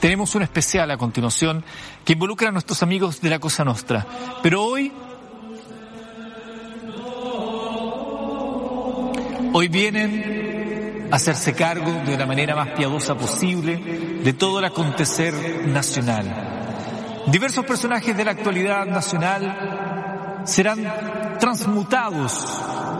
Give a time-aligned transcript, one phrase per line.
[0.00, 1.64] Tenemos un especial a continuación
[2.04, 4.06] que involucra a nuestros amigos de la Cosa Nostra.
[4.44, 4.92] Pero hoy,
[9.52, 13.76] hoy vienen a hacerse cargo de la manera más piadosa posible
[14.22, 17.24] de todo el acontecer nacional.
[17.26, 20.78] Diversos personajes de la actualidad nacional serán
[21.40, 22.46] transmutados,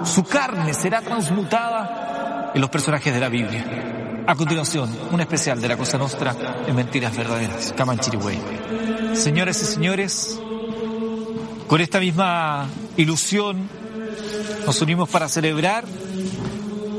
[0.02, 3.97] su carne será transmutada en los personajes de la Biblia.
[4.28, 6.36] A continuación, un especial de la Cosa Nostra
[6.66, 8.38] en Mentiras Verdaderas, Camanchirigüey.
[9.14, 10.38] Señoras y señores,
[11.66, 12.66] con esta misma
[12.98, 13.70] ilusión
[14.66, 15.86] nos unimos para celebrar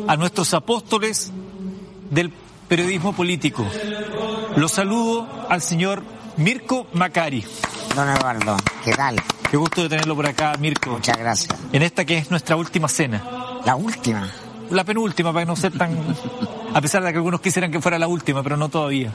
[0.07, 1.31] a nuestros apóstoles
[2.09, 2.33] del
[2.67, 3.63] periodismo político.
[4.55, 6.01] Los saludo al señor
[6.37, 7.45] Mirko Macari.
[7.95, 9.17] Don Eduardo, ¿qué tal?
[9.51, 10.93] Qué gusto de tenerlo por acá, Mirko.
[10.93, 11.55] Muchas gracias.
[11.73, 13.23] En esta que es nuestra última cena.
[13.65, 14.27] La última.
[14.71, 15.95] La penúltima, para no ser tan...
[16.73, 19.11] A pesar de que algunos quisieran que fuera la última, pero no todavía.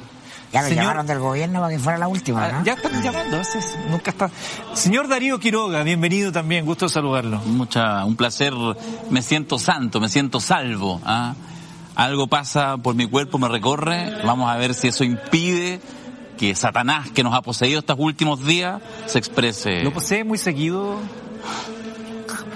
[0.53, 2.65] Ya lo llamaron del gobierno para que fuera la última, ¿no?
[2.65, 4.31] Ya están llamando, veces nunca está.
[4.75, 7.39] Señor Darío Quiroga, bienvenido también, gusto saludarlo.
[7.41, 8.53] Mucha, un placer,
[9.11, 11.01] me siento santo, me siento salvo.
[11.05, 11.35] ¿ah?
[11.97, 15.81] Algo pasa por mi cuerpo, me recorre, vamos a ver si eso impide
[16.39, 19.83] que Satanás, que nos ha poseído estos últimos días, se exprese.
[19.83, 20.99] ¿Lo posee muy seguido?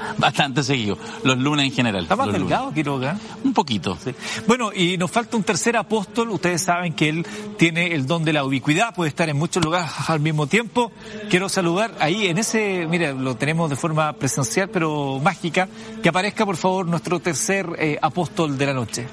[0.19, 2.03] Bastante seguido, los lunes en general.
[2.05, 2.75] ¿Está más delgado, lunes.
[2.75, 3.19] Quiroga?
[3.45, 3.97] Un poquito.
[4.03, 4.15] Sí.
[4.47, 6.31] Bueno, y nos falta un tercer apóstol.
[6.31, 9.91] Ustedes saben que él tiene el don de la ubicuidad, puede estar en muchos lugares
[10.09, 10.93] al mismo tiempo.
[11.31, 15.69] Quiero saludar ahí en ese, mira, lo tenemos de forma presencial, pero mágica,
[16.03, 19.07] que aparezca por favor nuestro tercer eh, apóstol de la noche.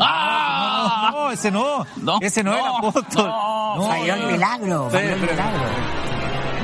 [0.00, 1.10] ¡Ah!
[1.12, 3.26] No, ese no, No, ese no, es el no, apóstol.
[3.26, 3.94] no.
[3.94, 5.64] El milagro, el pero- milagro.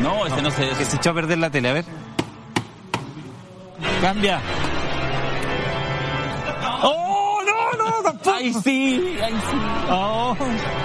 [0.02, 0.68] No, ese no, se...
[0.70, 1.84] Que se echó a perder la tele, a ver.
[4.00, 4.40] Cambia.
[6.82, 8.36] ¡Oh, no, no, tampoco!
[8.36, 9.16] ¡Ay, sí!
[9.22, 9.56] ¡Ay, sí!
[9.90, 10.36] Oh.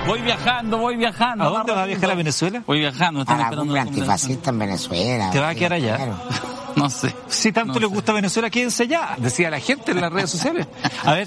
[0.08, 1.44] Voy viajando, voy viajando.
[1.46, 2.16] ¿A dónde vas a viajar a.
[2.16, 2.64] Venezuela?
[2.66, 5.30] Voy viajando, me A están la antifascista en Venezuela.
[5.32, 5.96] ¿Te vas a quedar allá?
[5.96, 6.16] Claro.
[6.78, 7.12] No sé.
[7.28, 7.86] Si tanto No sé.
[7.88, 10.68] gusta Venezuela, quédense allá, decía la gente en las redes sociales.
[11.04, 11.26] A ver,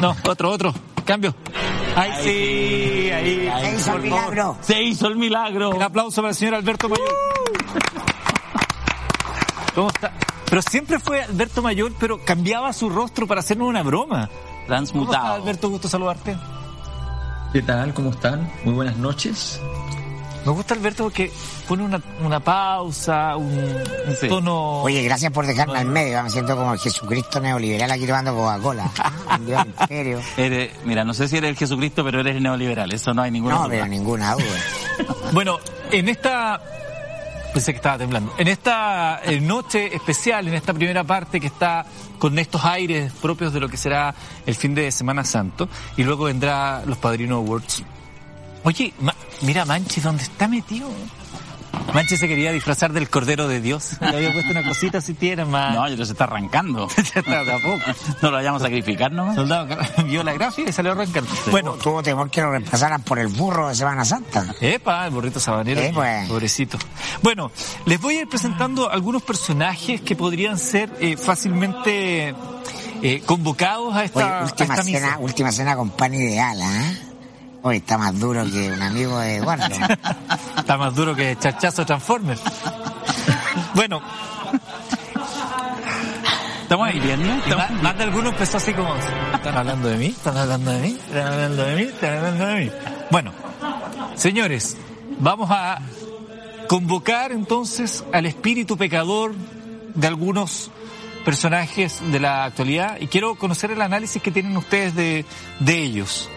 [0.00, 0.72] no, otro, otro,
[1.04, 1.34] cambio.
[1.94, 3.10] ¡Ay, sí!
[3.12, 4.00] Ahí, Se hizo el favor.
[4.00, 4.56] milagro.
[4.62, 5.68] Se hizo el milagro.
[5.72, 7.10] Un aplauso para el señor Alberto Mayor.
[9.74, 10.10] ¿Cómo está?
[10.56, 14.30] Pero siempre fue Alberto Mayor, pero cambiaba su rostro para hacernos una broma.
[14.30, 15.34] ¿Cómo está, Transmutado.
[15.34, 15.68] Alberto?
[15.68, 16.34] Gusto saludarte.
[17.52, 17.92] ¿Qué tal?
[17.92, 18.50] ¿Cómo están?
[18.64, 19.60] Muy buenas noches.
[20.46, 21.30] Me gusta Alberto porque
[21.68, 24.28] pone una, una pausa, un, un Sí.
[24.28, 24.80] tono...
[24.80, 26.22] Oye, gracias por dejarme al medio.
[26.22, 28.90] Me siento como el Jesucristo neoliberal aquí tomando Coca-Cola.
[29.40, 30.20] Del imperio.
[30.38, 32.90] Eres- mira, no sé si eres el Jesucristo, pero eres neoliberal.
[32.92, 33.70] Eso no hay ninguna No, duda.
[33.72, 35.26] pero ninguna duda.
[35.32, 35.58] Bueno,
[35.90, 36.62] en esta...
[37.56, 38.34] Pensé que estaba temblando.
[38.36, 41.86] En esta eh, noche especial, en esta primera parte que está
[42.18, 45.66] con estos aires propios de lo que será el fin de Semana Santo,
[45.96, 47.82] y luego vendrá los Padrino Awards.
[48.62, 48.92] Oye,
[49.40, 50.90] mira Manchi, ¿dónde está metido?
[51.94, 53.92] Manchi se quería disfrazar del Cordero de Dios.
[54.00, 55.74] Le había puesto una cosita si tiene más.
[55.74, 56.88] No, ya se está arrancando.
[56.96, 57.80] Ya está, de a poco.
[58.22, 59.36] no lo vayamos a sacrificar nomás.
[59.36, 59.76] Soldado
[60.06, 61.30] vio la gráfica y salió arrancando.
[61.50, 64.54] Bueno, Tuvo temor que lo reemplazaran por el burro de Semana Santa.
[64.60, 65.80] Epa, el burrito sabanero.
[65.80, 66.28] Eh, pues.
[66.28, 66.78] Pobrecito.
[67.22, 67.50] Bueno,
[67.86, 72.34] les voy a ir presentando algunos personajes que podrían ser eh, fácilmente
[73.02, 74.98] eh, convocados a esta, Oye, a última esta misa.
[75.00, 76.92] cena, última cena con pan ideal, ¿ah?
[77.68, 79.64] Hoy está más duro que un amigo de Eduardo.
[80.56, 82.40] Está más duro que chachazo Transformers.
[83.74, 84.00] bueno,
[86.62, 87.82] ¿Estamos ahí bien, no?
[87.82, 90.06] más de alguno empezó así como, ¿están hablando de mí?
[90.06, 90.96] ¿Están hablando de mí?
[91.08, 91.82] ¿Están hablando de mí?
[91.82, 92.70] ¿Están hablando de mí?
[93.10, 93.32] Bueno,
[94.14, 94.76] señores,
[95.18, 95.80] vamos a
[96.68, 99.34] convocar entonces al espíritu pecador
[99.92, 100.70] de algunos
[101.24, 105.24] personajes de la actualidad y quiero conocer el análisis que tienen ustedes de,
[105.58, 106.30] de ellos.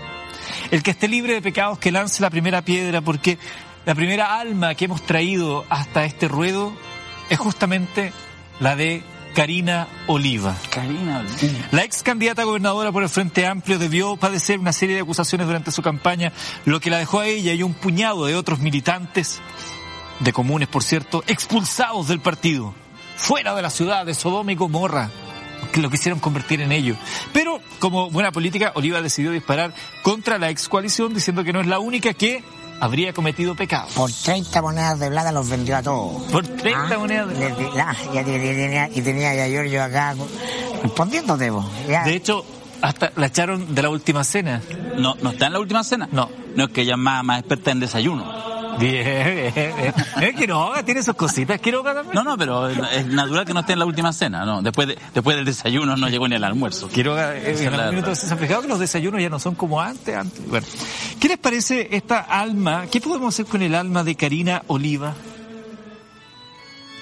[0.71, 3.38] El que esté libre de pecados que lance la primera piedra porque
[3.85, 6.73] la primera alma que hemos traído hasta este ruedo
[7.29, 8.13] es justamente
[8.59, 9.03] la de
[9.33, 10.56] Karina Oliva.
[10.69, 11.25] Karina.
[11.71, 15.47] La ex candidata a gobernadora por el Frente Amplio debió padecer una serie de acusaciones
[15.47, 16.33] durante su campaña,
[16.65, 19.39] lo que la dejó a ella y un puñado de otros militantes,
[20.19, 22.73] de comunes por cierto, expulsados del partido,
[23.15, 25.09] fuera de la ciudad de Sodoma y Gomorra,
[25.71, 26.95] que lo quisieron convertir en ello.
[27.33, 29.73] Pero, como buena política, Oliva decidió disparar
[30.03, 32.44] contra la ex coalición, diciendo que no es la única que
[32.81, 33.88] habría cometido pecado.
[33.95, 36.23] Por 30 monedas de plata los vendió a todos.
[36.31, 40.15] Por 30 monedas de le- ah, y tenía ya Giorgio acá
[40.81, 41.65] respondiéndote vos.
[41.88, 42.03] Ya.
[42.03, 42.45] De hecho,
[42.81, 44.61] hasta la echaron de la última cena.
[44.95, 46.07] No, ¿No está en la última cena?
[46.11, 46.29] No.
[46.56, 48.23] No, es que ella es más, más experta en desayuno.
[48.79, 49.93] Bien, bien, bien.
[50.21, 52.15] Es Quiroga, tiene sus cositas, Quiroga también.
[52.15, 54.61] No, no, pero es natural que no esté en la última cena, ¿no?
[54.61, 56.87] Después, de- después del desayuno no llegó ni el almuerzo.
[56.87, 59.81] Quiroga, eh, en algún minuto se han fijado que los desayunos ya no son como
[59.81, 60.47] antes, antes.
[60.47, 60.65] Bueno,
[61.19, 62.85] ¿qué les parece esta alma?
[62.91, 65.13] ¿Qué podemos hacer con el alma de Karina Oliva?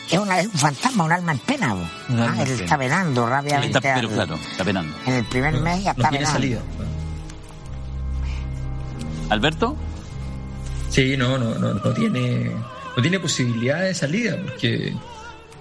[0.10, 1.72] Es, una- es un fantasma, un alma en pena.
[1.72, 2.64] alma Ah, él pena.
[2.64, 3.78] está penando rápidamente.
[3.78, 4.98] Está, pero al- claro, está penando.
[5.06, 6.32] En el primer mes ya No está tiene penando.
[6.32, 6.62] salida.
[9.30, 9.76] ¿Alberto?
[10.90, 12.52] Sí, no, no, no, no tiene,
[12.96, 14.94] no tiene posibilidad de salida porque,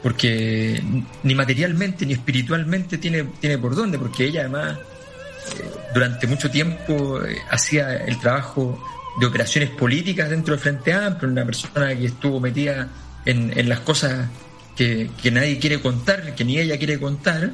[0.03, 0.83] porque
[1.23, 7.23] ni materialmente ni espiritualmente tiene, tiene por dónde, porque ella además eh, durante mucho tiempo
[7.23, 8.83] eh, hacía el trabajo
[9.19, 12.89] de operaciones políticas dentro del Frente Amplio, una persona que estuvo metida
[13.25, 14.29] en, en las cosas
[14.77, 17.51] que, que nadie quiere contar, que ni ella quiere contar,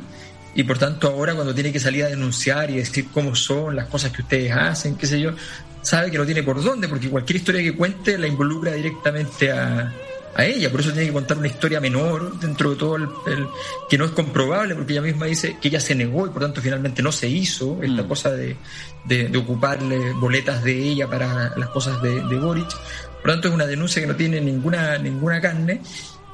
[0.55, 3.87] y por tanto ahora cuando tiene que salir a denunciar y decir cómo son las
[3.87, 5.33] cosas que ustedes hacen, qué sé yo,
[5.83, 9.93] sabe que no tiene por dónde, porque cualquier historia que cuente la involucra directamente a,
[10.35, 13.47] a ella, por eso tiene que contar una historia menor dentro de todo el, el-
[13.89, 16.61] que no es comprobable, porque ella misma dice que ella se negó y por tanto
[16.63, 18.09] finalmente no se hizo esta Mm.
[18.09, 18.57] cosa de,
[19.05, 22.69] de, de ocuparle boletas de ella para las cosas de, de Boric.
[23.21, 25.81] Por tanto es una denuncia que no tiene ninguna, ninguna carne,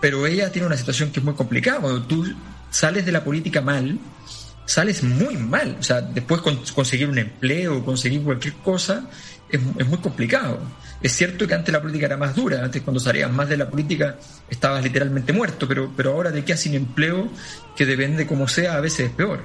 [0.00, 1.80] pero ella tiene una situación que es muy complicada.
[1.80, 2.24] Cuando tú
[2.70, 3.98] sales de la política mal,
[4.64, 5.76] sales muy mal.
[5.80, 9.08] O sea, después con- conseguir un empleo, conseguir cualquier cosa,
[9.50, 10.58] es, es muy complicado.
[11.00, 13.70] Es cierto que antes la política era más dura, antes cuando salías más de la
[13.70, 14.16] política
[14.48, 17.28] estabas literalmente muerto, pero, pero ahora te quedas sin empleo,
[17.76, 19.44] que depende como sea, a veces es peor.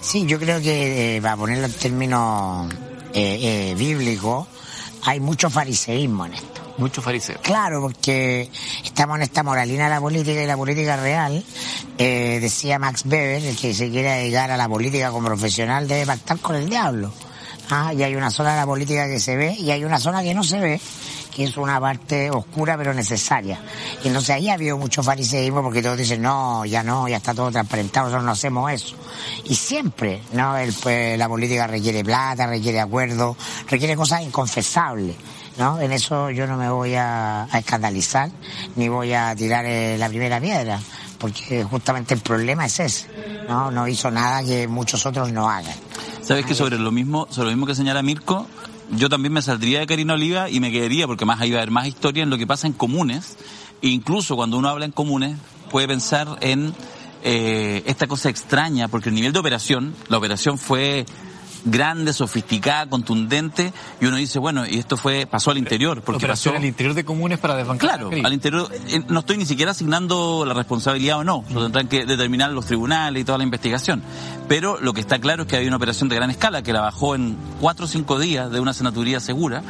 [0.00, 2.72] Sí, yo creo que, eh, para ponerlo en términos
[3.14, 4.48] eh, eh, bíblicos,
[5.04, 6.62] hay mucho fariseísmo en esto.
[6.78, 7.40] Muchos fariseos.
[7.42, 8.50] Claro, porque
[8.84, 11.44] estamos en esta moralina de la política y la política real.
[11.98, 16.06] Eh, decía Max Weber, el que se quiere dedicar a la política como profesional debe
[16.06, 17.12] pactar con el diablo.
[17.70, 20.22] Ah, y hay una zona de la política que se ve y hay una zona
[20.22, 20.80] que no se ve,
[21.34, 23.60] que es una parte oscura pero necesaria.
[24.04, 27.34] Y entonces ahí ha habido mucho fariseísmo porque todos dicen, no, ya no, ya está
[27.34, 28.96] todo transparentado, nosotros no hacemos eso.
[29.44, 30.56] Y siempre, ¿no?
[30.56, 33.36] El, pues, la política requiere plata, requiere acuerdos,
[33.68, 35.16] requiere cosas inconfesables.
[35.58, 35.80] ¿no?
[35.80, 38.30] En eso yo no me voy a, escandalizar
[38.76, 40.80] ni voy a tirar eh, la primera piedra,
[41.18, 43.06] porque justamente el problema es ese,
[43.48, 43.70] ¿no?
[43.70, 45.76] No hizo nada que muchos otros no hagan.
[46.32, 48.46] ¿Sabes que sobre lo mismo, sobre lo mismo que señala Mirko,
[48.92, 51.60] yo también me saldría de Karina Oliva y me quedaría, porque más ahí va a
[51.60, 53.36] haber más historia en lo que pasa en comunes,
[53.82, 55.36] e incluso cuando uno habla en comunes,
[55.70, 56.72] puede pensar en
[57.22, 61.04] eh, esta cosa extraña, porque el nivel de operación, la operación fue
[61.64, 66.50] grande, sofisticada, contundente, y uno dice, bueno, y esto fue, pasó al interior, porque pasó...
[66.50, 67.88] Operación al interior de comunes para desbancar.
[67.88, 71.88] Claro, al interior, eh, no estoy ni siquiera asignando la responsabilidad o no, lo tendrán
[71.88, 74.02] que determinar los tribunales y toda la investigación.
[74.48, 76.80] Pero lo que está claro es que hay una operación de gran escala que la
[76.80, 79.62] bajó en cuatro o cinco días de una senaturía segura,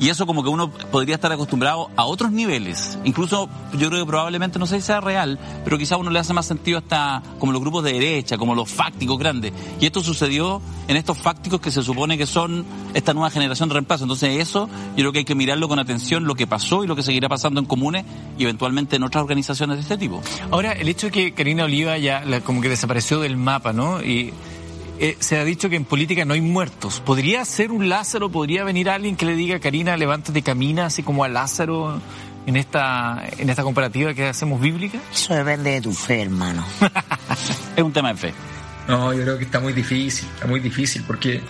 [0.00, 2.98] y eso como que uno podría estar acostumbrado a otros niveles.
[3.04, 6.32] Incluso yo creo que probablemente, no sé si sea real, pero quizá uno le hace
[6.32, 9.52] más sentido hasta como los grupos de derecha, como los fácticos grandes.
[9.78, 12.64] Y esto sucedió en estos fácticos que se supone que son
[12.94, 14.04] esta nueva generación de reemplazo.
[14.04, 16.96] Entonces eso yo creo que hay que mirarlo con atención, lo que pasó y lo
[16.96, 18.04] que seguirá pasando en comunes
[18.38, 20.22] y eventualmente en otras organizaciones de este tipo.
[20.50, 24.02] Ahora, el hecho de que Karina Oliva ya la- como que desapareció del mapa, ¿no?
[24.02, 24.32] Y
[25.00, 27.00] eh, se ha dicho que en política no hay muertos.
[27.00, 28.30] ¿Podría ser un Lázaro?
[28.30, 32.00] ¿Podría venir alguien que le diga, Karina, levántate y camina, así como a Lázaro
[32.46, 34.98] en esta, en esta comparativa que hacemos bíblica?
[35.12, 36.64] Eso depende de tu fe, hermano.
[37.76, 38.34] Es un tema de fe.
[38.88, 41.40] No, yo creo que está muy difícil, está muy difícil, porque,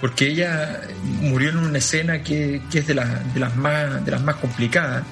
[0.00, 0.80] porque ella
[1.20, 4.36] murió en una escena que, que es de, la- de, las más, de las más
[4.36, 5.02] complicadas.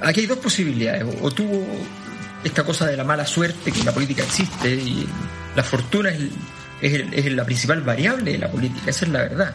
[0.00, 1.66] Aquí hay dos posibilidades, o, o tuvo
[2.44, 5.06] esta cosa de la mala suerte, que en la política existe, y
[5.56, 6.20] la fortuna es,
[6.80, 9.54] es, el- es la principal variable de la política, esa es la verdad.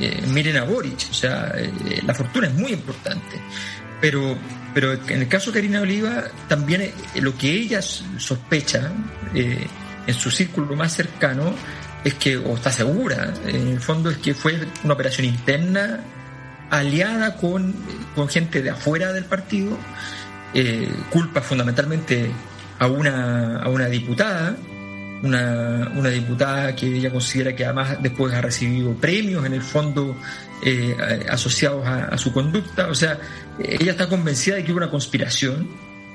[0.00, 3.40] Eh, miren a Boric, o sea, eh, la fortuna es muy importante.
[4.00, 4.36] Pero,
[4.74, 8.90] pero en el caso de Karina Oliva, también eh, lo que ella sospecha
[9.34, 11.54] en su círculo más cercano
[12.02, 16.00] es que, o está segura, en el fondo es que fue una operación interna
[16.70, 17.74] aliada con,
[18.14, 19.78] con gente de afuera del partido,
[21.10, 22.30] culpa fundamentalmente
[22.78, 24.56] a una, a una diputada,
[25.22, 30.16] una, una diputada que ella considera que además después ha recibido premios en el fondo
[30.62, 32.88] eh, asociados a, su conducta.
[32.88, 33.18] O sea,
[33.58, 35.68] ella está convencida de que hubo una conspiración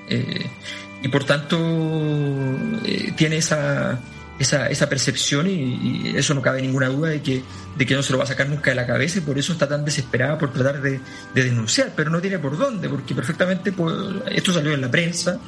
[0.07, 0.47] eh,
[1.01, 1.57] y por tanto
[2.83, 3.99] eh, tiene esa,
[4.39, 7.43] esa, esa percepción y, eso no cabe ninguna duda de que,
[7.77, 9.53] de que no se lo va a sacar nunca de la cabeza y por eso
[9.53, 10.99] está tan desesperada por tratar de,
[11.33, 13.93] denunciar, pero no tiene por dónde, porque perfectamente pues,
[14.31, 15.39] esto salió en la prensa.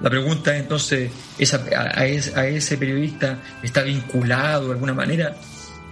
[0.00, 5.36] La pregunta es entonces, esa, a, ese, periodista está vinculado de alguna manera.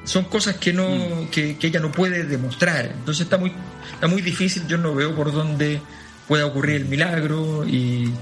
[0.05, 1.29] Son cosas que, no, mm.
[1.31, 2.87] que, ella no puede demostrar.
[2.87, 3.53] Entonces está muy,
[3.93, 5.81] está muy difícil, yo no veo por dónde
[6.29, 8.13] pueda ocurrir el milagro y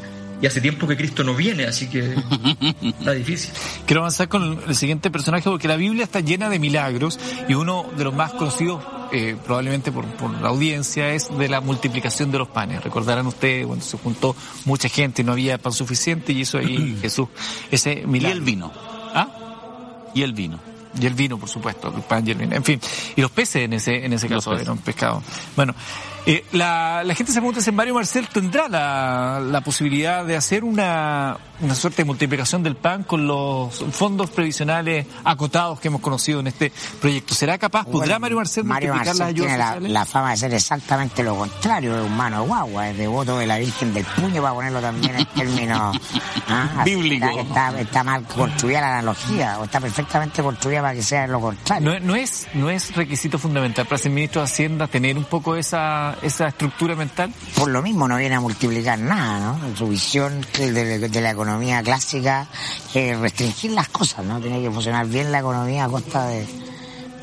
[0.45, 2.15] y hace tiempo que Cristo no viene, así que
[2.83, 3.53] está difícil.
[3.87, 7.87] Quiero avanzar con el siguiente personaje porque la Biblia está llena de milagros y uno
[7.97, 8.83] de los más conocidos
[9.15, 10.05] eh, probablemente por,
[10.41, 12.83] la audiencia es de la multiplicación de los panes.
[12.83, 16.99] Recordarán ustedes cuando se juntó mucha gente y no había pan suficiente y hizo ahí
[17.03, 17.29] Jesús
[17.71, 18.37] ese milagro.
[18.37, 18.73] Y el vino.
[19.15, 20.11] ¿Ah?
[20.15, 20.59] Y el vino.
[21.01, 22.57] Y el vino, por supuesto, el pan y el vino.
[22.57, 22.81] En fin,
[23.15, 25.23] y los peces en ese, en ese caso eran pescado.
[25.55, 25.77] Bueno,
[26.27, 30.65] eh, la, la, gente se pregunta si Mario Marcel tendrá la, la posibilidad de hacer
[30.65, 36.41] una, una, suerte de multiplicación del PAN con los fondos previsionales acotados que hemos conocido
[36.41, 37.35] en este proyecto.
[37.35, 37.85] ¿Será capaz?
[37.85, 41.95] ¿Podrá Mario Marcel Mario multiplicar las ayudas tiene la, fama de ser exactamente lo contrario,
[41.95, 45.17] de un mano de guagua, es devoto de la Virgen del Puño, para ponerlo también
[45.17, 45.97] en términos
[46.49, 46.83] ¿ah?
[46.87, 47.37] bíblicos.
[47.37, 51.91] Está, está, mal construida la analogía, o está perfectamente construida para que sea lo contrario.
[51.91, 55.55] No, no, es, no es requisito fundamental para ser ministro de Hacienda tener un poco
[55.57, 57.33] esa esa, estructura mental?
[57.57, 59.77] Por lo mismo no viene a multiplicar nada, ¿no?
[59.77, 62.47] Su visión de, la economía clásica
[62.93, 64.41] es restringir las cosas, ¿no?
[64.41, 66.47] Tiene que funcionar bien la economía a costa de,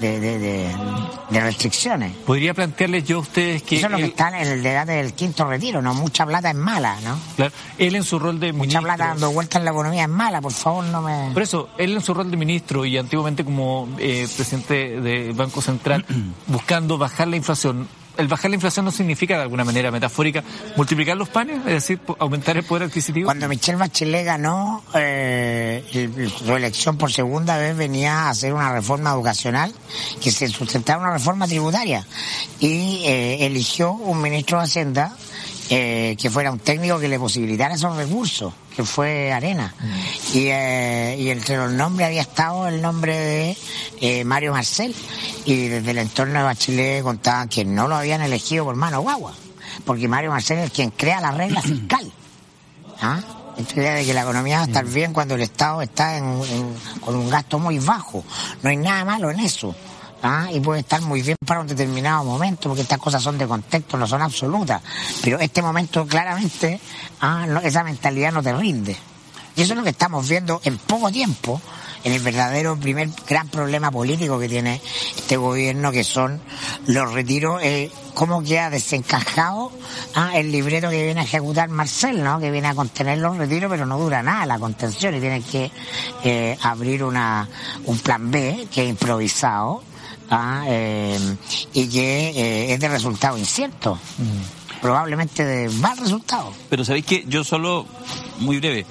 [0.02, 2.16] de, restricciones.
[2.26, 3.78] Podría plantearles yo a ustedes que...
[3.78, 5.94] Eso es lo que está en el debate del quinto retiro, ¿no?
[5.94, 7.18] Mucha plata es mala, ¿no?
[7.36, 7.54] Claro.
[7.78, 10.52] Él en su rol de Mucha plata dando vueltas en la economía es mala, por
[10.52, 11.32] favor no me...
[11.34, 15.62] Por eso, él en su rol de ministro y antiguamente como eh, presidente del Banco
[15.62, 16.06] Central,
[16.48, 17.88] buscando bajar la inflación,
[18.22, 20.44] el bajar la inflación no significa de alguna manera metafórica
[20.78, 23.26] multiplicar los panes, es decir, aumentar el poder adquisitivo.
[23.26, 25.84] Cuando Michelle Bachelet ganó eh,
[26.38, 29.74] su elección por segunda vez venía a hacer una reforma educacional
[30.22, 32.06] que se sustentara una reforma tributaria
[32.60, 35.16] y eh, eligió un ministro de Hacienda
[35.74, 39.74] eh, que fuera un técnico que le posibilitara esos recursos, que fue Arena.
[39.80, 40.38] Mm.
[40.38, 43.58] Y, eh, y, entre los nombres había estado el nombre de
[44.02, 44.94] eh, Mario Marcel.
[45.46, 49.34] Y desde el entorno de Bachelet contaban que no lo habían elegido por mano guagua,
[49.86, 52.12] porque Mario Marcel es quien crea la regla fiscal.
[53.02, 53.22] ¿Ah?
[53.58, 54.94] Esta idea de que la economía va a estar mm.
[54.94, 56.20] bien cuando el Estado está
[57.00, 58.26] con un gasto muy bajo.
[58.62, 59.74] No hay nada malo en eso.
[60.24, 60.48] ¿Ah?
[60.52, 63.98] y puede estar muy bien para un determinado momento, porque estas cosas son de contexto,
[63.98, 64.82] no son absolutas.
[65.24, 66.80] Pero este momento claramente,
[67.22, 67.46] ¿ah?
[67.64, 68.96] esa mentalidad no te rinde.
[69.56, 71.62] Y eso es lo que estamos viendo en poco tiempo,
[72.04, 74.82] en el verdadero primer gran problema político que tiene
[75.16, 76.42] este gobierno, que son
[76.88, 79.72] los retiros, eh, cómo queda desencajado
[80.16, 80.32] ¿ah?
[80.36, 82.40] el libreto que viene a ejecutar Marcel, ¿no?
[82.40, 85.70] que viene a contener los retiros, pero no dura nada la contención y tiene que
[86.24, 87.48] eh, abrir una,
[87.86, 89.84] un plan B que es improvisado
[90.32, 90.64] ¿ah?
[90.68, 91.20] eh,
[91.74, 94.00] y que eh, es de resultado incierto.
[94.82, 96.52] Probablemente de mal resultado.
[96.70, 97.86] Pero sabéis que yo solo,
[98.40, 98.88] muy breve,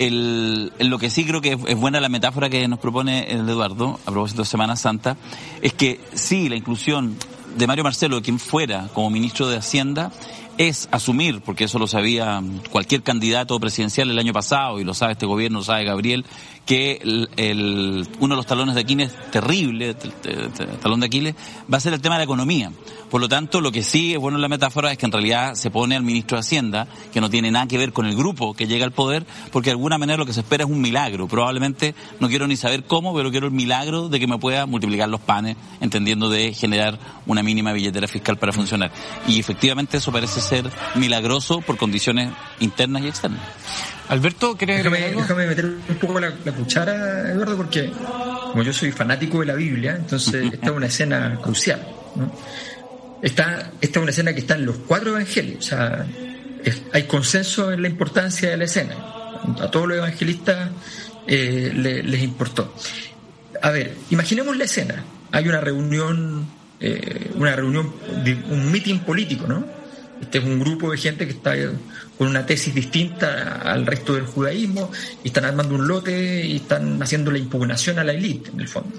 [0.00, 4.00] el, lo que sí creo que es, buena la metáfora que nos propone el Eduardo,
[4.04, 5.16] a propósito de Semana Santa,
[5.62, 7.16] es que sí, la inclusión
[7.56, 10.10] de Mario Marcelo, quien fuera como ministro de Hacienda,
[10.56, 15.12] es asumir, porque eso lo sabía cualquier candidato presidencial el año pasado, y lo sabe
[15.12, 16.24] este gobierno, lo sabe Gabriel,
[16.68, 17.00] que
[17.38, 21.34] el, uno de los talones de Aquiles terrible, el, talón de Aquiles,
[21.72, 22.70] va a ser el tema de la economía.
[23.08, 25.54] Por lo tanto, lo que sí es bueno en la metáfora es que en realidad
[25.54, 28.52] se pone al ministro de Hacienda, que no tiene nada que ver con el grupo
[28.52, 31.26] que llega al poder, porque de alguna manera lo que se espera es un milagro.
[31.26, 35.08] Probablemente no quiero ni saber cómo, pero quiero el milagro de que me pueda multiplicar
[35.08, 38.92] los panes, entendiendo de generar una mínima billetera fiscal para funcionar.
[39.26, 43.40] Y efectivamente eso parece ser milagroso por condiciones internas y externas.
[44.08, 47.90] Alberto, ¿querés déjame, déjame meter un poco la, cuchara, Eduardo, porque
[48.50, 51.86] como yo soy fanático de la Biblia, entonces esta es una escena crucial.
[53.20, 56.06] Esta, esta es una escena que está en los cuatro evangelios, o sea,
[56.92, 58.94] hay consenso en la importancia de la escena.
[59.60, 60.70] A todos los evangelistas
[61.26, 62.74] eh, les importó.
[63.62, 65.04] A ver, imaginemos la escena.
[65.32, 66.48] Hay una reunión,
[66.80, 67.92] eh, una reunión,
[68.50, 69.64] un meeting político, ¿no?
[70.20, 71.54] Este es un grupo de gente que está
[72.18, 74.90] con una tesis distinta al resto del judaísmo
[75.22, 78.68] y están armando un lote y están haciendo la impugnación a la élite, en el
[78.68, 78.98] fondo.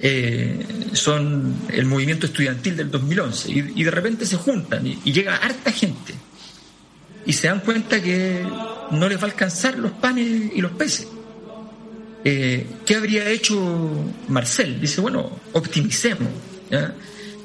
[0.00, 5.70] Eh, son el movimiento estudiantil del 2011 y, de repente se juntan y, llega harta
[5.70, 6.14] gente
[7.26, 8.44] y se dan cuenta que
[8.90, 11.06] no les va a alcanzar los panes y los peces.
[12.24, 13.56] Eh, ¿Qué habría hecho
[14.28, 14.80] Marcel?
[14.80, 16.28] Dice, bueno, optimicemos.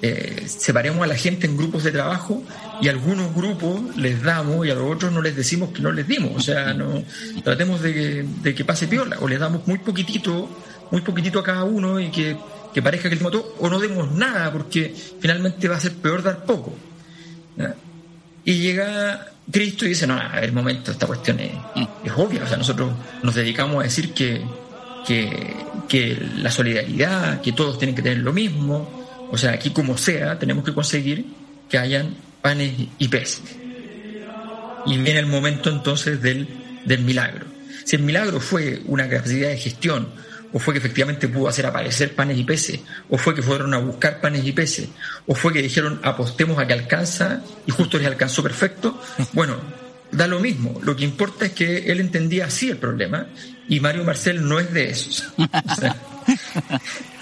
[0.02, 2.42] Eh, separemos a la gente en grupos de trabajo
[2.82, 5.92] y a algunos grupos les damos y a los otros no les decimos que no
[5.92, 6.32] les dimos.
[6.36, 7.04] O sea, no
[7.44, 10.50] tratemos de que, pase piola o les damos muy poquitito,
[10.92, 12.38] muy poquitito a cada uno y que,
[12.82, 16.46] parezca que el mató o no demos nada porque finalmente va a ser peor dar
[16.46, 16.74] poco.
[18.46, 21.52] Y llega Cristo y dice, no, a ver, momento, esta cuestión es,
[22.16, 22.46] obvia.
[22.46, 22.90] O sea, nosotros
[23.22, 24.42] nos dedicamos a decir que,
[25.06, 28.99] que la solidaridad, que todos tienen que tener lo mismo,
[29.32, 31.26] o sea, aquí como sea, tenemos que conseguir
[31.70, 33.42] que hayan panes y peces.
[34.86, 36.48] Y viene el momento entonces del,
[36.86, 37.46] del milagro.
[37.86, 40.10] Si el milagro fue una capacidad de gestión,
[40.52, 43.78] o fue que efectivamente pudo hacer aparecer panes y peces, o fue que fueron a
[43.78, 44.90] buscar panes y peces,
[45.28, 49.02] o fue que dijeron apostemos a que alcanza y justo les alcanzó perfecto,
[49.34, 49.58] bueno,
[50.12, 50.80] da lo mismo.
[50.84, 53.28] Lo que importa es que él entendía así el problema
[53.68, 55.32] y Mario Marcel no es de esos.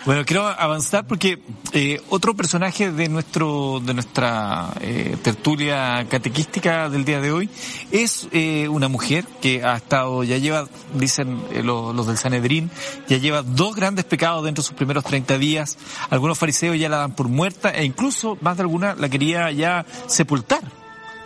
[0.07, 1.37] Bueno, quiero avanzar porque
[1.73, 7.49] eh, otro personaje de nuestro de nuestra eh, tertulia catequística del día de hoy
[7.91, 12.71] es eh, una mujer que ha estado, ya lleva, dicen los, los, del Sanedrín,
[13.09, 15.77] ya lleva dos grandes pecados dentro de sus primeros 30 días.
[16.09, 19.85] Algunos fariseos ya la dan por muerta e incluso más de alguna la quería ya
[20.05, 20.61] sepultar.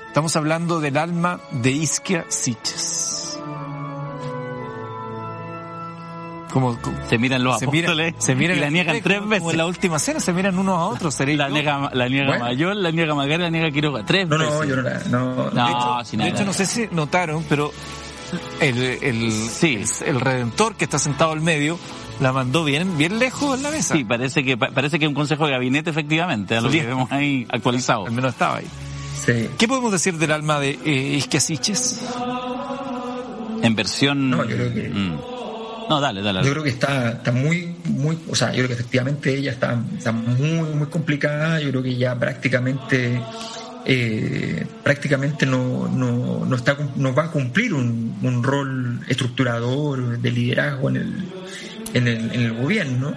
[0.08, 3.31] Estamos hablando del alma de Isquia Siches.
[6.52, 6.78] Como
[7.10, 9.52] se miran los apóstoles se miran y la niegan tres veces.
[9.52, 11.20] en la última cena se miran unos a otros.
[11.20, 14.06] La niega, la niega mayor, la niega Magar, la niega Quiroga.
[14.06, 14.54] Tres no, veces.
[14.54, 17.72] No, yo no la, no, no, de hecho, de hecho no sé si notaron, pero
[18.60, 19.84] el, el, sí.
[20.06, 21.80] el, redentor que está sentado al medio
[22.20, 23.96] la mandó bien, bien lejos en la mesa.
[23.96, 27.12] Sí, parece que, parece que es un consejo de gabinete efectivamente, a lo que vemos
[27.12, 28.06] ahí actualizado.
[28.06, 28.68] Al menos estaba ahí.
[29.26, 29.50] Sí.
[29.58, 32.02] ¿Qué podemos decir del alma de eh, Isquiasiches?
[33.62, 34.30] En versión...
[34.30, 34.90] No, yo creo que...
[34.90, 35.31] Mm.
[35.92, 36.42] No, dale, dale.
[36.42, 39.78] Yo creo que está, está muy, muy, o sea, yo creo que efectivamente ella está,
[39.98, 41.60] está muy, muy complicada.
[41.60, 43.22] Yo creo que ya prácticamente,
[43.86, 50.32] eh, prácticamente no, no, no, está, no va a cumplir un, un rol estructurador de
[50.32, 51.14] liderazgo en el,
[51.94, 53.14] en el, en el gobierno.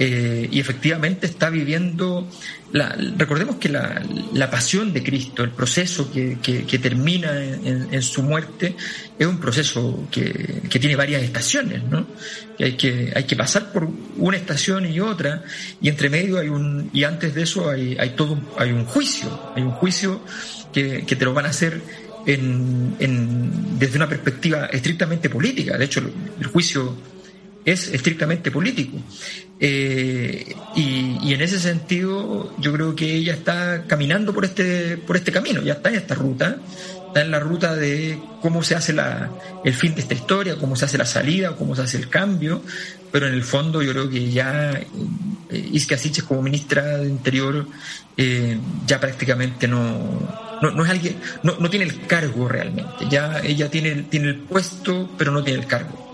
[0.00, 2.28] Eh, y efectivamente está viviendo,
[2.72, 8.76] la, recordemos que la, pasión de Cristo, el proceso que, que, termina en, su muerte,
[9.18, 12.06] es un proceso que, que tiene varias estaciones, ¿no?
[12.60, 15.42] Hay, que hay que pasar por una estación y otra,
[15.80, 19.52] y entre medio hay un, y antes de eso hay, hay todo, hay un juicio,
[19.56, 20.20] hay un juicio
[20.72, 21.82] que, que te lo van a hacer
[22.24, 25.76] en, en, desde una perspectiva estrictamente política.
[25.76, 26.00] De hecho,
[26.38, 26.96] el juicio
[27.72, 28.96] es estrictamente político.
[29.60, 35.32] Eh, y, en ese sentido, yo creo que ella está caminando por este, por este
[35.32, 36.56] camino, ya está en esta ruta,
[37.08, 39.30] está en la ruta de cómo se hace la,
[39.64, 42.62] el fin de esta historia, cómo se hace la salida, cómo se hace el cambio,
[43.12, 44.70] pero en el fondo yo creo que ya
[45.50, 47.66] eh, Isca como ministra de Interior
[48.16, 53.68] eh, ya prácticamente no, no, es alguien, no, no tiene el cargo realmente, ya ella
[53.70, 56.07] tiene, tiene el puesto, pero no tiene el cargo.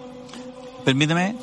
[0.85, 1.35] Permíteme,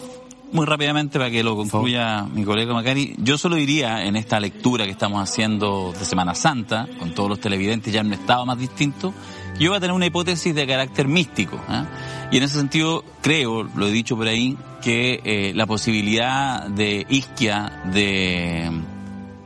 [0.52, 4.86] muy rápidamente para que lo concluya mi colega Macari, yo solo diría en esta lectura
[4.86, 8.60] que estamos haciendo de Semana Santa, con todos los televidentes ya en un estado más
[8.60, 9.14] distinto,
[9.60, 11.56] yo voy a tener una hipótesis de carácter místico.
[11.70, 11.84] ¿eh?
[12.32, 17.06] Y en ese sentido creo, lo he dicho por ahí, que eh, la posibilidad de
[17.10, 18.70] Isquia de,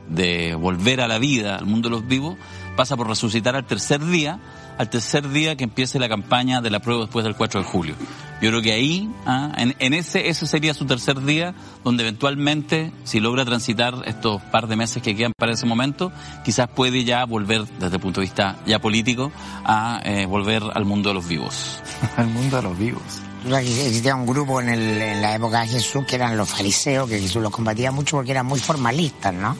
[0.08, 2.36] de volver a la vida, al mundo de los vivos,
[2.76, 4.40] pasa por resucitar al tercer día,
[4.78, 7.94] al tercer día que empiece la campaña de la prueba después del 4 de julio.
[8.42, 13.20] Yo creo que ahí, ah, en, ese, ese sería su tercer día, donde eventualmente, si
[13.20, 16.12] logra transitar estos par de meses que quedan para ese momento,
[16.44, 19.32] quizás puede ya volver, desde el punto de vista ya político,
[19.64, 21.80] a eh, volver al mundo de los vivos.
[22.16, 23.02] al mundo de los vivos.
[23.46, 27.20] Existía un grupo en, el, en la época de Jesús que eran los fariseos, que
[27.20, 29.56] Jesús los combatía mucho porque eran muy formalistas, ¿no?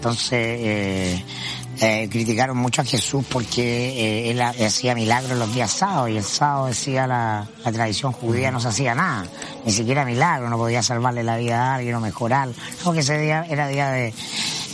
[0.00, 1.24] Entonces, eh,
[1.80, 6.24] eh, criticaron mucho a Jesús porque eh, él hacía milagros los días sábados y el
[6.24, 9.26] sábado decía la, tradición judía no se hacía nada,
[9.64, 12.50] ni siquiera milagro, no podía salvarle la vida a alguien o mejorar,
[12.84, 14.12] porque ese día era día de,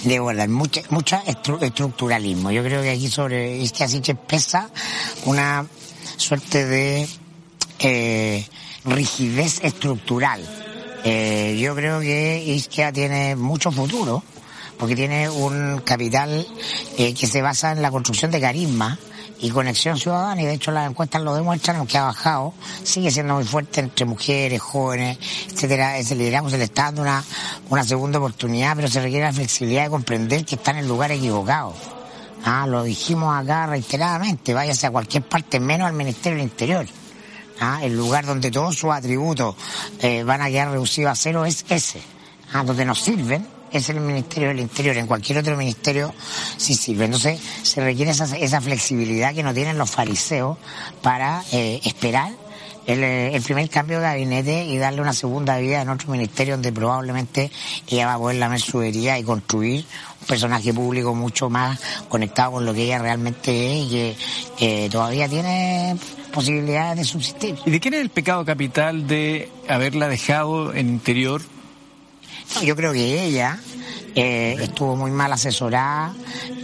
[0.04, 2.50] de guardar mucho, mucho estructuralismo.
[2.50, 4.68] Yo creo que aquí sobre este así pesa
[5.24, 5.66] una
[6.16, 7.08] suerte de
[7.78, 8.46] eh,
[8.84, 10.42] rigidez estructural.
[11.04, 14.22] Eh, yo creo que Isquia tiene mucho futuro
[14.78, 16.46] porque tiene un capital
[16.98, 18.98] eh, que se basa en la construcción de carisma
[19.38, 23.34] y conexión ciudadana, y de hecho las encuestas lo demuestran, aunque ha bajado, sigue siendo
[23.34, 25.18] muy fuerte entre mujeres, jóvenes,
[25.52, 25.98] etcétera.
[25.98, 27.22] Ese liderazgo se le está dando una,
[27.68, 31.12] una segunda oportunidad, pero se requiere la flexibilidad de comprender que está en el lugar
[31.12, 31.74] equivocado.
[32.44, 36.86] Ah, lo dijimos acá reiteradamente, váyase a cualquier parte menos al Ministerio del Interior.
[37.60, 39.56] Ah, el lugar donde todos sus atributos
[40.00, 42.00] eh, van a quedar reducidos a cero es ese,
[42.52, 44.96] ah, donde nos sirven es el Ministerio del Interior.
[44.96, 46.14] En cualquier otro ministerio
[46.56, 47.06] sí sirve.
[47.06, 50.58] Entonces se requiere esa, esa flexibilidad que no tienen los fariseos
[51.02, 52.30] para eh, esperar
[52.86, 56.54] el, eh, el, primer cambio de gabinete y darle una segunda vida en otro ministerio
[56.54, 57.50] donde probablemente
[57.88, 59.84] ella va a poder lamer su herida y construir
[60.20, 64.16] un personaje público mucho más conectado con lo que ella realmente es y
[64.56, 65.96] que todavía tiene
[66.32, 67.56] posibilidades de subsistir.
[67.64, 71.42] ¿Y de quién es el pecado capital de haberla dejado en interior?
[72.62, 73.58] Yo creo que ella
[74.14, 76.14] eh, estuvo muy mal asesorada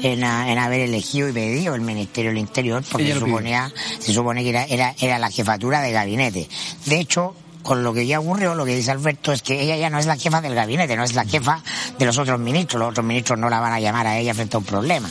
[0.02, 4.42] en, en, haber elegido y pedido el Ministerio del Interior porque se, suponía, se supone
[4.42, 6.48] que era, era, era la jefatura de gabinete.
[6.86, 9.90] De hecho, con lo que ya ocurrió, lo que dice Alberto es que ella ya
[9.90, 11.62] no es la jefa del gabinete, no es la jefa
[11.98, 12.80] de los otros ministros.
[12.80, 15.08] Los otros ministros no la van a llamar a ella frente a un problema.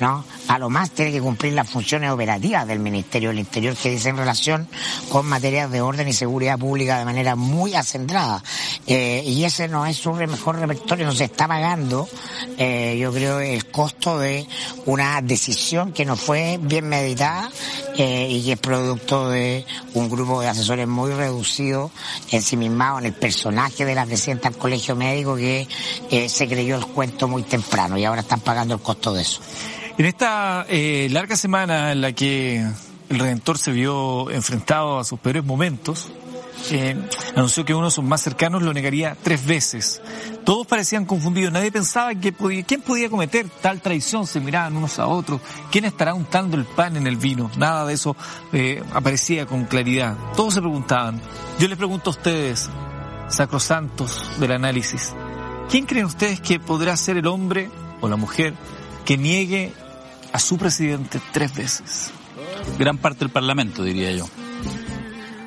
[0.00, 0.24] ¿no?
[0.46, 4.10] A lo más tiene que cumplir las funciones operativas del Ministerio del Interior que dice
[4.10, 4.68] en relación
[5.08, 8.42] con materias de orden y seguridad pública de manera muy acendrada.
[8.86, 12.06] Eh, y ese no es su mejor repertorio, no se está pagando,
[12.58, 14.46] eh, yo creo, el costo de
[14.84, 17.50] una decisión que no fue bien meditada
[17.96, 21.90] eh, y que es producto de un grupo de asesores muy reducido,
[22.30, 25.66] ensimismado en el personaje de la presidenta del colegio médico que
[26.28, 29.40] se creyó el cuento muy temprano y ahora están pagando el costo de eso.
[29.96, 32.66] En esta eh, larga semana en la que
[33.08, 36.10] el Redentor se vio enfrentado a sus peores momentos,
[36.72, 36.96] eh,
[37.36, 40.02] anunció que uno de sus más cercanos lo negaría tres veces.
[40.44, 44.98] Todos parecían confundidos, nadie pensaba que podía, quién podía cometer tal traición, se miraban unos
[44.98, 48.16] a otros, quién estará untando el pan en el vino, nada de eso
[48.52, 50.16] eh, aparecía con claridad.
[50.34, 51.20] Todos se preguntaban.
[51.60, 52.68] Yo les pregunto a ustedes,
[53.28, 55.14] sacrosantos del análisis,
[55.70, 58.54] ¿quién creen ustedes que podrá ser el hombre o la mujer
[59.04, 59.72] que niegue
[60.34, 62.10] a su presidente tres veces.
[62.76, 64.26] Gran parte del Parlamento, diría yo.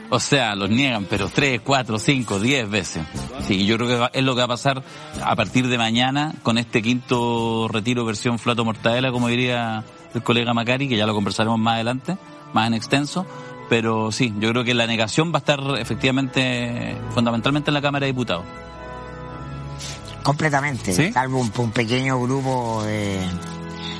[0.09, 3.03] O sea, los niegan, pero tres, cuatro, cinco, diez veces.
[3.45, 4.81] Sí, yo creo que es lo que va a pasar
[5.21, 10.53] a partir de mañana con este quinto retiro versión flato mortadela, como diría el colega
[10.53, 12.17] Macari, que ya lo conversaremos más adelante,
[12.53, 13.25] más en extenso.
[13.67, 18.05] Pero sí, yo creo que la negación va a estar efectivamente, fundamentalmente en la Cámara
[18.05, 18.45] de Diputados.
[20.23, 23.19] Completamente, salvo un, un pequeño grupo de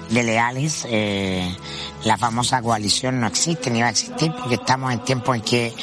[0.10, 1.56] de leales, eh,
[2.04, 5.74] la famosa coalición no existe ni va a existir porque estamos en tiempos en que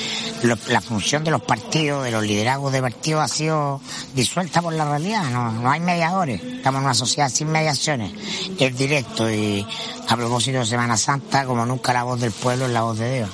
[0.68, 3.80] la función de los partidos, de los liderazgos de partidos ha sido
[4.14, 8.12] disuelta por la realidad, no, no hay mediadores, estamos en una sociedad sin mediaciones,
[8.58, 9.66] es directo y
[10.08, 13.16] a propósito de Semana Santa, como nunca la voz del pueblo es la voz de
[13.16, 13.30] Dios.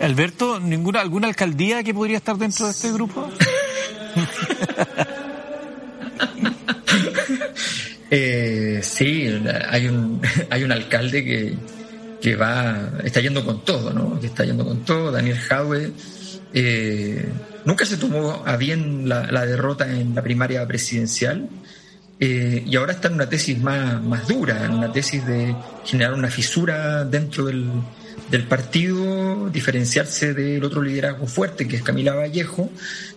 [0.00, 3.28] Alberto, ¿ninguna, ¿alguna alcaldía que podría estar dentro de este grupo?
[8.16, 9.28] Eh, sí,
[9.68, 11.54] hay un, hay un alcalde que,
[12.22, 14.20] que va, está yendo con todo, ¿no?
[14.20, 15.90] Que está yendo con todo, Daniel Jaue.
[16.52, 17.28] Eh,
[17.64, 21.48] nunca se tomó a bien la, derrota en la primaria presidencial
[22.20, 25.52] eh, y ahora está en una tesis más, más dura, en una tesis de
[25.84, 27.68] generar una fisura dentro del,
[28.30, 32.70] del partido, diferenciarse del otro liderazgo fuerte que es Camila Vallejo,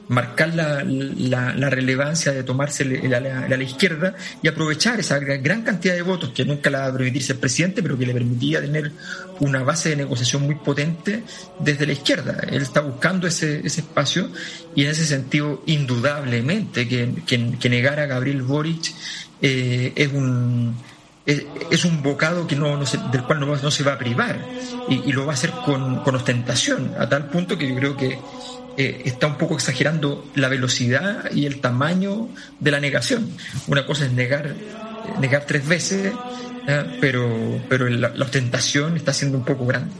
[0.09, 6.01] marcar la, la, relevancia de tomarse a la, izquierda y aprovechar esa gran cantidad de
[6.01, 8.91] votos que nunca le va a permitir ser presidente, pero que le permitía tener
[9.39, 11.23] una base de negociación muy potente
[11.59, 12.39] desde la izquierda.
[12.49, 14.29] Él está buscando ese, ese espacio
[14.75, 18.93] y en ese sentido, indudablemente, que, que, negar a Gabriel Boric
[19.41, 20.75] eh, es un
[21.27, 22.79] es, un bocado que no,
[23.11, 24.39] del cual no, no, se va a privar
[24.87, 28.17] y, lo va a hacer con, con ostentación, a tal punto que yo creo que
[28.77, 33.29] eh, está un poco exagerando la velocidad y el tamaño de la negación.
[33.67, 34.55] Una cosa es negar,
[35.19, 36.13] negar tres veces,
[36.67, 36.97] ¿eh?
[37.01, 39.91] pero, pero la, ostentación está siendo un poco grande.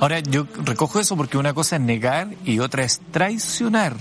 [0.00, 3.96] Ahora, yo recojo eso porque una cosa es negar y otra es traicionar.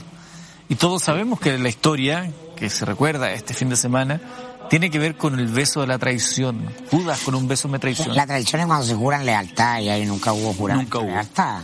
[0.69, 4.21] Y todos sabemos que la historia, que se recuerda este fin de semana,
[4.69, 6.67] tiene que ver con el beso de la traición.
[6.89, 8.13] Judas con un beso me traicionó.
[8.13, 11.15] La traición es cuando se juran lealtad y ahí nunca hubo juramento nunca hubo.
[11.15, 11.61] lealtad.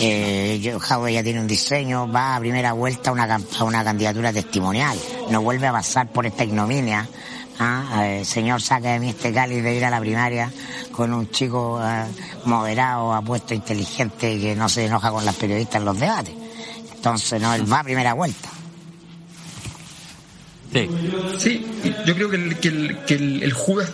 [0.00, 3.24] Eh, ya tiene un diseño, va a primera vuelta a una,
[3.58, 4.98] a una candidatura testimonial,
[5.30, 7.06] no vuelve a pasar por esta ignominia.
[7.58, 8.20] ¿ah?
[8.24, 10.50] señor, saca de mí este cáliz de ir a la primaria
[10.90, 12.06] con un chico ah,
[12.44, 16.34] moderado, apuesto, inteligente que no se enoja con las periodistas en los debates.
[16.94, 18.48] Entonces, no, él va a primera vuelta.
[20.72, 21.66] Sí.
[22.06, 23.92] yo creo que el, que el, el Judas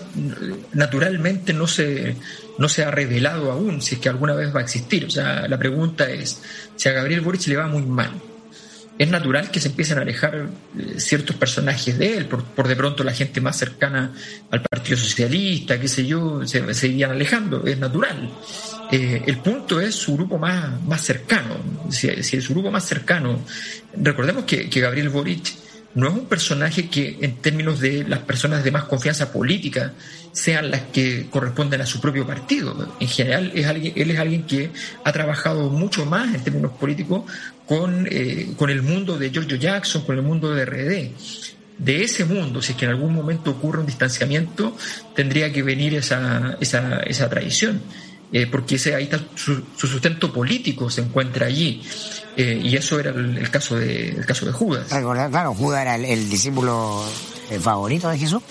[0.74, 2.14] naturalmente no se,
[2.58, 5.06] no se ha revelado aún si es que alguna vez va a existir.
[5.06, 6.40] O sea, la pregunta es,
[6.76, 8.12] si a Gabriel Boric le va muy mal,
[8.98, 13.04] es natural que se empiecen a alejar eh, ciertos personajes de él, por, de pronto
[13.04, 14.12] la gente más cercana
[14.50, 18.28] al Partido Socialista, qué sé yo, se, seguían alejando, es natural.
[18.90, 21.56] Eh, el punto es su grupo más, más cercano,
[21.90, 23.40] si, si su grupo más cercano,
[23.96, 28.62] recordemos que, que Gabriel Boric no es un personaje que en términos de las personas
[28.62, 29.94] de más confianza política
[30.32, 32.94] sean las que corresponden a su propio partido.
[33.00, 34.70] En general, es alguien, él es alguien que
[35.04, 37.24] ha trabajado mucho más en términos políticos
[37.66, 41.12] con, eh, con el mundo de Giorgio Jackson, con el mundo de RD.
[41.78, 44.76] De ese mundo, si es que en algún momento ocurre un distanciamiento,
[45.14, 47.80] tendría que venir esa, esa, esa tradición.
[48.30, 51.82] Eh, porque ese, ahí está su, sustento político se encuentra allí.
[52.36, 54.86] Eh, y eso era el, caso de, el caso de Judas.
[54.88, 57.04] Claro, Judas era el, discípulo
[57.50, 58.42] eh, favorito de Jesús,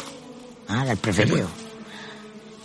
[0.68, 1.48] ah, el preferido.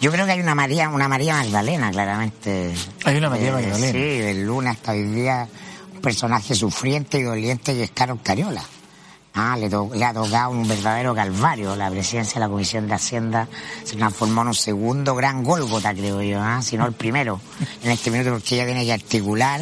[0.00, 2.74] Yo creo que hay una María, una María Magdalena, claramente.
[3.04, 3.92] Hay una María Magdalena.
[3.92, 5.46] Sí, del Luna hasta hoy día,
[5.94, 8.64] un personaje sufriente y doliente que es Carol Cariola.
[9.34, 11.74] Ah, le, le, ha tocado un verdadero calvario.
[11.74, 13.48] La presidencia de la Comisión de Hacienda
[13.82, 16.60] se transformó en un segundo gran Gólgota, creo yo, ¿ah?
[16.60, 17.40] si no el primero,
[17.82, 19.60] en este minuto, porque ella tiene que articular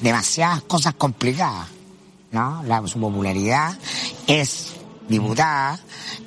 [0.00, 1.68] demasiadas cosas complicadas.
[2.32, 2.62] ¿no?
[2.64, 3.76] La, su popularidad
[4.26, 4.74] es
[5.06, 5.78] diputada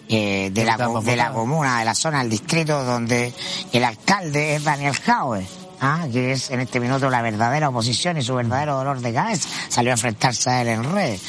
[0.08, 3.34] eh, de, la, de la comuna, de la zona del distrito donde
[3.72, 5.48] el alcalde es Daniel Jaue
[5.84, 6.08] ¿ah?
[6.12, 9.92] que es en este minuto la verdadera oposición y su verdadero dolor de cabeza, salió
[9.92, 11.20] a enfrentarse a él en red.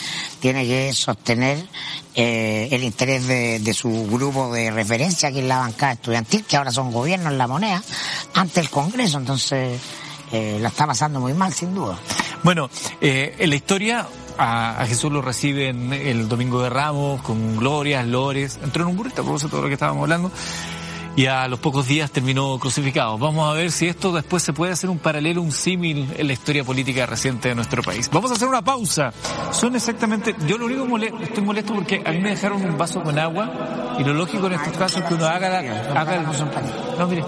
[0.40, 1.59] Tiene que sostener
[2.14, 6.71] eh, el interés de, su grupo de referencia, que es la bancada estudiantil, que ahora
[6.71, 7.83] son gobiernos en la moneda,
[8.35, 9.19] ante el Congreso.
[9.19, 9.81] Entonces,
[10.33, 11.99] eh, lo está pasando muy mal, sin duda.
[12.43, 14.07] Bueno, eh, en la historia
[14.38, 19.25] a, Jesús lo reciben el domingo de Ramos con glorias, lores, entró en un burrito,
[19.25, 20.31] por eso todo lo que estábamos hablando
[21.16, 23.18] y a los pocos días terminó crucificado.
[23.18, 26.33] Vamos a ver si esto después se puede hacer un paralelo, un símil en la
[26.33, 28.11] historia política reciente de nuestro país.
[28.12, 29.12] Vamos a hacer una pausa.
[29.53, 33.03] Son exactamente, yo lo único molesto, estoy molesto porque a mí me dejaron un vaso
[33.03, 36.24] con agua y lo lógico en estos casos es que uno haga, la, haga el...
[36.98, 37.24] No, mire,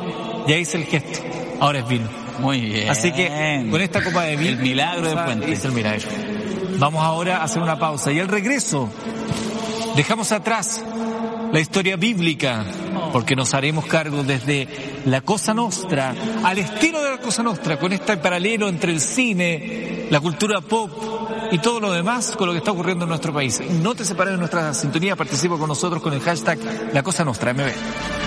[0.48, 1.20] ya hice el gesto.
[1.60, 2.08] Ahora es vino.
[2.40, 2.90] Muy bien.
[2.90, 4.50] Así que con esta copa de vino.
[4.50, 5.52] El milagro de Puente.
[5.52, 6.08] Es el milagro.
[6.78, 8.90] Vamos ahora a hacer una pausa y al regreso
[9.96, 10.82] dejamos atrás
[11.52, 12.64] la historia bíblica,
[13.12, 14.68] porque nos haremos cargo desde
[15.06, 20.06] la Cosa Nostra, al estilo de la Cosa Nostra, con este paralelo entre el cine,
[20.10, 20.90] la cultura pop
[21.50, 23.60] y todo lo demás con lo que está ocurriendo en nuestro país.
[23.82, 26.58] No te separes de nuestra sintonía, participa con nosotros con el hashtag
[26.92, 28.25] La Cosa Nostra, MB.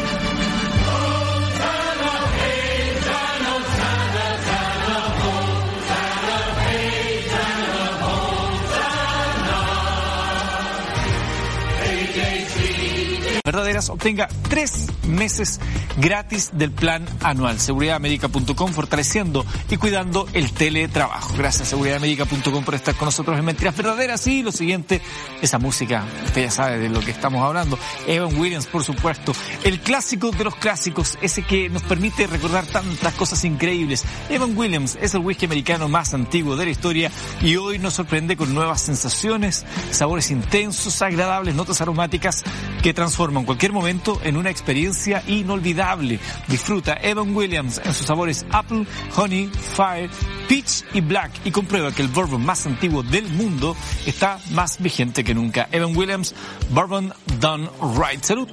[13.50, 15.60] Verdaderas, obtenga tres meses
[15.98, 17.60] gratis del plan anual.
[17.60, 21.34] Seguridadmedica.com fortaleciendo y cuidando el teletrabajo.
[21.36, 24.28] Gracias seguridadmedica.com por estar con nosotros en Mentiras Verdaderas.
[24.28, 25.02] Y lo siguiente,
[25.42, 27.80] esa música, usted ya sabe de lo que estamos hablando.
[28.06, 29.34] Evan Williams, por supuesto.
[29.64, 34.06] El clásico de los clásicos, ese que nos permite recordar tantas cosas increíbles.
[34.30, 38.38] Evan Williams es el whisky americano más antiguo de la historia y hoy nos sorprende
[38.38, 42.44] con nuevas sensaciones, sabores intensos, agradables, notas aromáticas
[42.84, 46.20] que transforman en cualquier momento en una experiencia inolvidable.
[46.48, 50.10] Disfruta Evan Williams en sus sabores Apple, Honey, Fire,
[50.48, 53.76] Peach y Black y comprueba que el bourbon más antiguo del mundo
[54.06, 55.68] está más vigente que nunca.
[55.72, 56.36] Evan Williams,
[56.70, 58.24] Bourbon Done Right.
[58.24, 58.48] Salud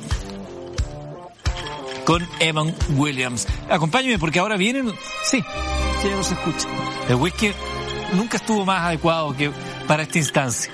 [2.04, 3.46] con Evan Williams.
[3.68, 4.92] Acompáñeme porque ahora vienen,
[5.24, 5.44] sí,
[6.02, 6.68] ya los escucha.
[7.08, 7.50] El whisky
[8.14, 9.50] nunca estuvo más adecuado que
[9.88, 10.72] para esta instancia.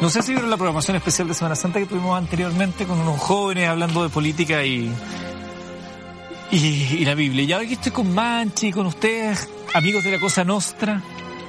[0.00, 3.18] No sé si vieron la programación especial de Semana Santa que tuvimos anteriormente con unos
[3.18, 4.92] jóvenes hablando de política y,
[6.50, 7.44] y, la Biblia.
[7.44, 11.02] Y ahora aquí estoy con Manchi, con ustedes, amigos de la Cosa Nostra,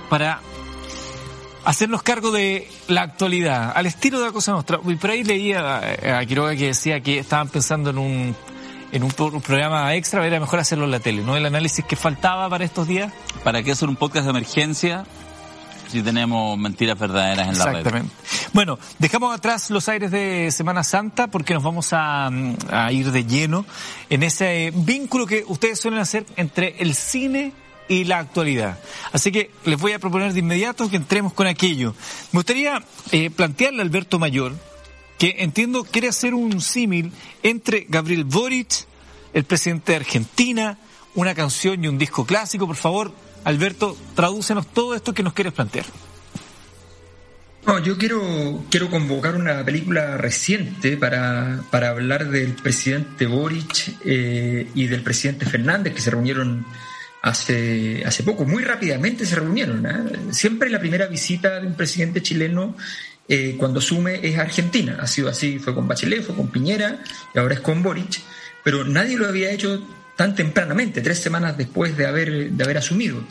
[0.09, 0.39] para
[1.65, 4.79] hacernos cargo de la actualidad, al estilo de la Cosa Nostra.
[4.85, 8.35] Y por ahí leía a Quiroga que decía que estaban pensando en un
[8.91, 11.35] en un programa extra, era mejor hacerlo en la tele, ¿no?
[11.35, 13.11] El análisis que faltaba para estos días.
[13.43, 15.03] ¿Para qué hacer un podcast de emergencia?
[15.91, 17.77] Si tenemos mentiras verdaderas en la red.
[17.77, 18.15] Exactamente.
[18.53, 22.29] Bueno, dejamos atrás los aires de Semana Santa porque nos vamos a,
[22.91, 23.65] ir de lleno
[24.09, 27.53] en ese vínculo que ustedes suelen hacer entre el cine
[27.87, 28.79] y la actualidad.
[29.11, 31.93] Así que les voy a proponer de inmediato que entremos con aquello.
[32.31, 34.53] Me gustaría eh, plantearle a Alberto Mayor
[35.17, 37.11] que entiendo quiere hacer un símil
[37.43, 38.85] entre Gabriel Boric,
[39.33, 40.77] el presidente de Argentina,
[41.15, 42.67] una canción y un disco clásico.
[42.67, 43.13] Por favor,
[43.47, 45.85] Alberto, tradúcenos todo esto que nos quieres plantear.
[47.65, 54.87] No, yo quiero, quiero convocar una película reciente para, hablar del presidente Boric eh, y
[54.87, 56.65] del presidente Fernández, que se reunieron
[57.21, 59.85] hace, hace poco, muy rápidamente se reunieron.
[59.85, 60.33] ¿eh?
[60.33, 62.75] Siempre la primera visita de un presidente chileno
[63.29, 64.97] eh, cuando asume es Argentina.
[64.99, 67.01] Ha sido así, fue con Bachelet, fue con Piñera
[67.33, 68.19] y ahora es con Boric,
[68.61, 73.23] pero nadie lo había hecho tan tempranamente, tres semanas después de haber, de haber asumido.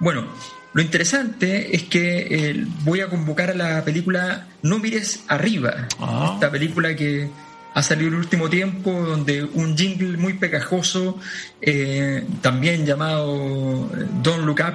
[0.00, 0.26] Bueno,
[0.72, 6.30] Lo interesante es que eh, voy a convocar a la película No mires arriba, ah.
[6.34, 7.28] esta película que
[7.72, 11.18] ha salido el último tiempo, donde un jingle muy pegajoso,
[11.60, 14.74] eh, también llamado eh, Don't Look Up,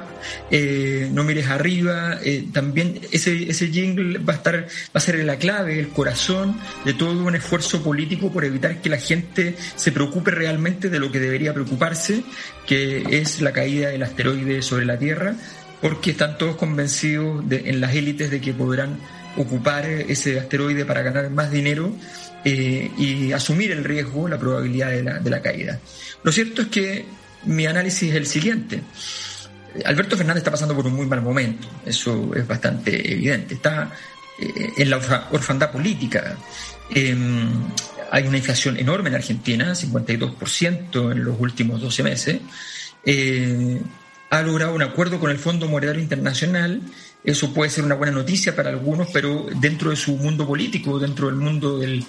[0.49, 2.19] eh, No mires arriba,
[2.53, 6.93] también ese, ese jingle va a estar, va a ser la clave, el corazón de
[6.93, 11.19] todo un esfuerzo político por evitar que la gente se preocupe realmente de lo que
[11.19, 12.23] debería preocuparse,
[12.65, 15.36] que es la caída del asteroide sobre la Tierra,
[15.81, 18.97] porque están todos convencidos en las élites de que podrán
[19.38, 21.93] ocupar ese asteroide para ganar más dinero
[22.43, 25.80] eh, y asumir el riesgo, la probabilidad de la, caída.
[26.24, 27.06] Lo cierto es que
[27.45, 28.82] mi análisis es el siguiente.
[29.84, 33.56] Alberto Fernández está pasando por un muy mal momento, eso es bastante evidente.
[33.56, 33.91] Está
[34.39, 34.98] eh, en la
[35.32, 36.38] orfandad política.
[36.89, 37.50] Em,
[38.12, 42.39] hay una inflación enorme en Argentina, 52% en los últimos 12 meses.
[43.06, 43.82] Eh,
[44.30, 46.82] ha logrado un acuerdo con el Fondo Monetario Internacional
[47.25, 51.27] eso puede ser una buena noticia para algunos, pero dentro de su mundo político, dentro
[51.27, 52.05] del mundo del,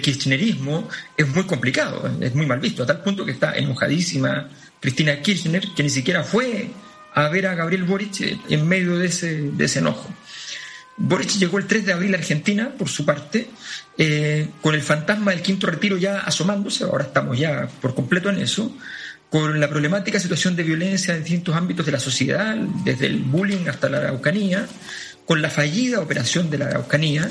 [0.00, 5.20] kirchnerismo, es muy complicado, es muy mal visto, a tal punto que está enojadísima Cristina
[5.22, 6.70] Kirchner, que ni siquiera fue
[7.14, 10.08] a ver a Gabriel Boric en medio de ese, de ese enojo.
[10.98, 13.48] Boric llegó el 3 de abril a Argentina, por su parte,
[13.96, 18.38] eh, con el fantasma del quinto retiro ya asomándose, ahora estamos ya por completo en
[18.40, 18.72] eso,
[19.30, 23.68] con la problemática situación de violencia en distintos ámbitos de la sociedad, desde el bullying
[23.68, 24.66] hasta la araucanía,
[25.26, 27.28] con la fallida operación de la araucanía,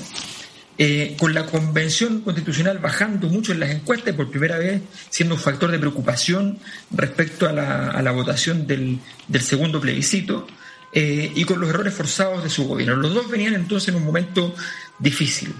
[0.80, 4.80] eh, con la convención constitucional bajando mucho en las encuestas por primera vez
[5.10, 6.60] siendo un factor de preocupación
[6.92, 9.00] respecto a la, votación del,
[9.40, 10.46] segundo plebiscito,
[10.94, 12.96] eh, y con los errores forzados de su gobierno.
[12.96, 14.54] Los dos venían entonces en un momento
[15.00, 15.52] difícil.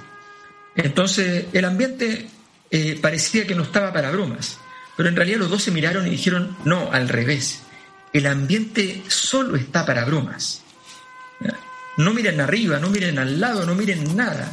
[0.76, 2.28] Entonces el ambiente
[2.70, 4.60] eh, parecía que no estaba para bromas.
[4.98, 7.62] Pero en realidad los dos se miraron y dijeron, no, al revés.
[8.12, 10.64] El ambiente solo está para bromas.
[11.98, 14.52] No miren arriba, no miren al lado, no miren nada.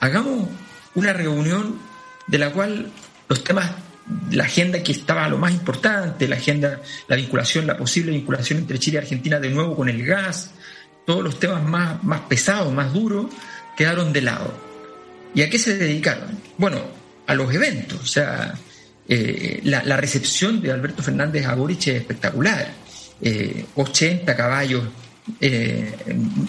[0.00, 0.48] Hagamos
[0.94, 1.78] una reunión
[2.26, 2.90] de la cual
[3.28, 3.70] los temas,
[4.30, 8.78] la agenda que estaba lo más importante, la agenda, la vinculación, la posible vinculación entre
[8.78, 10.50] Chile y Argentina de nuevo con el gas,
[11.06, 13.26] todos los temas más, más pesados, más duros,
[13.76, 14.52] quedaron de lado.
[15.34, 16.38] ¿Y a qué se dedicaron?
[16.58, 16.82] Bueno,
[17.26, 18.00] a los eventos.
[18.02, 18.54] O sea,
[19.14, 22.72] eh, la, recepción de Alberto Fernández a Boric es espectacular.
[23.74, 24.84] 80 eh, caballos
[25.38, 25.94] eh,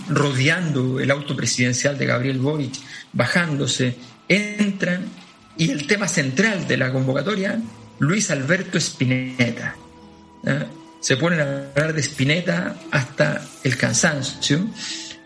[0.08, 2.74] rodeando el auto presidencial de Gabriel Boric,
[3.12, 3.98] bajándose,
[4.30, 5.10] entran
[5.58, 7.60] y el tema central de la convocatoria,
[8.00, 9.76] Luis Alberto Spinetta.
[11.02, 14.68] Se ponen a hablar de Spinetta hasta el cansancio.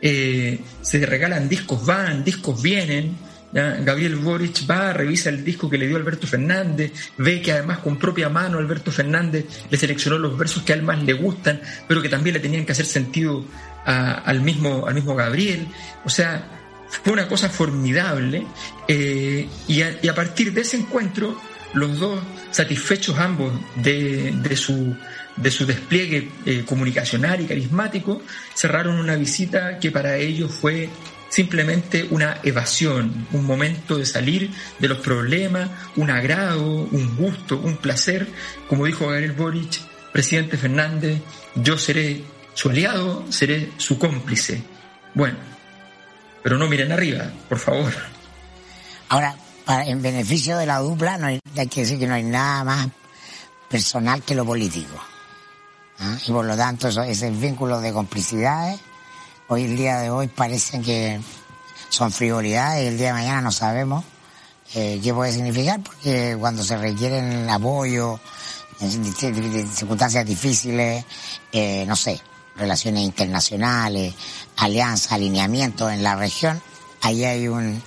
[0.02, 3.27] se regalan discos, van, discos vienen.
[3.52, 7.98] Gabriel Boric va, revisa el disco que le dio Alberto Fernández, ve que además con
[7.98, 12.02] propia mano Alberto Fernández le seleccionó los versos que a él más le gustan, pero
[12.02, 13.46] que también le tenían que hacer sentido
[13.86, 15.68] al, mismo, al mismo Gabriel.
[16.04, 16.58] O sea,
[16.90, 18.46] fue una cosa formidable
[18.88, 21.40] eh, y, a, partir de ese encuentro,
[21.74, 22.20] los dos,
[22.52, 24.96] satisfechos ambos de, su
[25.36, 28.22] de su despliegue eh, comunicacional y carismático,
[28.56, 30.90] cerraron una visita que para ellos fue
[31.30, 37.78] simplemente una evasión, un momento de salir de los problemas, un agrado, un gusto, un
[37.78, 38.28] placer.
[38.68, 39.80] Como dijo Gabriel Boric,
[40.12, 41.22] presidente Fernández,
[41.56, 44.64] yo seré su aliado, seré su cómplice.
[45.14, 45.38] Bueno,
[46.44, 47.94] pero no miren arriba, por favor.
[49.10, 49.36] Ahora,
[49.86, 52.88] en beneficio de la dupla, no hay, que decir que no hay nada más
[53.70, 54.96] personal que lo político.
[56.00, 56.18] ¿ah?
[56.26, 58.80] Y por lo tanto, eso, ese vínculo de complicidades
[59.48, 61.20] hoy el día de hoy parecen que
[61.90, 64.04] son frivolidades y el día de mañana no sabemos
[64.76, 68.20] eh, qué puede significar porque cuando se requieren apoyo
[68.80, 69.06] en
[69.72, 71.04] circunstancias difíciles,
[71.52, 72.22] eh, no sé,
[72.56, 74.14] relaciones internacionales,
[74.58, 76.62] alianzas, alineamientos en la región,
[77.02, 77.82] ahí hay un,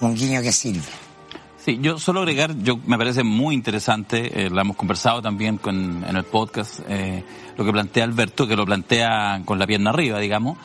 [0.00, 0.82] un guiño que sirve.
[1.66, 6.04] Sí, yo solo agregar, yo me parece muy interesante, eh, lo hemos conversado también con,
[6.04, 7.24] en el podcast, eh,
[7.56, 10.58] lo que plantea Alberto, que lo plantea con la pierna arriba, digamos,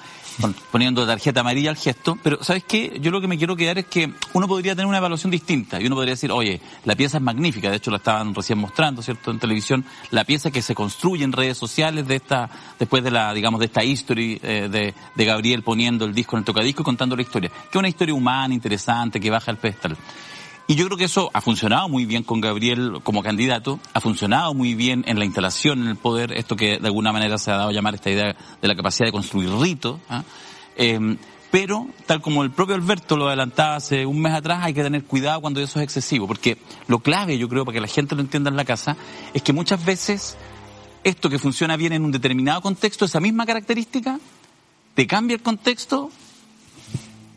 [0.71, 2.99] poniendo tarjeta amarilla al gesto, pero ¿sabes qué?
[3.01, 5.85] Yo lo que me quiero quedar es que uno podría tener una evaluación distinta y
[5.85, 9.31] uno podría decir, oye, la pieza es magnífica, de hecho la estaban recién mostrando, ¿cierto?,
[9.31, 13.33] en televisión, la pieza que se construye en redes sociales de esta, después de la,
[13.33, 16.85] digamos, de esta history eh, de, de Gabriel poniendo el disco en el tocadisco y
[16.85, 19.97] contando la historia, que es una historia humana, interesante, que baja el pedestal.
[20.72, 24.53] Y yo creo que eso ha funcionado muy bien con Gabriel como candidato, ha funcionado
[24.53, 27.57] muy bien en la instalación en el poder, esto que de alguna manera se ha
[27.57, 29.99] dado a llamar esta idea de la capacidad de construir ritos.
[30.07, 30.24] ¿ah?
[30.78, 31.17] Em,
[31.51, 35.03] pero, tal como el propio Alberto lo adelantaba hace un mes atrás, hay que tener
[35.03, 36.57] cuidado cuando eso es excesivo, porque
[36.88, 38.95] lo clave, yo creo, para que la gente lo entienda en la casa,
[39.34, 40.38] es que muchas veces
[41.03, 44.22] esto que funciona bien en un determinado contexto, esa misma característica,
[44.93, 46.11] te cambia el contexto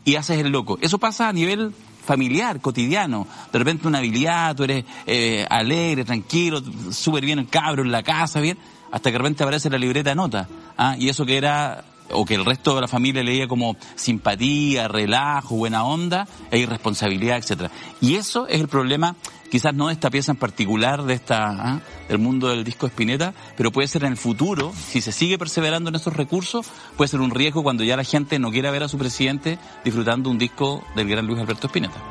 [0.05, 0.77] y haces el loco.
[0.79, 1.73] Eso pasa a nivel
[2.05, 3.27] familiar, cotidiano.
[3.51, 8.03] De repente una habilidad, tú eres eh, alegre, tranquilo, súper bien el cabro en la
[8.03, 8.57] casa, bien,
[8.91, 10.47] hasta que de repente aparece la libreta de nota.
[10.77, 10.95] ¿ah?
[10.97, 15.55] Y eso que era o que el resto de la familia leía como simpatía, relajo,
[15.55, 17.71] buena onda, e irresponsabilidad, etcétera.
[18.01, 19.15] Y eso es el problema
[19.49, 21.81] quizás no de esta pieza en particular, de esta, ¿ah?
[22.07, 25.89] del mundo del disco Espineta, pero puede ser en el futuro, si se sigue perseverando
[25.89, 26.67] en esos recursos,
[26.97, 30.29] puede ser un riesgo cuando ya la gente no quiera ver a su presidente disfrutando
[30.29, 32.01] un disco del gran Luis Alberto Espineta.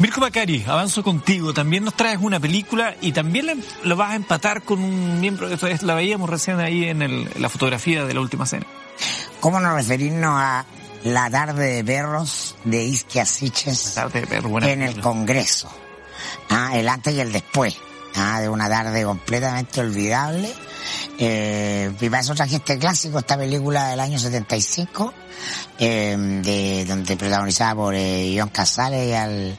[0.00, 1.54] Mirko Macari, avanzo contigo.
[1.54, 5.78] También nos traes una película y también lo vas a empatar con un miembro que
[5.82, 8.66] la veíamos recién ahí en, en la fotografía de la última cena.
[9.40, 10.64] ¿Cómo no referirnos a
[11.04, 13.96] La tarde de perros de Isquia Siches
[14.62, 15.70] en el Congreso?
[16.50, 17.76] Ah, el antes y el después.
[18.14, 20.52] Ah, de una tarde completamente olvidable.
[21.18, 25.12] Eh, y para eso traje este clásico, esta película del año 75,
[25.78, 29.58] eh, de, donde protagonizada por eh, John Casale y al,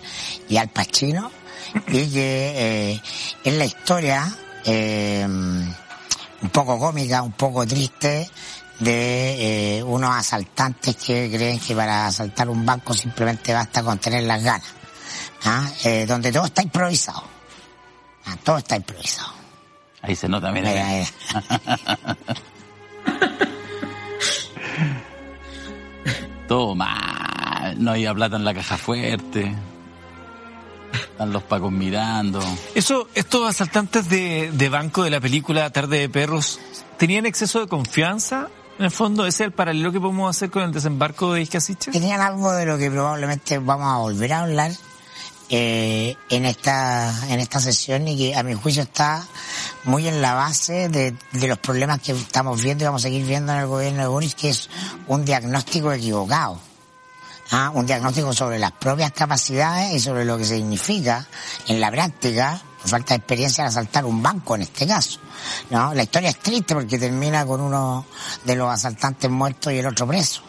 [0.50, 1.32] y al Pacino,
[1.88, 3.02] y que eh,
[3.44, 8.30] es la historia eh, un poco cómica, un poco triste,
[8.80, 14.24] de eh, unos asaltantes que creen que para asaltar un banco simplemente basta con tener
[14.24, 14.68] las ganas.
[15.44, 15.70] ¿Ah?
[15.84, 17.24] Eh, donde todo está improvisado.
[18.26, 19.34] Ah, todo está improvisado.
[20.02, 20.70] Ahí se nota, mira.
[20.72, 21.08] mira,
[26.76, 27.84] mal.
[27.84, 29.56] No había plata en la caja fuerte.
[30.94, 32.40] Están los pacos mirando.
[32.74, 36.60] Eso, estos asaltantes de, de banco de la película Tarde de Perros,
[36.98, 40.64] ¿tenían exceso de confianza en el fondo, ¿ese es el paralelo que podemos hacer con
[40.64, 41.92] el desembarco de Iscasiche?
[41.92, 44.72] Tenían algo de lo que probablemente vamos a volver a hablar
[45.50, 49.26] eh, en esta en esta sesión y que a mi juicio está
[49.84, 53.26] muy en la base de, de, los problemas que estamos viendo y vamos a seguir
[53.26, 54.70] viendo en el gobierno de Boris, que es
[55.08, 56.60] un diagnóstico equivocado.
[57.52, 57.72] ¿ah?
[57.74, 61.28] Un diagnóstico sobre las propias capacidades y sobre lo que significa
[61.68, 65.20] en la práctica falta de experiencia al asaltar un banco en este caso.
[65.70, 65.93] ¿no?
[65.93, 68.06] La historia es triste porque termina con uno
[68.43, 70.41] de los asaltantes muertos y el otro preso.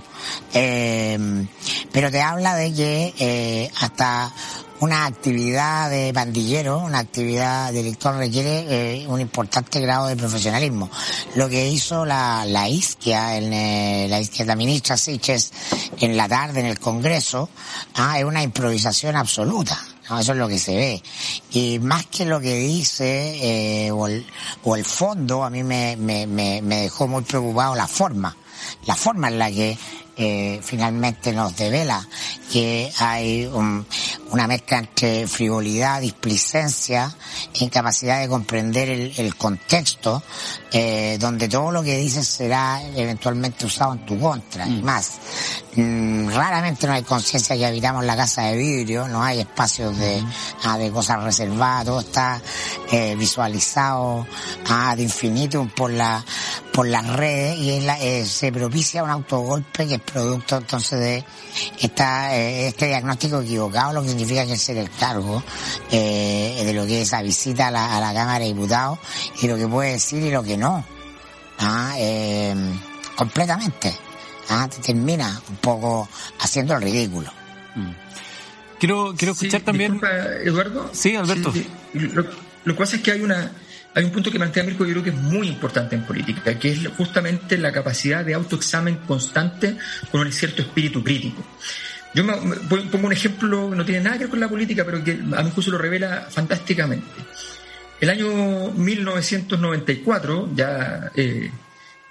[0.52, 1.46] Eh,
[1.92, 4.32] pero te habla de que eh, hasta
[4.80, 10.90] una actividad de pandillero, una actividad delictual requiere eh, un importante grado de profesionalismo.
[11.34, 15.52] Lo que hizo la, la isquia, en, eh, la isquia, ministra Siches
[16.00, 17.48] en la tarde en el Congreso,
[17.94, 19.78] ah, es una improvisación absoluta.
[20.04, 21.02] Eso es lo que se ve.
[21.50, 26.82] Y más que lo que dice eh, o, el, fondo, a mí me, me, me
[26.82, 28.36] dejó muy preocupado la forma.
[28.84, 29.76] La forma en la que
[30.16, 32.06] eh, finalmente nos devela
[32.50, 33.86] que hay un,
[34.30, 37.14] una mezcla entre frivolidad, displicencia,
[37.60, 40.22] incapacidad de comprender el, el contexto,
[40.78, 44.68] eh, donde todo lo que dices será eventualmente usado en tu contra.
[44.68, 45.12] Y más,
[45.74, 50.22] mmm, raramente no hay conciencia que habitamos la casa de vidrio, no hay espacios de,
[50.64, 52.42] ah, de cosas reservadas, todo está
[52.92, 54.26] eh, visualizado
[54.68, 56.22] ah, de infinito por la
[56.76, 61.00] por las redes y es la, eh, se propicia un autogolpe que es producto entonces
[61.00, 61.24] de
[61.80, 65.42] esta, eh, este diagnóstico equivocado, lo que significa que ser el cargo
[65.90, 68.98] eh, de lo que es esa visita a la, a la, Cámara de Diputados
[69.40, 70.65] y lo que puede decir y lo que no.
[71.58, 71.94] ¿Ah?
[71.98, 72.54] Eh,
[73.16, 73.94] completamente.
[74.48, 74.68] ¿ah?
[74.84, 76.08] termina un poco
[76.40, 77.32] haciendo el ridículo.
[77.74, 77.90] Mm.
[78.78, 79.92] Quiero, quiero escuchar sí, también.
[79.92, 80.90] Disculpa, Eduardo.
[80.92, 81.52] Sí, Alberto.
[81.52, 82.24] Sí, lo,
[82.64, 83.52] lo que pasa es que hay una
[83.96, 86.70] hay un punto que plantea Mirko yo creo que es muy importante en política, que
[86.70, 89.78] es justamente la capacidad de autoexamen constante
[90.12, 91.42] con un cierto espíritu crítico.
[92.12, 94.84] Yo me, me, pongo un ejemplo que no tiene nada que ver con la política,
[94.84, 97.08] pero que a mi juicio lo revela fantásticamente.
[98.00, 101.50] El año 1994, ya eh,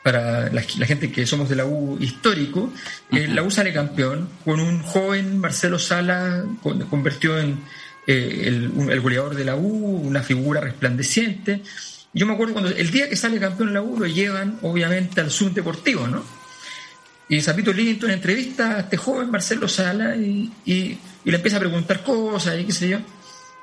[0.04, 2.74] para la, la, gente que somos de la U histórico,
[3.12, 7.60] eh, la U sale campeón con un joven Marcelo Sala, con, convirtió en
[8.08, 11.62] eh, el, el, goleador de la U, una figura resplandeciente.
[12.14, 15.30] Yo me acuerdo cuando el día que sale campeón la U lo llevan obviamente al
[15.30, 16.24] Zoom Deportivo, ¿no?
[17.28, 20.74] Y Zapito Linton entrevista a este joven Marcelo Sala y, y,
[21.24, 23.00] y, le empieza a preguntar cosas y qué sé yo.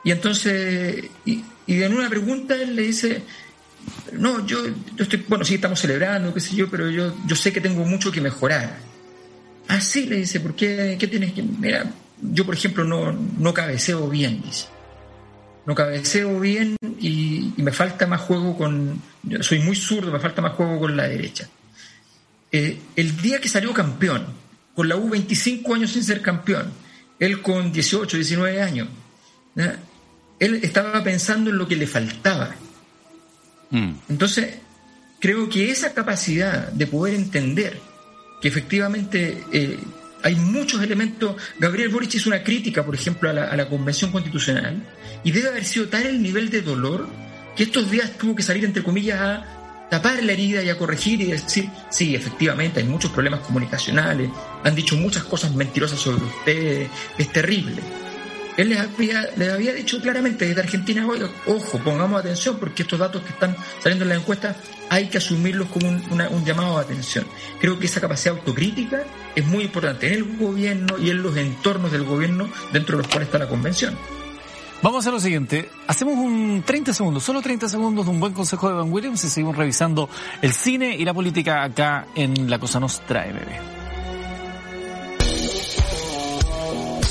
[0.05, 3.23] Y entonces, y, y en una pregunta él le dice,
[4.13, 7.53] no, yo, yo estoy, bueno, sí estamos celebrando, qué sé yo, pero yo, yo sé
[7.53, 8.79] que tengo mucho que mejorar.
[9.69, 11.91] Ah, sí, le dice, ¿por qué, qué tienes que, mira,
[12.23, 14.67] yo, por ejemplo, no, no cabeceo bien, dice.
[15.67, 19.01] No cabeceo bien y, me falta más juego con.
[19.41, 21.49] Soy muy zurdo, me falta más juego con la derecha.
[22.51, 24.27] Eh, el día que salió campeón,
[24.75, 26.73] con la U 25 años sin ser campeón,
[27.19, 28.89] él con 18, 19 años,
[29.55, 29.65] ¿no?
[30.43, 32.57] Él estaba pensando en lo que le faltaba.
[33.71, 33.93] Mm.
[34.09, 34.57] Entonces,
[35.21, 37.79] creo que esa capacidad de poder entender
[38.41, 39.79] que efectivamente eh,
[40.21, 41.37] hay muchos elementos.
[41.61, 44.83] Gabriel Boric hizo una crítica, por ejemplo, a la, a la Convención Constitucional
[45.23, 47.09] y debe haber sido tal el nivel de dolor
[47.55, 51.21] que estos días tuvo que salir, entre comillas, a tapar la herida y a corregir
[51.21, 54.29] y decir, sí, efectivamente hay muchos problemas comunicacionales,
[54.65, 57.81] han dicho muchas cosas mentirosas sobre usted, es terrible.
[58.57, 61.07] Él les había, les había dicho claramente desde Argentina,
[61.47, 64.57] ojo, pongamos atención porque estos datos que están saliendo en la encuesta
[64.91, 67.27] hay que asumirlos como un, llamado de atención.
[67.61, 71.91] Creo que esa capacidad autocrítica es muy importante en el gobierno y en los entornos
[71.93, 73.97] del gobierno dentro de los cuales está la convención.
[74.83, 75.71] Vamos a lo siguiente.
[75.87, 79.31] Hacemos un 30 segundos, solo 30 segundos de un buen consejo de Van Williams y
[79.31, 80.11] seguimos revisando
[80.43, 83.82] el cine y la política acá en La Cosa Nostra MB.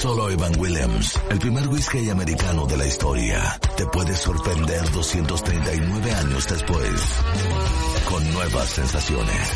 [0.01, 6.47] Solo Evan Williams, el primer whisky americano de la historia, te puede sorprender 239 años
[6.47, 6.91] después,
[8.09, 9.47] con nuevas sensaciones,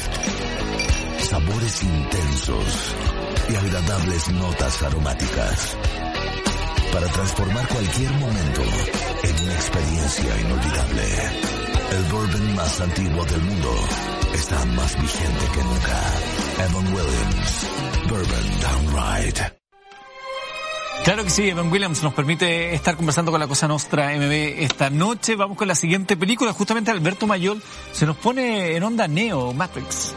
[1.18, 2.96] sabores intensos
[3.50, 5.78] y agradables notas aromáticas,
[6.94, 8.62] para transformar cualquier momento
[9.24, 11.06] en una experiencia inolvidable.
[11.90, 13.76] El bourbon más antiguo del mundo
[14.36, 16.02] está más vigente que nunca.
[16.70, 17.68] Evan Williams,
[18.08, 19.65] Bourbon Downright.
[21.04, 24.32] Claro que sí, Evan Williams nos permite estar conversando con la Cosa Nostra MB
[24.64, 25.36] esta noche.
[25.36, 26.52] Vamos con la siguiente película.
[26.52, 30.16] Justamente Alberto Mayol se nos pone en onda Neo, Matrix.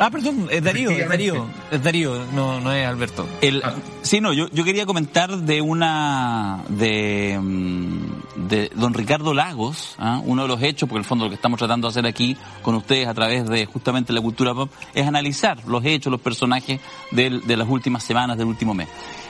[0.00, 3.26] Ah, perdón, es Darío, es Darío, es Darío, no, no es Alberto.
[3.40, 3.74] El, ah.
[4.02, 10.20] Sí, no, yo, yo quería comentar de una, de, mm, de don Ricardo Lagos, ¿ah?
[10.24, 12.36] uno de los hechos, porque en el fondo lo que estamos tratando de hacer aquí
[12.62, 16.80] con ustedes a través de justamente la cultura pop, es analizar los hechos, los personajes
[17.10, 18.88] de las últimas semanas, del último mes.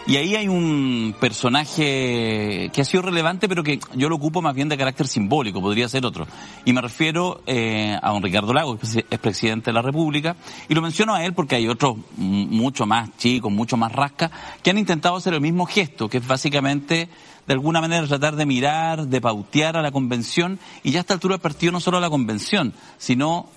[0.09, 4.55] Y ahí hay un personaje que ha sido relevante, pero que yo lo ocupo más
[4.55, 6.27] bien de carácter simbólico, podría ser otro.
[6.65, 10.35] Y me refiero eh, a don Ricardo Lago, es presidente de la República,
[10.67, 14.31] y lo menciono a él porque hay otros mucho más chicos, mucho más rasca,
[14.63, 17.11] que han intentado hacer el mismo gesto, que es básicamente
[17.49, 21.15] de alguna manera tratar de mirar, de pautear a la convención, y ya a esta
[21.15, 23.49] altura del partido no solo a la convención, sino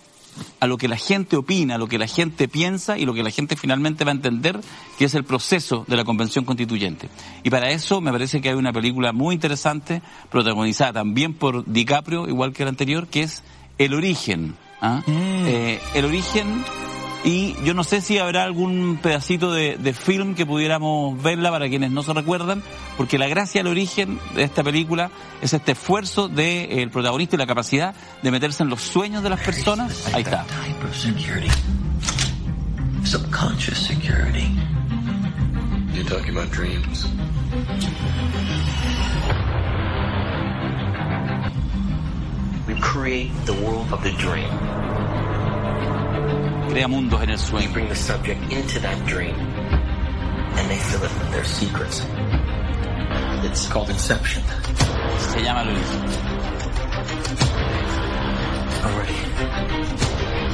[0.62, 3.22] a lo que la gente opina, a lo que la gente piensa y lo que
[3.22, 4.62] la gente finalmente va a entender
[4.98, 7.10] que es el proceso de la convención constituyente.
[7.44, 12.30] Y para eso me parece que hay una película muy interesante, protagonizada también por DiCaprio,
[12.30, 13.44] igual que la anterior, que es
[13.78, 14.56] El origen.
[14.82, 15.04] ¿ah?
[15.06, 15.46] Mm.
[15.48, 16.64] Eh, el origen
[17.24, 21.92] y yo no sé si habrá algún pedacito de, film que pudiéramos verla para quienes
[21.92, 22.64] no se recuerdan,
[22.98, 25.12] porque la gracia, el origen de esta película
[25.42, 27.94] es este esfuerzo del protagonista y la capacidad
[28.24, 30.08] de meterse en los sueños de las personas.
[30.14, 30.46] Ahí está.
[33.04, 34.56] Subconscious security.
[35.94, 37.08] You're talking about dreams.
[42.68, 45.21] We create the world of the dream
[46.70, 47.74] crea mundos en el sueño.
[47.74, 52.06] bring the subject into that dream and they fill it with their secrets.
[53.44, 54.44] It's called Inception.
[55.18, 55.92] Se llama Luis.
[58.84, 60.51] Already.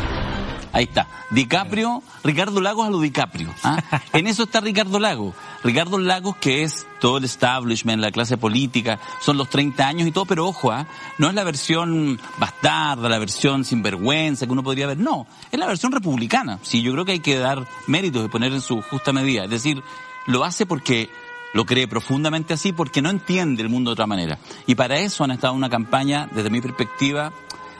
[0.73, 1.07] Ahí está.
[1.29, 3.53] DiCaprio, Ricardo Lagos a lo DiCaprio.
[3.63, 3.81] ¿ah?
[4.13, 5.35] En eso está Ricardo Lagos.
[5.63, 10.11] Ricardo Lagos que es todo el establishment, la clase política, son los 30 años y
[10.11, 10.87] todo, pero ojo, ¿ah?
[11.17, 15.67] no es la versión bastarda, la versión sinvergüenza que uno podría ver, no, es la
[15.67, 16.59] versión republicana.
[16.61, 19.43] Sí, yo creo que hay que dar méritos y poner en su justa medida.
[19.43, 19.83] Es decir,
[20.25, 21.09] lo hace porque
[21.53, 24.37] lo cree profundamente así, porque no entiende el mundo de otra manera.
[24.65, 27.33] Y para eso han estado una campaña, desde mi perspectiva,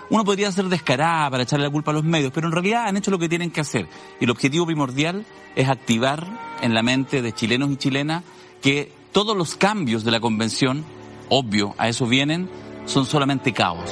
[0.09, 2.97] uno podría ser descarada para echarle la culpa a los medios, pero en realidad han
[2.97, 3.87] hecho lo que tienen que hacer.
[4.19, 6.25] Y el objetivo primordial es activar
[6.61, 8.23] en la mente de chilenos y chilenas
[8.61, 10.85] que todos los cambios de la convención,
[11.29, 12.49] obvio, a eso vienen,
[12.85, 13.89] son solamente caos.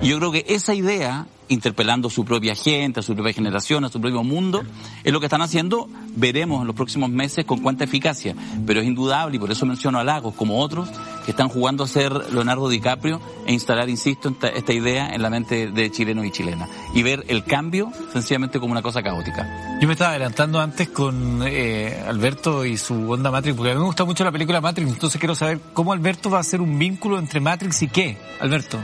[0.00, 3.84] Y yo creo que esa idea interpelando a su propia gente, a su propia generación,
[3.84, 4.62] a su propio mundo,
[5.04, 8.34] es lo que están haciendo, veremos en los próximos meses con cuánta eficacia,
[8.66, 10.88] pero es indudable y por eso menciono a Lagos como otros
[11.24, 15.70] que están jugando a ser Leonardo DiCaprio e instalar, insisto, esta, idea en la mente
[15.70, 19.78] de chilenos y chilenas y ver el cambio sencillamente como una cosa caótica.
[19.80, 23.80] Yo me estaba adelantando antes con eh, Alberto y su onda Matrix, porque a mí
[23.80, 26.78] me gusta mucho la película Matrix, entonces quiero saber cómo Alberto va a hacer un
[26.78, 28.78] vínculo entre Matrix y qué, Alberto.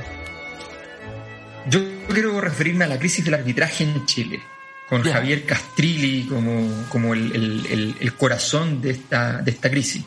[1.66, 4.42] Yo quiero referirme a la crisis del arbitraje en Chile,
[4.88, 10.04] con Javier Castrilli como, como el, el, corazón de esta, de esta crisis.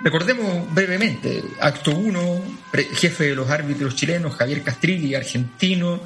[0.00, 2.42] Recordemos brevemente, acto 1,
[2.94, 6.00] jefe de los árbitros chilenos, Javier Castrilli, argentino,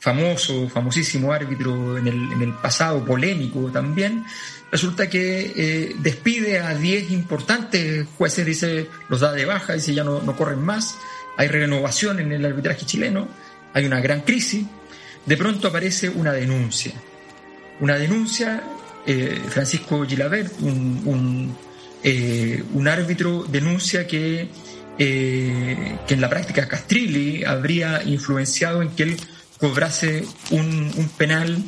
[0.00, 4.24] famoso, famosísimo árbitro en el, en el pasado, polémico también,
[4.70, 10.02] resulta que eh, despide a 10 importantes jueces, dice, los da de baja, dice ya
[10.02, 10.96] no, no corren más,
[11.36, 13.28] hay renovación en el arbitraje chileno,
[13.76, 14.64] hay una gran crisis,
[15.26, 16.94] de pronto aparece una denuncia.
[17.78, 18.62] una denuncia,
[19.06, 21.54] eh, Francisco Gilabert, un,
[22.02, 24.48] eh, árbitro, denuncia que,
[24.98, 29.16] eh, que en la práctica Castrilli habría influenciado en que él
[29.58, 31.62] cobrase un, un penal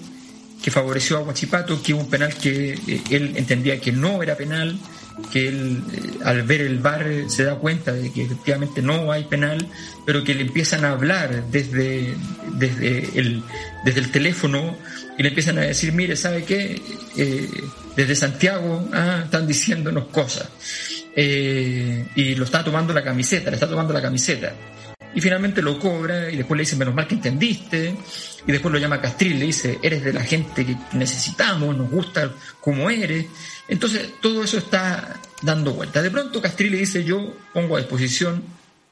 [0.62, 2.72] que favoreció a Huachipato, que un penal que
[3.10, 4.78] él entendía que no era penal,
[5.32, 9.24] que él eh, al ver el bar se da cuenta de que efectivamente no hay
[9.24, 9.68] penal,
[10.06, 12.14] pero que le empiezan a hablar desde,
[12.54, 13.42] desde, el,
[13.84, 14.76] desde el teléfono
[15.18, 16.80] y le empiezan a decir, mire, ¿sabe qué?
[17.16, 17.48] Eh,
[17.96, 20.48] desde Santiago ah, están diciéndonos cosas.
[21.16, 24.54] Eh, y lo está tomando la camiseta, le está tomando la camiseta.
[25.14, 27.96] Y finalmente lo cobra y después le dice, menos mal que entendiste.
[28.46, 32.30] Y después lo llama Castril, le dice, eres de la gente que necesitamos, nos gusta
[32.60, 33.26] como eres.
[33.68, 36.02] Entonces todo eso está dando vuelta.
[36.02, 38.42] De pronto Castril le dice, yo pongo a disposición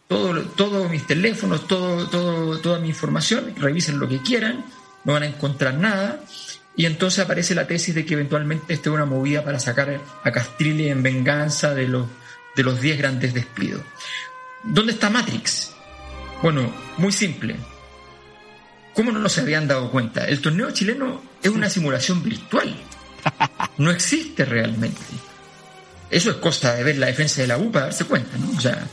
[0.08, 4.64] todos todo mis teléfonos, todo, todo, toda mi información, revisen lo que quieran,
[5.04, 6.20] no van a encontrar nada.
[6.76, 10.88] Y entonces aparece la tesis de que eventualmente esté una movida para sacar a Castrilli
[10.88, 12.06] en venganza de los,
[12.54, 13.82] de los 10 grandes despidos.
[14.62, 15.72] ¿Dónde está Matrix?
[16.42, 17.56] Bueno, muy simple.
[18.94, 20.26] ¿Cómo no se habían dado cuenta?
[20.26, 22.76] El torneo chileno es una simulación virtual.
[23.78, 25.00] No existe realmente.
[26.10, 28.56] Eso es cosa de ver la defensa de la U para darse cuenta, ¿no?
[28.56, 28.86] O sea,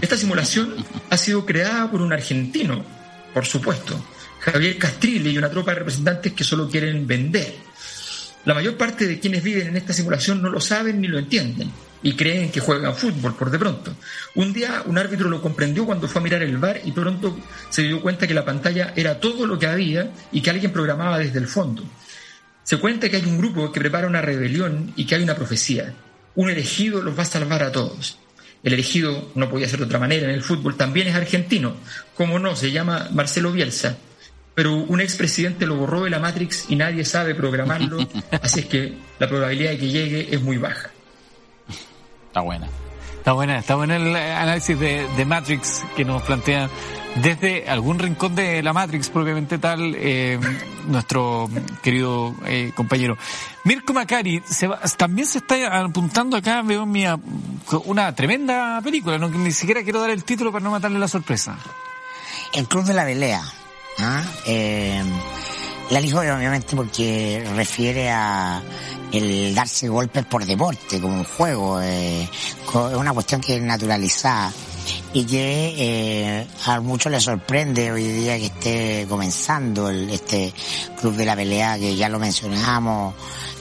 [0.00, 0.74] esta simulación
[1.10, 2.84] ha sido creada por un argentino,
[3.34, 4.02] por supuesto,
[4.40, 7.54] Javier Castrilli y una tropa de representantes que solo quieren vender.
[8.44, 11.70] La mayor parte de quienes viven en esta simulación no lo saben ni lo entienden
[12.02, 13.94] y creen que juegan fútbol por de pronto.
[14.34, 17.36] Un día un árbitro lo comprendió cuando fue a mirar el bar y pronto
[17.70, 21.18] se dio cuenta que la pantalla era todo lo que había y que alguien programaba
[21.18, 21.82] desde el fondo.
[22.64, 25.94] Se cuenta que hay un grupo que prepara una rebelión y que hay una profecía.
[26.34, 28.18] Un elegido los va a salvar a todos.
[28.64, 31.76] El elegido no podía ser de otra manera en el fútbol, también es argentino.
[32.16, 33.98] Como no, se llama Marcelo Bielsa.
[34.54, 37.98] Pero un expresidente lo borró de la Matrix y nadie sabe programarlo,
[38.42, 40.90] así es que la probabilidad de que llegue es muy baja.
[42.28, 42.68] Está buena.
[43.24, 46.68] Está buena, está buena el análisis de, Matrix que nos plantea
[47.16, 50.38] desde algún rincón de la Matrix propiamente tal, eh,
[50.86, 51.48] nuestro
[51.82, 53.16] querido eh, compañero.
[53.64, 54.42] Mirko Macari,
[54.96, 56.86] también se está apuntando acá, veo
[57.84, 61.56] una tremenda película, no, ni siquiera quiero dar el título para no matarle la sorpresa.
[62.52, 63.42] El Club de la Pelea.
[63.98, 64.22] ¿ah?
[64.46, 65.02] Eh,
[65.90, 68.62] la elijo obviamente porque refiere a
[69.12, 74.52] el darse golpes por deporte, como un juego, eh, es una cuestión que es naturalizada
[75.12, 80.52] y que eh, a muchos les sorprende hoy día que esté comenzando el, este
[81.00, 83.14] club de la pelea que ya lo mencionamos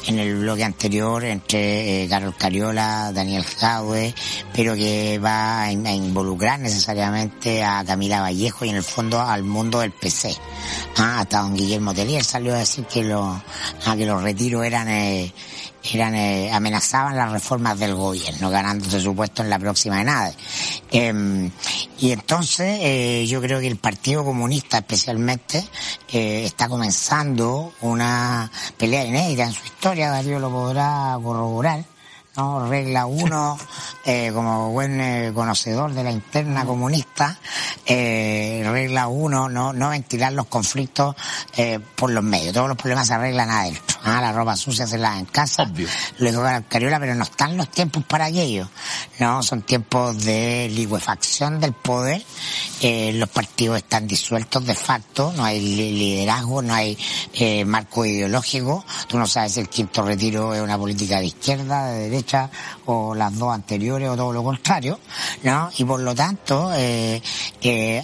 [0.08, 4.14] en el bloque anterior entre eh, Carlos Cariola, Daniel Jaue,
[4.54, 9.80] pero que va a, involucrar necesariamente a Camila Vallejo y en el fondo al mundo
[9.80, 10.36] del PC.
[10.98, 14.90] Ah, hasta don Guillermo Telier salió a decir que, lo, ah, que los retiros eran
[14.90, 15.34] eh,
[15.92, 20.34] eran eh, amenazaban las reformas del gobierno, ganándose su puesto en la próxima nada
[20.92, 21.50] Eh,
[22.00, 25.64] y entonces eh, yo creo que el Partido Comunista especialmente
[26.12, 31.84] eh, está comenzando una pelea inédita en su historia, Darío lo podrá corroborar,
[32.36, 32.68] ¿no?
[32.68, 33.58] Regla uno,
[34.06, 37.38] eh, como buen eh, conocedor de la interna comunista,
[37.86, 41.16] eh, regla uno, no, no ventilar los conflictos
[41.58, 42.54] eh, por los medios.
[42.54, 43.98] Todos los problemas se arreglan adentro.
[44.04, 45.64] Ah, la ropa sucia se la en casa.
[45.64, 45.88] Obvio.
[46.18, 48.70] Lo dijo Cariola, pero no están los tiempos para aquello.
[49.20, 52.24] No, son tiempos de liquefacción del poder.
[52.82, 56.98] Eh, los partidos están disueltos de facto, no hay liderazgo, no hay
[57.34, 58.84] eh, marco ideológico.
[59.08, 62.23] Tú no sabes si el quinto retiro es una política de izquierda, de derecha
[62.86, 65.00] o las dos anteriores o todo lo contrario,
[65.44, 65.70] ¿no?
[65.78, 67.22] Y por lo tanto, eh,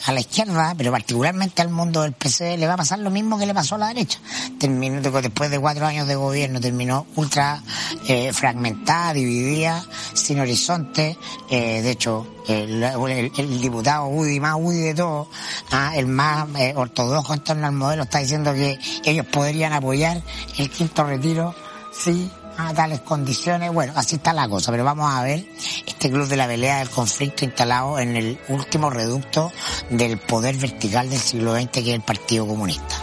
[0.05, 3.37] a la izquierda, pero particularmente al mundo del PC, le va a pasar lo mismo
[3.37, 4.19] que le pasó a la derecha.
[4.59, 7.61] Terminó, después de cuatro años de gobierno, terminó ultra
[8.07, 11.17] eh, fragmentada, dividida, sin horizonte.
[11.49, 15.27] Eh, de hecho, el, diputado UDI, más UDI de todos,
[15.71, 20.21] ah, el más eh, ortodoxo en torno al modelo, está diciendo que ellos podrían apoyar
[20.57, 21.55] el quinto retiro
[21.91, 22.31] sí
[22.67, 23.71] a tales condiciones.
[23.71, 25.45] Bueno, así está la cosa, pero vamos a ver
[25.87, 29.51] este club de la pelea del conflicto instalado en el último reducto
[29.89, 32.95] del poder vertical del siglo XX que es el Partido Comunista.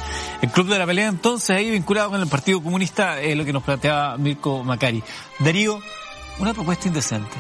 [0.43, 3.53] El club de la pelea entonces ahí vinculado con el Partido Comunista es lo que
[3.53, 5.03] nos planteaba Mirko Macari.
[5.39, 5.81] Darío,
[6.39, 7.37] una propuesta indecente.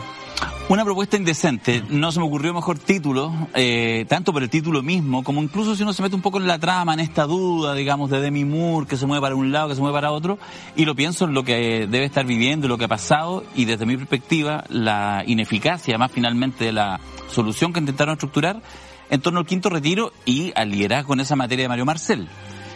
[0.68, 1.84] Una propuesta indecente.
[1.91, 5.84] No se me ocurrió mejor título, eh, tanto por el título mismo, como incluso si
[5.84, 8.89] uno se mete un poco en la trama, en esta duda, digamos, de Demi Moore,
[8.89, 10.41] que se mueve para un lado, que se mueve para otro,
[10.74, 13.87] y lo pienso en lo que debe estar viviendo, lo que ha pasado, y desde
[13.87, 16.99] mi perspectiva, la ineficacia más finalmente de la
[17.30, 18.61] solución que intentaron estructurar
[19.09, 22.26] en torno al quinto retiro y al liderazgo en esa materia de Mario Marcel.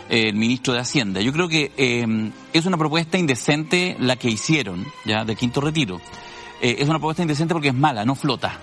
[0.09, 1.21] el ministro de Hacienda.
[1.21, 6.01] Yo creo que eh, es una propuesta indecente la que hicieron, ya, de quinto retiro.
[6.61, 8.59] Eh, es una propuesta indecente porque es mala, no flota.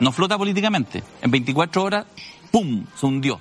[0.00, 1.02] No flota políticamente.
[1.20, 2.06] En 24 horas,
[2.50, 3.40] ¡pum!, se hundió.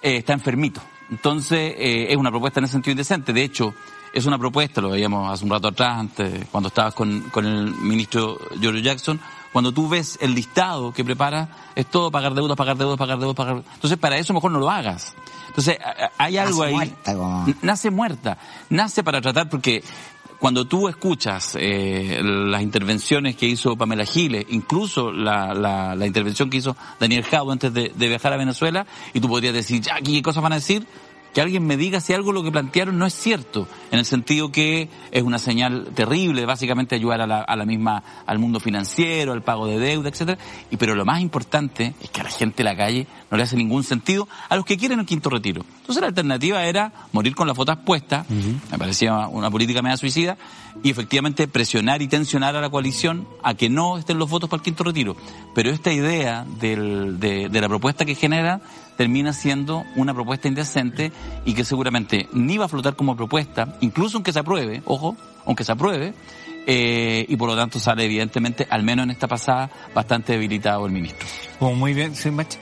[0.00, 0.80] Eh, está enfermito.
[1.10, 3.32] Entonces, eh, es una propuesta en ese sentido indecente.
[3.32, 3.74] De hecho,
[4.12, 7.74] es una propuesta, lo veíamos hace un rato atrás, antes, cuando estabas con, con el
[7.74, 9.20] ministro George Jackson,
[9.52, 13.36] cuando tú ves el listado que prepara, es todo pagar deudas, pagar deudas, pagar deudas,
[13.36, 15.14] pagar Entonces, para eso mejor no lo hagas.
[15.48, 15.78] Entonces,
[16.18, 16.74] hay algo Nace ahí.
[16.74, 18.38] muerta, como- Nace muerta.
[18.70, 19.82] Nace para tratar, porque
[20.38, 26.50] cuando tú escuchas eh, las intervenciones que hizo Pamela Giles, incluso la, la, la intervención
[26.50, 29.96] que hizo Daniel Jau antes de, de viajar a Venezuela, y tú podrías decir, ya,
[30.00, 30.86] ¿qué cosas van a decir?
[31.34, 34.50] Que alguien me diga si algo lo que plantearon no es cierto, en el sentido
[34.50, 39.32] que es una señal terrible, básicamente ayudar a la, a la misma, al mundo financiero,
[39.32, 40.38] al pago de deuda, etcétera.
[40.70, 43.42] Y pero lo más importante es que a la gente de la calle no le
[43.42, 45.64] hace ningún sentido a los que quieren el quinto retiro.
[45.80, 50.36] Entonces la alternativa era morir con las fotos puestas, me parecía una política media suicida,
[50.82, 54.60] y efectivamente presionar y tensionar a la coalición a que no estén los votos para
[54.60, 55.16] el quinto retiro.
[55.54, 58.60] Pero esta idea del- de, de la propuesta que genera
[58.96, 61.12] termina siendo una propuesta indecente
[61.44, 65.16] y que seguramente ni va a flotar como propuesta, incluso aunque se apruebe, ojo,
[65.46, 66.14] aunque se apruebe,
[66.66, 70.92] eh, y por lo tanto sale evidentemente, al menos en esta pasada, bastante debilitado el
[70.92, 71.26] ministro.
[71.60, 72.58] Muy bien, sí, Manche.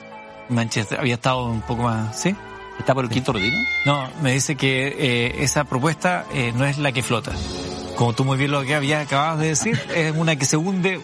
[0.49, 2.35] Manche había estado un poco más, ¿sí?
[2.79, 3.55] ¿Está por el quinto retiro?
[3.85, 7.31] No, me dice que eh, esa propuesta eh, no es la que flota.
[7.95, 10.99] Como tú muy bien lo que habías acabado de decir, es una que se hunde.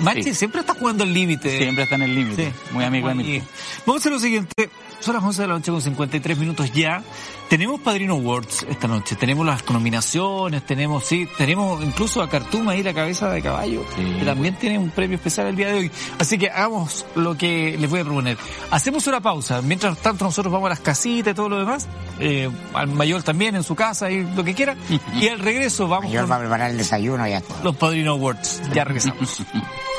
[0.00, 0.34] Manche Sí.
[0.34, 1.56] siempre está jugando el límite.
[1.58, 2.52] Siempre está en el límite.
[2.72, 3.46] Muy amigo de Mirko.
[3.86, 4.68] Vamos a hacer lo siguiente.
[5.00, 7.02] Son las 11 de la noche con 53 minutos ya.
[7.48, 9.14] Tenemos Padrino Awards esta noche.
[9.14, 14.16] Tenemos las nominaciones, tenemos, sí, tenemos incluso a Cartuma ahí, la cabeza de caballo, Sí.
[14.18, 15.90] que también tiene un premio especial el día de hoy.
[16.18, 18.36] Así que hagamos lo que les voy a proponer.
[18.72, 19.62] Hacemos una pausa.
[19.62, 21.86] Mientras tanto nosotros vamos a las casitas y todo lo demás.
[22.18, 24.74] Eh, al mayor también en su casa y lo que quiera.
[25.20, 28.12] y al regreso vamos Mayor con va a preparar el desayuno y ya los Padrino
[28.12, 28.60] Awards.
[28.74, 29.42] Ya regresamos.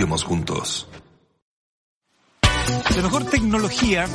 [0.00, 0.88] Íbamos juntos.
[2.96, 4.06] La mejor tecnología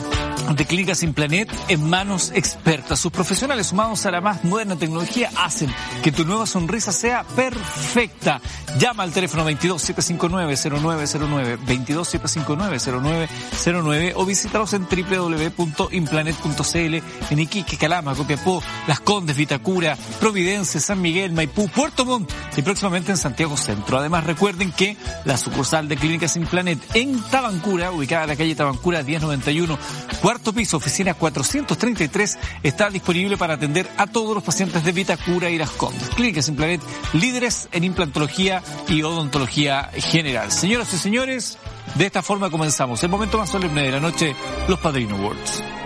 [0.54, 3.00] de Clínicas Implanet en manos expertas.
[3.00, 8.42] Sus profesionales sumados a la más moderna tecnología hacen que tu nueva sonrisa sea perfecta.
[8.78, 19.38] Llama al teléfono 22-759-0909, 22-759-0909 o visítalos en www.implanet.cl en Iquique, Calama, Copiapó, Las Condes,
[19.38, 23.98] Vitacura, Providencia, San Miguel, Maipú, Puerto Montt y próximamente en Santiago Centro.
[23.98, 29.02] Además recuerden que la sucursal de Clínicas Implanet en Tabancura, ubicada en la calle Tabancura
[29.02, 29.80] 1091,
[30.22, 35.58] cuarto piso, oficina 433, está disponible para atender a todos los pacientes de Vitacura y
[35.58, 36.10] Las Condes.
[36.10, 36.82] Clínicas Implanet,
[37.14, 40.52] líderes en implantología y odontología general.
[40.52, 41.58] Señoras y señores,
[41.96, 44.36] de esta forma comenzamos el momento más solemne de la noche,
[44.68, 45.85] los Padrino Awards.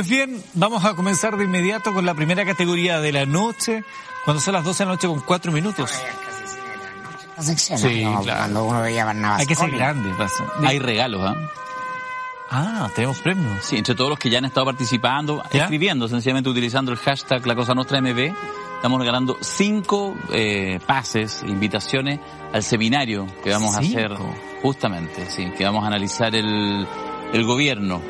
[0.00, 3.84] Pues bien, vamos a comenzar de inmediato con la primera categoría de la noche,
[4.24, 5.90] cuando son las 12 de la noche con 4 minutos.
[7.36, 8.22] La sección, Sí, ¿no?
[8.22, 8.38] claro.
[8.40, 10.42] Cuando uno veía Barnabas Hay que ser grande, pasa.
[10.64, 11.36] Hay regalos, ¿ah?
[12.50, 13.62] Ah, tenemos premios.
[13.62, 15.64] Sí, entre todos los que ya han estado participando, ¿Ya?
[15.64, 18.32] escribiendo, sencillamente utilizando el hashtag La Cosa Nostra MB,
[18.76, 22.20] estamos regalando cinco eh, pases, invitaciones
[22.54, 24.12] al seminario que vamos a hacer
[24.62, 26.88] justamente, sí, que vamos a analizar el,
[27.34, 28.00] el gobierno.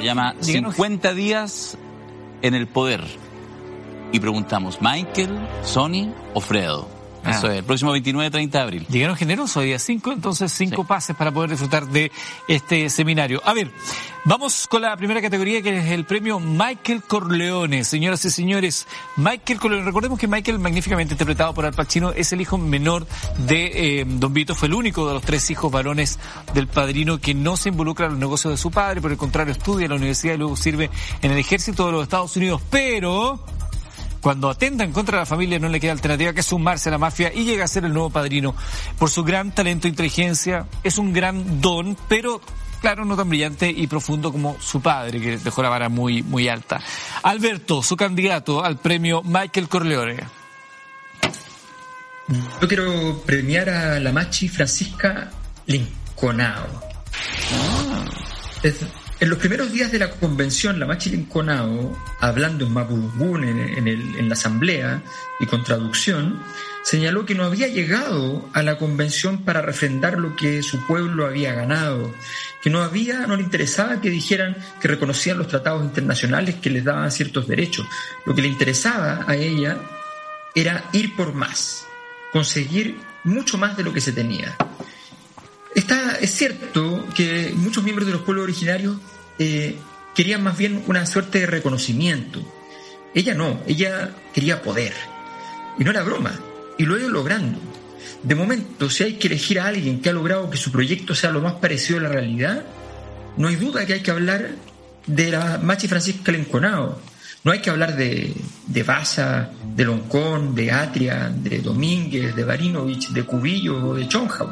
[0.00, 1.78] Se llama llegaron- 50 días
[2.42, 3.02] en el poder.
[4.12, 5.30] Y preguntamos, ¿Michael,
[5.64, 6.88] Sony o Fredo?
[7.24, 7.30] Ah.
[7.30, 8.86] Eso es, el próximo 29-30 de abril.
[8.88, 10.88] Llegaron generosos día 5, entonces cinco Sí.
[10.88, 12.12] pases para poder disfrutar de
[12.48, 13.40] este seminario.
[13.44, 13.70] A ver,
[14.24, 17.84] vamos con la primera categoría que es el premio Michael Corleone.
[17.84, 22.40] Señoras y señores, Michael Corleone, recordemos que Michael, magníficamente interpretado por Al Pacino, es el
[22.40, 23.06] hijo menor
[23.38, 26.18] de eh, Don Vito, fue el único de los tres hijos varones
[26.52, 29.52] del padrino que no se involucra en los negocios de su padre, por el contrario
[29.52, 30.90] estudia en la universidad y luego sirve
[31.22, 33.40] en el ejército de los Estados Unidos, pero...
[34.24, 37.44] Cuando atentan contra la familia no le queda alternativa que sumarse a la mafia y
[37.44, 38.56] llega a ser el nuevo padrino.
[38.98, 42.40] Por su gran talento e inteligencia, es un gran don, pero
[42.80, 46.48] claro, no tan brillante y profundo como su padre, que dejó la vara muy, muy
[46.48, 46.80] alta.
[47.22, 50.16] Alberto, su candidato al premio Michael Corleone.
[52.62, 55.30] Yo quiero premiar a la machi Francisca
[55.66, 55.86] Lin.
[56.16, 56.64] Conao.
[59.24, 64.28] En los primeros días de la convención, la Machilin Conao, hablando en Mapudungun en, en,
[64.28, 65.02] la asamblea
[65.40, 66.42] y con traducción,
[66.82, 71.54] señaló que no había llegado a la convención para refrendar lo que su pueblo había
[71.54, 72.14] ganado,
[72.62, 76.84] que no había, no le interesaba que dijeran que reconocían los tratados internacionales que les
[76.84, 77.86] daban ciertos derechos.
[78.26, 79.78] Lo que le interesaba a ella
[80.54, 81.86] era ir por más,
[82.30, 84.54] conseguir mucho más de lo que se tenía.
[85.74, 88.98] Está, es cierto que muchos miembros de los pueblos originarios
[89.38, 89.76] eh,
[90.14, 92.40] querían más bien una suerte de reconocimiento.
[93.14, 94.92] Ella no, ella quería poder.
[95.78, 96.32] Y no era broma,
[96.78, 97.58] y lo ha ido logrando.
[98.22, 101.30] De momento, si hay que elegir a alguien que ha logrado que su proyecto sea
[101.30, 102.64] lo más parecido a la realidad,
[103.36, 104.50] no hay duda que hay que hablar
[105.06, 107.00] de la Machi Francisca Lenconao.
[107.42, 108.32] No hay que hablar de,
[108.66, 114.50] de Baza, de Loncón, de Atria, de Domínguez, de Barinovich, de Cubillo o de Chonjau.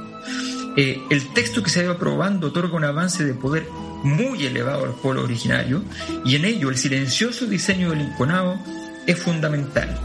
[0.77, 3.67] Eh, el texto que se ido aprobando otorga un avance de poder
[4.03, 5.85] muy elevado al pueblo originario
[6.25, 8.59] y en ello el silencioso diseño del Inconado
[9.07, 9.99] es fundamental.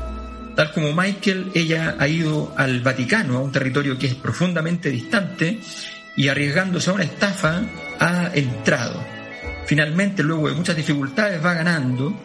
[0.57, 5.61] Tal como Michael, ella ha ido al Vaticano, a un territorio que es profundamente distante,
[6.15, 7.61] y arriesgándose a una estafa
[7.99, 8.99] ha entrado.
[9.68, 12.20] Finalmente, luego de muchas dificultades, va ganando,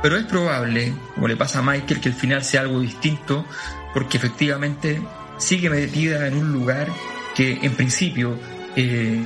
[0.00, 3.44] pero es probable, como le pasa a Michael, que el final sea algo distinto,
[3.92, 5.02] porque efectivamente
[5.38, 6.86] sigue metida en un lugar
[7.34, 8.38] que en principio
[8.74, 9.20] eh,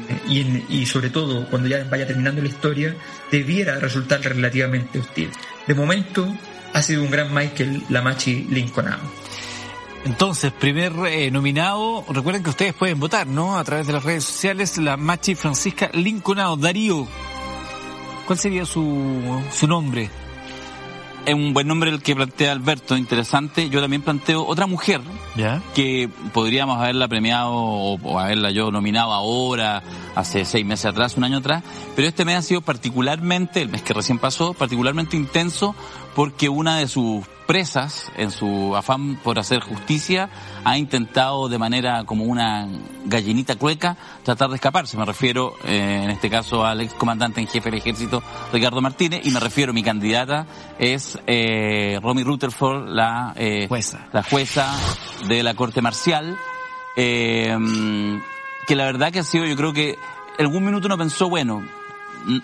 [0.68, 2.96] y, sobre todo cuando ya vaya terminando la historia,
[3.30, 5.30] debiera resultar relativamente hostil.
[5.66, 6.26] De momento
[6.72, 9.02] ha sido un gran Michael Lamachi Lincolnado.
[10.04, 13.58] Entonces, primer eh, nominado, recuerden que ustedes pueden votar, ¿no?
[13.58, 16.56] A través de las redes sociales, la Machi Francisca Lincolnado.
[16.56, 17.08] Darío,
[18.26, 20.10] ¿cuál sería su, su nombre?
[21.26, 23.68] es un buen nombre el que plantea Alberto, interesante.
[23.68, 25.00] Yo también planteo otra mujer
[25.74, 29.82] que podríamos haberla premiado o, haberla yo nominado ahora,
[30.14, 31.62] hace seis meses atrás, un año atrás,
[31.94, 35.74] pero este mes ha sido particularmente, el mes que recién pasó, particularmente intenso
[36.16, 40.30] porque una de sus presas, en su afán por hacer justicia,
[40.64, 42.66] ha intentado de manera como una
[43.04, 44.96] gallinita cueca tratar de escaparse.
[44.96, 49.26] Me refiero, eh, en este caso, al ex comandante en jefe del ejército, Ricardo Martínez,
[49.26, 50.46] y me refiero, mi candidata
[50.78, 54.08] es eh, Romy Rutherford, la, eh, jueza.
[54.14, 54.74] la jueza
[55.28, 56.34] de la Corte Marcial,
[56.96, 57.54] eh,
[58.66, 59.98] que la verdad que ha sido, yo creo que
[60.38, 61.62] algún minuto uno pensó, bueno,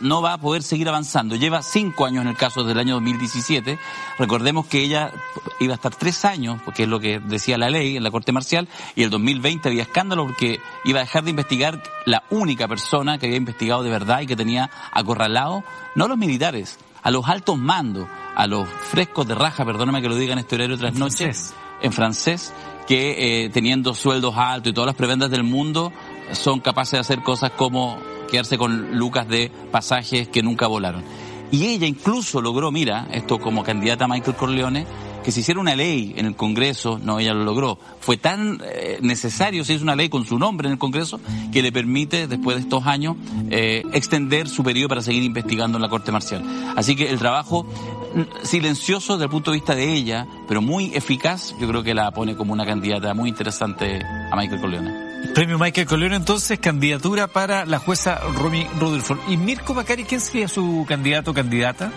[0.00, 1.36] no va a poder seguir avanzando.
[1.36, 3.78] Lleva cinco años en el caso del año 2017.
[4.18, 5.12] Recordemos que ella
[5.60, 8.32] iba a estar tres años, porque es lo que decía la ley en la Corte
[8.32, 13.18] Marcial, y el 2020 había escándalo porque iba a dejar de investigar la única persona
[13.18, 15.64] que había investigado de verdad y que tenía acorralado,
[15.94, 20.08] no a los militares, a los altos mandos, a los frescos de raja, perdóname que
[20.08, 22.52] lo diga en este horario otras noches, en francés,
[22.86, 25.92] que eh, teniendo sueldos altos y todas las prebendas del mundo,
[26.32, 27.98] son capaces de hacer cosas como
[28.30, 31.04] quedarse con lucas de pasajes que nunca volaron.
[31.50, 34.86] Y ella incluso logró, mira, esto como candidata a Michael Corleone,
[35.22, 37.78] que se hiciera una ley en el Congreso, no, ella lo logró.
[38.00, 41.20] Fue tan eh, necesario, se hizo una ley con su nombre en el Congreso,
[41.52, 43.16] que le permite, después de estos años,
[43.50, 46.42] eh, extender su periodo para seguir investigando en la Corte Marcial.
[46.74, 50.92] Así que el trabajo mm, silencioso desde el punto de vista de ella, pero muy
[50.94, 55.11] eficaz, yo creo que la pone como una candidata muy interesante a Michael Corleone.
[55.34, 59.18] Premio Michael Colero, entonces, candidatura para la jueza Romy Rutherford.
[59.28, 61.90] ¿Y Mirko Macari, quién sería su candidato o candidata?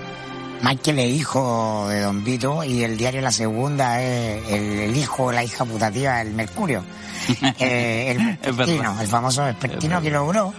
[0.62, 5.32] Michael es hijo de Don Vito y el diario La Segunda es el, hijo o
[5.32, 6.84] la hija putativa del Mercurio.
[7.60, 10.54] eh, el vespertino, el famoso vespertino que logró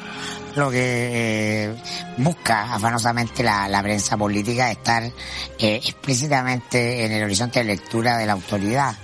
[0.55, 1.75] lo que eh,
[2.19, 5.13] busca afanosamente la, la, prensa política estar eh,
[5.59, 8.97] explícitamente en el horizonte de lectura de la autoridad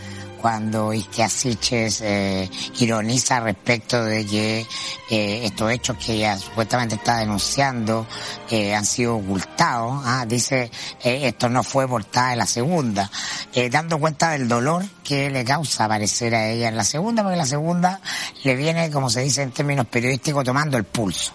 [0.42, 4.66] cuando Isquiasiches eh, ironiza respecto de que
[5.08, 8.06] eh, estos hechos que ella supuestamente está denunciando
[8.50, 10.02] eh, han sido ocultados.
[10.04, 10.26] ¿ah?
[10.26, 10.70] Dice,
[11.02, 13.10] eh, esto no fue portada en la segunda,
[13.54, 17.36] eh, dando cuenta del dolor que le causa aparecer a ella en la segunda, porque
[17.36, 18.00] la segunda
[18.42, 21.32] le viene, como se dice en términos periodísticos, tomando el pulso.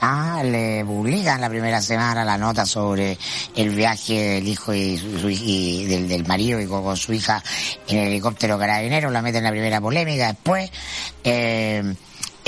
[0.00, 3.18] Ah, le publican la primera semana la nota sobre
[3.56, 7.42] el viaje del hijo y, su, y del, del, marido y con, su hija
[7.88, 10.28] en el helicóptero carabinero, la meten en la primera polémica.
[10.28, 10.70] Después,
[11.24, 11.94] eh,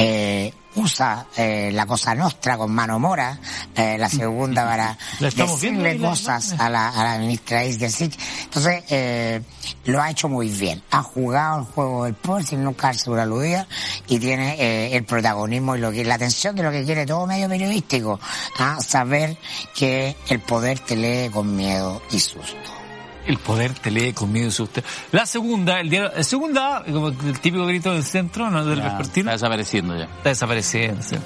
[0.00, 3.38] eh, usa eh, la cosa nostra con mano mora,
[3.74, 8.14] eh, la segunda para decirle cosas a la, a la ministra Isgersit.
[8.44, 9.42] Entonces, eh,
[9.84, 10.82] lo ha hecho muy bien.
[10.90, 13.66] Ha jugado el juego del poder sin nunca darse una aludida
[14.06, 17.26] y tiene eh, el protagonismo y lo que la atención de lo que quiere todo
[17.26, 18.20] medio periodístico,
[18.58, 19.36] a saber
[19.74, 22.79] que el poder te lee con miedo y susto.
[23.26, 24.84] El poder te lee conmigo y usted.
[25.12, 28.64] La segunda, el diario, la segunda, como el típico grito del centro, ¿no?
[28.64, 29.30] Del Ya, vespertino.
[29.30, 30.04] Está desapareciendo ya.
[30.04, 31.02] Está desapareciendo.
[31.02, 31.16] sí.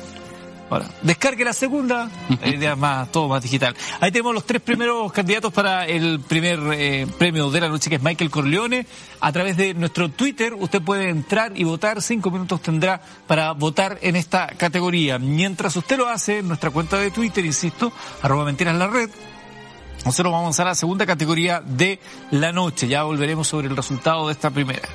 [0.71, 2.11] Ahora, descargue la segunda,
[2.43, 3.77] eh, ya más, todo más digital.
[4.01, 7.97] Ahí tenemos los tres primeros candidatos para el primer eh, premio de la noche, que
[7.97, 8.87] es Michael Corleone.
[9.21, 12.01] A través de nuestro Twitter, usted puede entrar y votar.
[12.03, 15.19] Cinco minutos tendrá para votar en esta categoría.
[15.19, 17.93] Mientras usted lo hace, en nuestra cuenta de Twitter, insisto,
[18.23, 19.11] arroba mentiras la red,
[20.05, 21.99] nosotros vamos a la segunda categoría de
[22.31, 22.89] la noche.
[22.89, 24.89] Ya volveremos sobre el resultado de esta primera.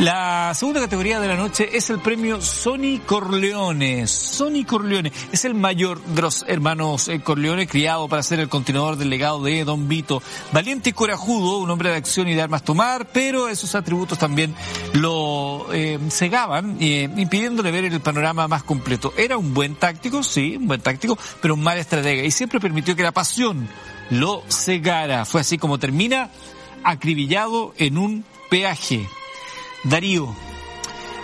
[0.00, 4.06] La segunda categoría de la noche es el premio Sony Corleone.
[4.06, 8.96] Sony Corleone es el mayor de los hermanos eh, Corleone, criado para ser el continuador
[8.96, 10.22] del legado de Don Vito.
[10.52, 14.54] Valiente y corajudo, un hombre de acción y de armas tomar, pero esos atributos también
[14.94, 19.12] lo eh, cegaban, eh, impidiéndole ver el panorama más completo.
[19.18, 22.96] Era un buen táctico, sí, un buen táctico, pero un mal estratega y siempre permitió
[22.96, 23.68] que la pasión
[24.10, 25.24] lo cegara.
[25.24, 26.30] Fue así como termina
[26.84, 29.06] acribillado en un peaje.
[29.84, 30.34] Darío,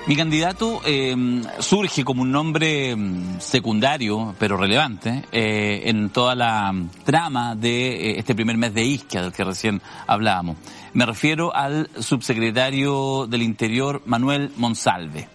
[0.07, 1.15] Mi candidato eh,
[1.59, 8.13] surge como un nombre mm, secundario, pero relevante, eh, en toda la mm, trama de
[8.13, 10.59] eh, este primer mes de Isquia, del que recién hablábamos.
[10.93, 15.29] Me refiero al subsecretario del Interior, Manuel Monsalve.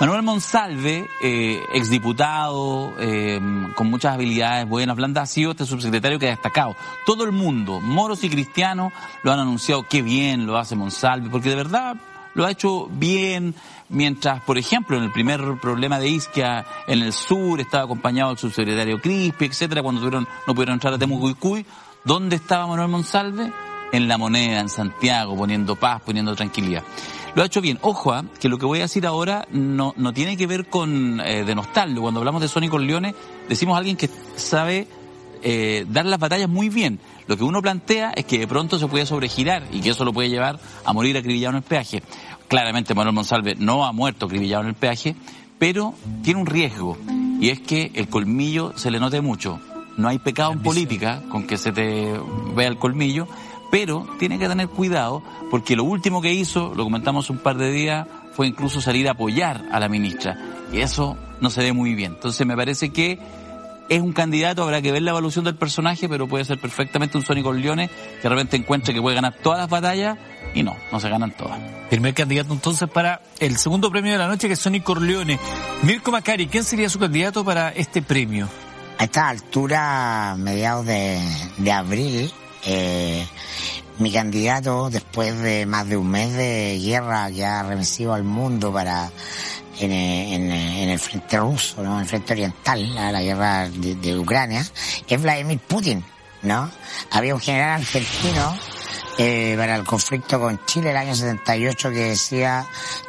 [0.00, 3.38] Manuel Monsalve, eh, exdiputado, eh,
[3.74, 6.74] con muchas habilidades buenas, blandas, ha sido este subsecretario que ha destacado.
[7.04, 11.50] Todo el mundo, moros y cristianos, lo han anunciado qué bien lo hace Monsalve, porque
[11.50, 11.96] de verdad
[12.32, 13.54] lo ha hecho bien,
[13.90, 18.38] mientras, por ejemplo, en el primer problema de Isquia en el sur estaba acompañado el
[18.38, 21.66] subsecretario Crispi, etcétera, cuando tuvieron, no pudieron entrar a Temucuicuy.
[22.04, 23.52] ¿Dónde estaba Manuel Monsalve?
[23.92, 26.84] En la moneda, en Santiago, poniendo paz, poniendo tranquilidad.
[27.34, 27.78] Lo ha hecho bien.
[27.82, 31.20] Ojo, ah, que lo que voy a decir ahora no, no tiene que ver con
[31.20, 32.02] eh, denostarlo.
[32.02, 33.14] Cuando hablamos de Sonny Corleone,
[33.48, 34.88] decimos a alguien que sabe
[35.42, 36.98] eh, dar las batallas muy bien.
[37.26, 40.12] Lo que uno plantea es que de pronto se puede sobregirar y que eso lo
[40.12, 42.02] puede llevar a morir acribillado en el peaje.
[42.48, 45.14] Claramente Manuel Monsalve no ha muerto acribillado en el peaje,
[45.58, 46.98] pero tiene un riesgo
[47.40, 49.60] y es que el colmillo se le note mucho.
[49.96, 52.12] No hay pecado en política con que se te
[52.54, 53.28] vea el colmillo,
[53.70, 57.70] pero tiene que tener cuidado porque lo último que hizo, lo comentamos un par de
[57.70, 60.36] días, fue incluso salir a apoyar a la ministra
[60.72, 62.12] y eso no se ve muy bien.
[62.14, 63.18] Entonces me parece que
[63.88, 67.24] es un candidato, habrá que ver la evolución del personaje, pero puede ser perfectamente un
[67.24, 70.16] Sónico Leone que de repente encuentre que puede ganar todas las batallas
[70.54, 71.58] y no, no se ganan todas.
[71.88, 75.38] primer candidato entonces para el segundo premio de la noche, que es Sonny Corleone.
[75.82, 78.48] Mirko Macari, ¿quién sería su candidato para este premio?
[78.98, 81.20] A esta altura, mediados de,
[81.58, 82.30] de abril,
[82.64, 83.26] eh,
[83.98, 88.72] mi candidato, después de más de un mes de guerra que ha remecido al mundo
[88.72, 89.10] para
[89.78, 91.94] en, en, en el frente ruso, ¿no?
[91.94, 94.64] en el frente oriental, la, la guerra de, de Ucrania,
[95.08, 96.04] es Vladimir Putin,
[96.42, 96.70] ¿no?
[97.10, 98.56] Había un general argentino
[99.18, 102.64] eh, para el conflicto con Chile el año 78 que decía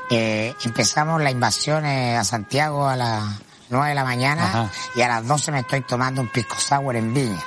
[0.10, 3.24] eh, empezamos la invasión eh, a Santiago a las
[3.70, 4.72] 9 de la mañana Ajá.
[4.96, 7.42] y a las 12 me estoy tomando un pisco sour en Viña.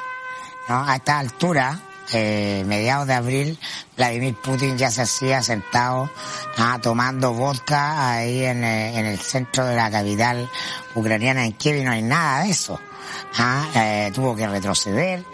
[0.68, 0.82] ¿no?
[0.82, 1.78] A esta altura,
[2.12, 3.58] eh, mediados de abril,
[3.96, 6.10] Vladimir Putin ya se hacía sentado
[6.58, 10.48] ah, tomando vodka ahí en, eh, en el centro de la capital
[10.94, 12.78] ucraniana en Kiev y no hay nada de eso.
[13.36, 15.24] Ah, eh, tuvo que retroceder,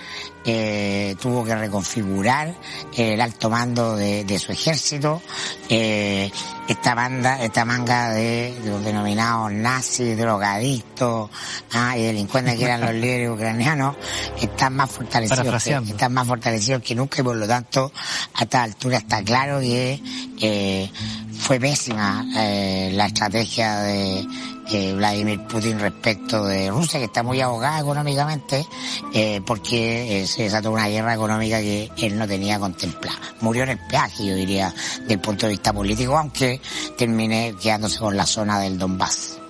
[0.44, 2.54] eh, tuvo que reconfigurar
[2.96, 5.22] el alto mando de, de su ejército,
[5.68, 6.30] eh,
[6.68, 11.30] esta banda, esta manga de, de los denominados nazis, drogadictos
[11.72, 13.96] ah, y delincuentes que eran los líderes ucranianos,
[14.40, 17.92] están más fortalecidos, que, están más fortalecidos que nunca y por lo tanto
[18.34, 20.00] a esta altura está claro que
[20.40, 20.90] eh,
[21.38, 24.26] fue pésima eh, la estrategia de
[24.72, 28.66] eh, Vladimir Putin respecto de Rusia, que está muy ahogada económicamente,
[29.12, 33.20] eh, porque eh, se desató una guerra económica que él no tenía contemplada.
[33.40, 34.74] Murió en el peaje, yo diría,
[35.06, 36.60] del punto de vista político, aunque
[36.96, 39.40] terminé quedándose con la zona del Donbass.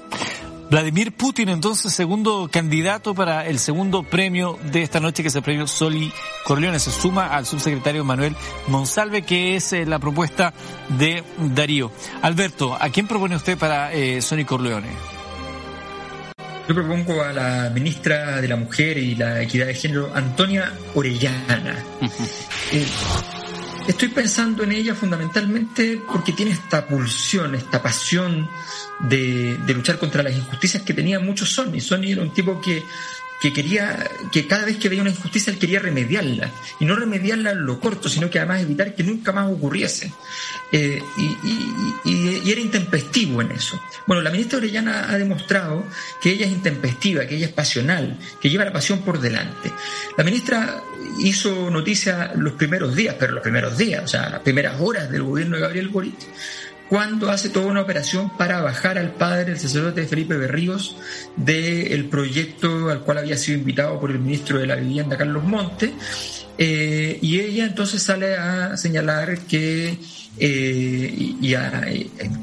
[0.71, 5.43] Vladimir Putin, entonces, segundo candidato para el segundo premio de esta noche, que es el
[5.43, 6.13] premio Soli
[6.45, 6.79] Corleone.
[6.79, 8.37] Se suma al subsecretario Manuel
[8.69, 10.55] Monsalve, que es eh, la propuesta
[10.91, 11.91] de Darío.
[12.23, 14.91] Alberto, ¿a quién propone usted para eh, Sony Corleone?
[16.69, 21.85] Yo propongo a la ministra de la Mujer y la Equidad de Género, Antonia Orellana.
[22.73, 22.87] Eh,
[23.91, 28.49] estoy pensando en ella fundamentalmente porque tiene esta pulsión, esta pasión
[29.01, 31.81] de, de luchar contra las injusticias que tenía mucho Sonny.
[31.81, 32.85] Sonny era un tipo que
[33.41, 37.53] que quería, que cada vez que veía una injusticia él quería remediarla, y no remediarla
[37.53, 40.13] en lo corto, sino que además evitar que nunca más ocurriese.
[40.73, 43.81] Eh, y, era intempestivo en eso.
[44.07, 45.85] Bueno, la ministra Orellana ha demostrado
[46.21, 49.73] que ella es intempestiva, que ella es pasional, que lleva la pasión por delante.
[50.17, 50.83] La ministra
[51.19, 55.23] hizo noticia los primeros días, pero los primeros días, o sea, las primeras horas del
[55.23, 56.19] gobierno de Gabriel Boric,
[56.91, 60.97] cuando hace toda una operación para bajar al padre, el sacerdote Felipe Berríos,
[61.37, 65.95] del proyecto al cual había sido invitado por el ministro de la Vivienda, Carlos Monte,
[66.59, 69.99] eh, y ella entonces sale a señalar que
[70.41, 71.55] eh, y,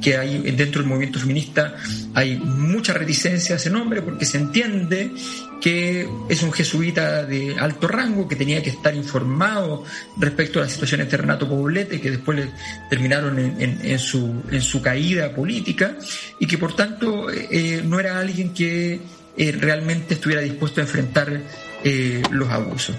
[0.02, 1.76] que hay dentro del movimiento feminista
[2.14, 5.12] hay mucha reticencia a ese nombre porque se entiende
[5.60, 9.84] que es un jesuita de alto rango que tenía que estar informado
[10.18, 12.52] respecto a las situaciones de Renato Poblete que después le
[12.90, 15.98] terminaron en, su, en su caída política
[16.40, 19.02] y que por tanto eh, no era alguien que
[19.36, 21.42] eh, realmente estuviera dispuesto a enfrentar
[21.90, 22.98] eh, los abusos.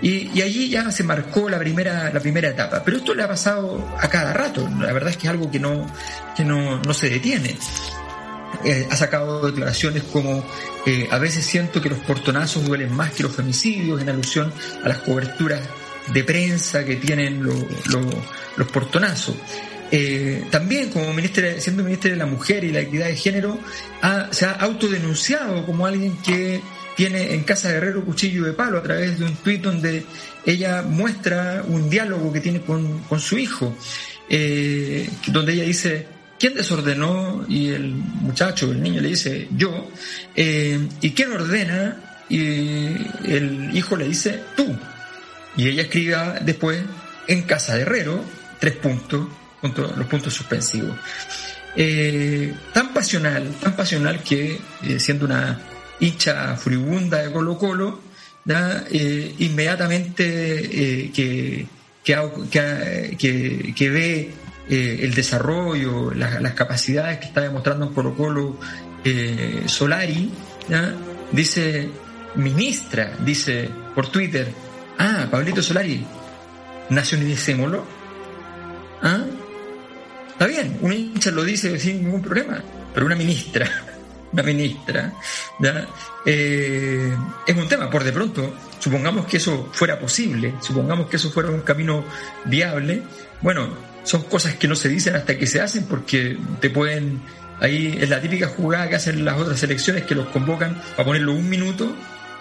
[0.00, 2.82] Y, allí ya se marcó la primera, la primera etapa.
[2.82, 4.66] Pero esto le ha pasado a cada rato.
[4.80, 5.86] La verdad es que es algo que no,
[6.34, 7.58] que no, no se detiene.
[8.64, 10.42] Eh, ha sacado declaraciones como
[10.86, 14.50] eh, a veces siento que los portonazos duelen más que los femicidios en alusión
[14.82, 15.60] a las coberturas
[16.10, 19.36] de prensa que tienen los portonazos.
[20.50, 23.58] también como ministra, siendo ministra de la Mujer y la Equidad de Género,
[24.30, 26.62] se ha autodenunciado como alguien que
[27.00, 30.04] tiene en Casa de Herrero Cuchillo de Palo a través de un tuit donde
[30.44, 33.74] ella muestra un diálogo que tiene con, su hijo,
[34.28, 36.06] eh, donde ella dice,
[36.38, 37.46] ¿quién desordenó?
[37.48, 39.90] Y el muchacho, el niño le dice, yo.
[40.36, 41.96] Eh, ¿Y quién ordena?
[42.28, 42.88] Y
[43.24, 44.66] el hijo le dice, tú.
[45.56, 46.82] Y ella escribe después,
[47.28, 48.22] en Casa de Herrero,
[48.58, 49.26] tres puntos,
[49.62, 50.98] los puntos suspensivos.
[51.76, 54.60] Eh, tan pasional, tan pasional que
[54.98, 55.58] siendo una
[56.00, 58.00] hincha furibunda de Colo Colo,
[58.46, 61.66] eh, inmediatamente eh, que,
[62.02, 64.30] que, ve
[64.68, 68.58] eh, el desarrollo, las capacidades que está demostrando en Colo Colo
[69.66, 70.30] Solari,
[71.32, 71.90] dice,
[72.34, 74.48] ministra, dice por Twitter,
[74.98, 76.04] ah, Pablito Solari,
[76.88, 77.84] nacionalicémoslo.
[79.02, 79.24] ¿Ah?
[80.32, 82.62] Está bien, un hincha lo dice sin ningún problema,
[82.94, 83.68] pero una ministra
[84.32, 85.12] una ministra,
[86.24, 87.16] eh,
[87.46, 91.50] es un tema, por de pronto, supongamos que eso fuera posible, supongamos que eso fuera
[91.50, 92.04] un camino
[92.44, 93.02] viable,
[93.40, 93.68] bueno,
[94.04, 97.20] son cosas que no se dicen hasta que se hacen porque te pueden,
[97.60, 101.32] ahí es la típica jugada que hacen las otras elecciones que los convocan para ponerlo
[101.32, 101.94] un minuto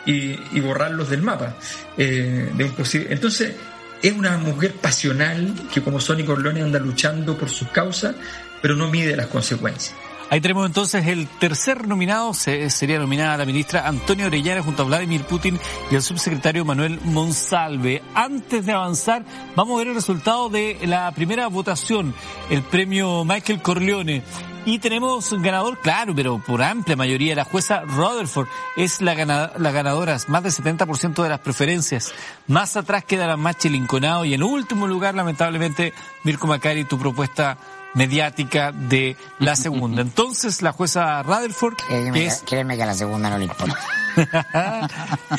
[0.06, 1.56] y, borrarlos del mapa.
[1.98, 3.54] Eh, de un posible, entonces,
[4.02, 8.16] es una mujer pasional que como Sonny Corleone anda luchando por sus causas,
[8.62, 9.96] pero no mide las consecuencias.
[10.32, 15.23] Ahí tenemos entonces el tercer nominado, sería nominada la ministra Antonio Orellana junto a Vladimir
[15.23, 15.59] Putin
[15.89, 18.03] y el subsecretario Manuel Monsalve.
[18.13, 19.23] Antes de avanzar,
[19.55, 22.13] vamos a ver el resultado de la primera votación,
[22.51, 24.21] el premio Michael Corleone.
[24.65, 29.15] Y tenemos un ganador, claro, pero por amplia mayoría, la jueza Rutherford es la,
[29.57, 32.13] la ganadora, más del 70% de las preferencias.
[32.45, 35.91] Más atrás queda la Machi Linconado y en último lugar, lamentablemente,
[36.23, 37.57] Mirko Macari, tu propuesta
[37.94, 40.02] mediática de la segunda.
[40.02, 41.76] Entonces, la jueza Rutherford...
[41.88, 42.44] Créeme, es...
[42.46, 43.78] que a la segunda no le importa.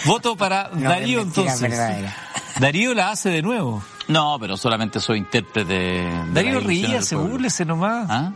[0.04, 1.72] Voto para Darío, entonces.
[2.58, 3.82] Darío la hace de nuevo.
[4.10, 6.24] No, pero solamente soy intérprete de.
[6.32, 8.06] Darío ríase, búrlese nomás.
[8.08, 8.32] ¿Ah?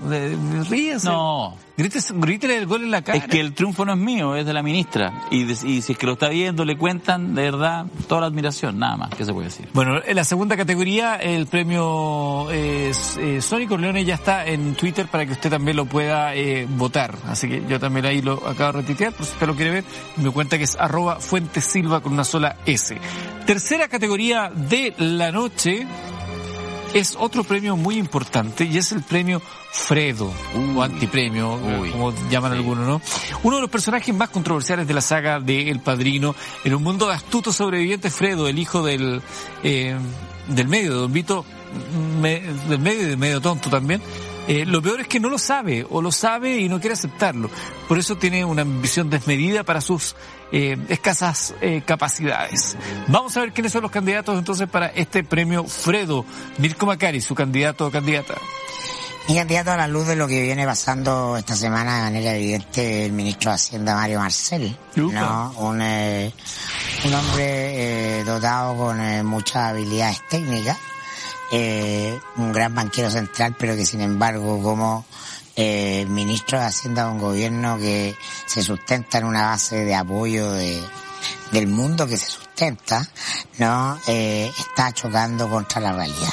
[0.69, 1.07] Ríase.
[1.07, 1.57] No.
[1.77, 3.19] Grítele, el gol en la cara.
[3.19, 5.25] Es que el triunfo no es mío, es de la ministra.
[5.33, 8.79] Y, y, si es que lo está viendo, le cuentan, de verdad, toda la admiración,
[8.79, 9.69] nada más, ¿qué se puede decir?
[9.73, 15.09] Bueno, en la segunda categoría, el premio eh, eh, Sony Corleone ya está en Twitter
[15.09, 17.17] para que usted también lo pueda eh, votar.
[17.27, 19.85] Así que yo también ahí lo acabo de retitear, por si usted lo quiere ver,
[20.17, 22.97] me cuenta que es arroba Silva con una sola S.
[23.47, 25.64] Tercera categoría de la noche
[26.95, 29.41] es otro premio muy importante y es el premio
[29.73, 30.33] Fredo,
[30.77, 31.59] o antipremio,
[31.91, 33.03] como llaman algunos, ¿no?
[33.43, 37.09] Uno de los personajes más controversiales de la saga de El Padrino, en un mundo
[37.09, 39.21] de astutos sobrevivientes, Fredo, el hijo del,
[39.65, 39.97] eh,
[40.47, 41.45] del medio, de Don Vito,
[42.69, 44.01] del medio y del medio tonto también,
[44.47, 47.51] eh, lo peor es que no lo sabe, o lo sabe y no quiere aceptarlo.
[47.89, 50.15] Por eso tiene una ambición desmedida para sus
[50.53, 52.77] eh, escasas eh, capacidades.
[53.09, 56.27] Vamos a ver quiénes son los candidatos entonces para este premio Fredo.
[56.59, 58.35] Mirko Macari, su candidato o candidata.
[59.29, 63.07] Mi candidato a la luz de lo que viene pasando esta semana de manera evidente
[63.07, 65.55] el ministro de Hacienda Mario Marcel, ¿no?
[65.57, 70.77] Un, un hombre dotado con muchas habilidades técnicas,
[71.53, 75.05] eh, un gran banquero central, pero que sin embargo como
[75.57, 78.17] eh, ministro de Hacienda de un gobierno que
[78.47, 80.83] se sustenta en una base de apoyo de,
[81.53, 83.09] del mundo que se sustenta,
[83.59, 83.99] ¿no?
[84.07, 86.33] Eh, está chocando contra la realidad.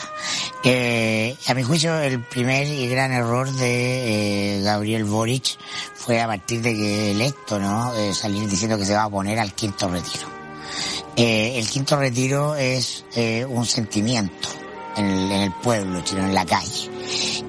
[0.64, 5.58] Eh, a mi juicio, el primer y gran error de eh, Gabriel Boric
[5.96, 7.94] fue a partir de que electo, ¿no?
[7.96, 10.28] Eh, salir diciendo que se va a oponer al quinto retiro.
[11.16, 14.61] Eh, el quinto retiro es eh, un sentimiento
[14.98, 16.90] en el, en el pueblo chino, en la calle.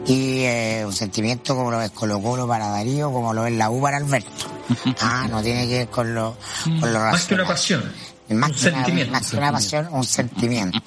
[0.06, 3.70] Y eh, un sentimiento como lo es Colo Colo para Darío, como lo es la
[3.70, 4.31] U para Alberto.
[5.01, 6.36] Ah, no tiene que ver con lo,
[6.81, 7.82] con lo Más que una pasión.
[8.28, 9.12] Más Un que una- sentimiento.
[9.12, 10.81] más que una pasión, un sentimiento.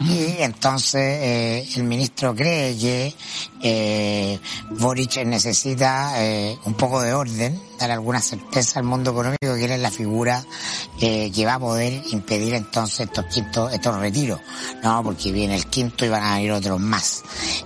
[0.00, 3.14] Y entonces eh, el ministro cree que
[3.62, 4.38] eh,
[4.70, 9.70] Boric necesita eh, un poco de orden, dar alguna certeza al mundo económico que él
[9.72, 10.44] es la figura
[11.00, 14.40] eh, que va a poder impedir entonces estos quintos, estos retiros,
[14.82, 17.22] no, porque viene el quinto y van a venir otros más.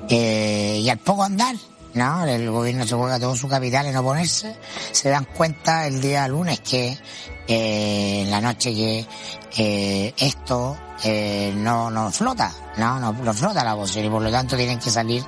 [0.08, 1.56] Eh, y al poco andar,
[1.98, 2.24] ¿no?
[2.24, 4.56] El gobierno se juega todo su capital en oponerse.
[4.92, 6.96] Se dan cuenta el día lunes que
[7.46, 13.76] eh, en la noche que esto eh, no, no flota, no, no, no flota la
[13.76, 15.22] posición y por lo tanto tienen que salir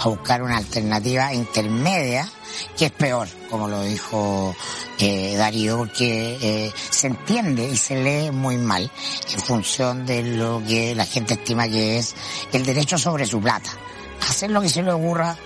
[0.00, 2.28] a buscar una alternativa intermedia
[2.76, 4.52] que es peor, como lo dijo
[4.98, 8.90] eh, Darío, porque eh, se entiende y se lee muy mal
[9.32, 12.16] en función de lo que la gente estima que es
[12.52, 13.70] el derecho sobre su plata
[14.28, 15.36] hacer lo que se le ocurra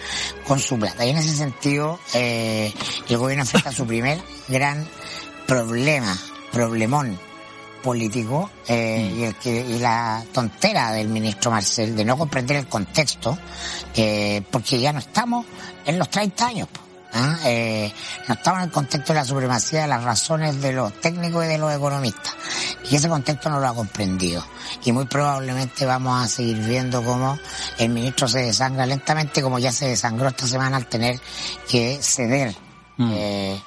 [0.46, 1.04] con su plata.
[1.04, 2.72] Y en ese sentido, eh,
[3.08, 4.86] el gobierno enfrenta su primer gran
[5.46, 6.16] problema,
[6.52, 7.18] problemón
[7.82, 12.66] político, eh, y, el que, y la tontera del ministro Marcel de no comprender el
[12.66, 13.38] contexto,
[13.94, 15.46] eh, porque ya no estamos
[15.84, 16.68] en los 30 años.
[17.16, 17.38] ¿Ah?
[17.44, 17.92] Eh,
[18.28, 21.48] no estamos en el contexto de la supremacía de las razones de los técnicos y
[21.48, 22.34] de los economistas.
[22.90, 24.44] Y ese contexto no lo ha comprendido.
[24.84, 27.38] Y muy probablemente vamos a seguir viendo cómo
[27.78, 31.20] el ministro se desangra lentamente, como ya se desangró esta semana al tener
[31.68, 32.54] que ceder
[32.98, 33.60] eh,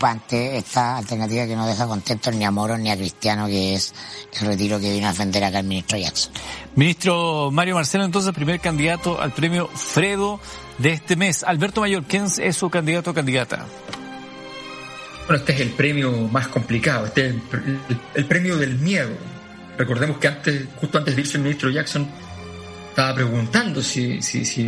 [0.00, 3.94] ante esta alternativa que no deja contentos ni a Moros ni a Cristiano, que es
[4.40, 6.32] el retiro que vino a defender acá el ministro Jackson.
[6.74, 10.40] Ministro Mario Marcelo, entonces, primer candidato al premio Fredo
[10.78, 11.42] de este mes.
[11.44, 13.64] Alberto Mayor, ¿quién es su candidato o candidata?
[15.26, 17.40] Bueno, este es el premio más complicado, este es el,
[17.88, 19.10] el- el premio del miedo.
[19.76, 22.08] Recordemos que antes, justo antes de irse el ministro Jackson,
[22.96, 24.66] estaba preguntando si, si, si,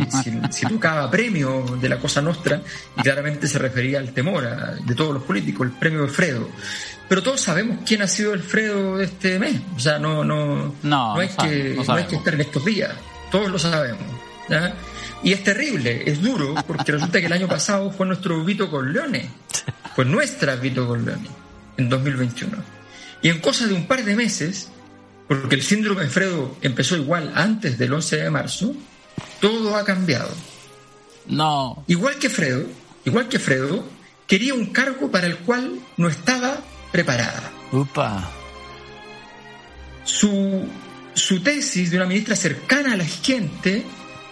[0.51, 2.61] si, tocaba premio de la Cosa Nostra
[2.95, 6.47] y claramente se refería al temor a- de todos los políticos, el premio de Fredo.
[7.07, 9.59] Pero todos sabemos quién ha sido el Fredo de este mes.
[9.75, 12.09] O sea, no, no, No, sabe- que, no no sabemos.
[12.11, 12.91] que estar en estos días.
[13.31, 14.03] Todos lo sabemos.
[14.47, 14.75] ¿ya?
[15.23, 19.27] Y es terrible, es duro, porque resulta que el año pasado fue nuestro Vito Corleone.
[19.95, 21.27] Fue nuestra Vito Corleone
[21.77, 22.55] en 2021.
[23.23, 24.69] Y en cosa de un par de meses,
[25.29, 28.73] porque el síndrome de Fredo empezó igual antes del 11 de marzo,
[29.39, 30.31] todo ha cambiado.
[31.27, 31.83] No.
[31.85, 32.65] Igual que Fredo,
[33.05, 33.87] igual que Fredo,
[34.25, 36.57] quería un cargo para el cual no estaba
[36.91, 37.51] preparada.
[37.71, 38.27] Upa.
[40.03, 40.67] Su,
[41.13, 43.85] su tesis de una ministra cercana a la gente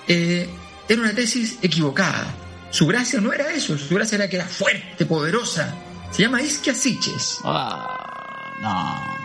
[0.07, 0.49] eh,
[0.90, 2.26] era una tesis equivocada.
[2.72, 5.76] Su gracia no era eso, su gracia era que era fuerte, poderosa.
[6.11, 7.38] Se llama Isquia Siches.
[7.44, 9.16] Ah, no.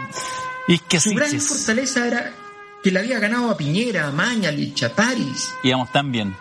[0.69, 2.33] Y que Su gran fortaleza era
[2.83, 5.55] que le había ganado a Piñera, a Mañalich, a París.
[5.63, 6.37] Íbamos tan bien.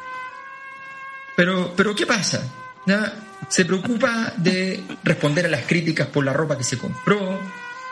[1.35, 2.43] Pero, pero ¿qué pasa?
[2.85, 3.13] ¿Ya?
[3.47, 7.39] Se preocupa de responder a las críticas por la ropa que se compró,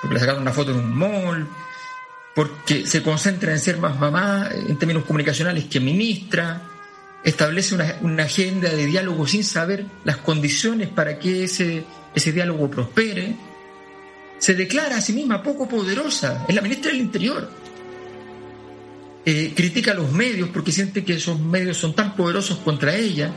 [0.01, 1.47] porque le sacaron una foto en un mall,
[2.35, 6.61] porque se concentra en ser más mamá en términos comunicacionales que ministra,
[7.23, 11.85] establece una, una agenda de diálogo sin saber las condiciones para que ese,
[12.15, 13.35] ese diálogo prospere,
[14.39, 17.49] se declara a sí misma poco poderosa, es la ministra del Interior.
[19.25, 23.31] Eh, critica a los medios porque siente que esos medios son tan poderosos contra ella.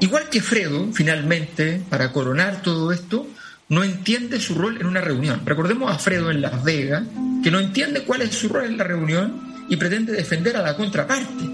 [0.00, 3.26] Igual que Fredo, finalmente, para coronar todo esto,
[3.68, 5.42] no entiende su rol en una reunión.
[5.44, 7.02] Recordemos a Fredo en Las Vegas,
[7.42, 10.76] que no entiende cuál es su rol en la reunión y pretende defender a la
[10.76, 11.44] contraparte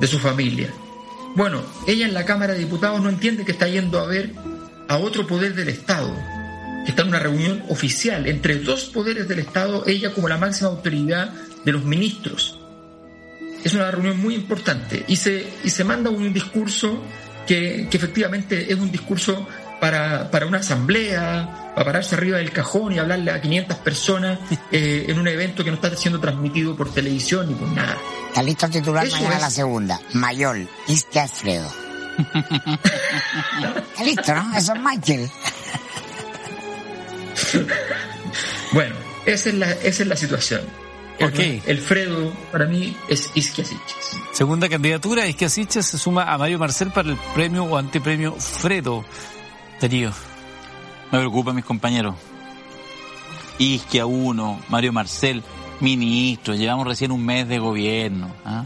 [0.00, 0.68] de su familia.
[1.34, 4.32] Bueno, ella en la Cámara de Diputados no entiende que está yendo a ver
[4.88, 6.14] a otro poder del Estado,
[6.90, 11.32] está en una reunión oficial entre dos poderes del Estado, ella como la máxima autoridad
[11.64, 12.58] de los ministros.
[13.64, 17.02] Es una reunión muy importante y se, y se manda un discurso
[17.46, 19.46] que, que efectivamente es un discurso
[19.80, 24.38] para, para una asamblea, para pararse arriba del cajón y hablarle a 500 personas
[24.72, 27.96] eh, en un evento que no está siendo transmitido por televisión ni por nada.
[28.28, 29.42] Está listo el titular Eso mañana es.
[29.42, 30.00] la segunda.
[30.14, 31.70] Mayol, Isque Alfredo.
[32.18, 34.56] Está listo, ¿no?
[34.56, 35.30] Eso es Michael.
[38.72, 38.94] Bueno,
[39.24, 40.60] esa es la, esa es la situación.
[41.18, 41.38] El, Ok.
[41.66, 44.18] el Fredo para mí es Isquiasiches.
[44.32, 49.04] Segunda candidatura, Asiche se suma a Mario Marcel para el premio o antepremio Fredo.
[49.80, 50.12] Darío.
[51.10, 52.14] Me preocupa mis compañeros.
[53.58, 55.42] Isquia uno, Mario Marcel,
[55.80, 58.30] ministro, llevamos recién un mes de gobierno.
[58.44, 58.64] ¿ah?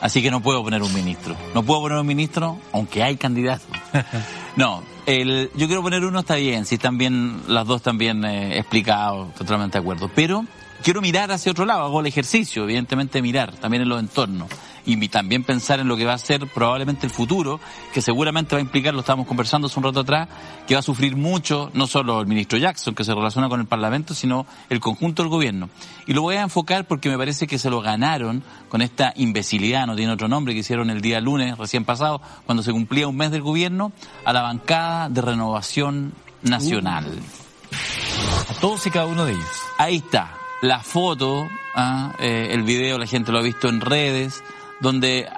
[0.00, 1.36] Así que no puedo poner un ministro.
[1.54, 3.68] No puedo poner un ministro, aunque hay candidatos.
[4.56, 8.58] No, el, yo quiero poner uno, está bien, si están bien, las dos también eh,
[8.58, 10.10] explicados, totalmente de acuerdo.
[10.14, 10.44] Pero
[10.82, 14.48] quiero mirar hacia otro lado, hago el ejercicio, evidentemente mirar, también en los entornos
[14.86, 17.60] y también pensar en lo que va a ser probablemente el futuro,
[17.92, 20.28] que seguramente va a implicar, lo estábamos conversando hace un rato atrás,
[20.66, 23.66] que va a sufrir mucho, no solo el ministro Jackson, que se relaciona con el
[23.66, 25.68] Parlamento, sino el conjunto del gobierno.
[26.06, 29.86] Y lo voy a enfocar porque me parece que se lo ganaron con esta imbecilidad,
[29.86, 33.16] no tiene otro nombre, que hicieron el día lunes recién pasado, cuando se cumplía un
[33.16, 33.92] mes del gobierno,
[34.24, 37.06] a la bancada de renovación nacional.
[38.48, 39.46] A todos y cada uno de ellos.
[39.78, 42.12] Ahí está, la foto, ¿ah?
[42.18, 44.42] eh, el video, la gente lo ha visto en redes,
[44.80, 45.28] donde,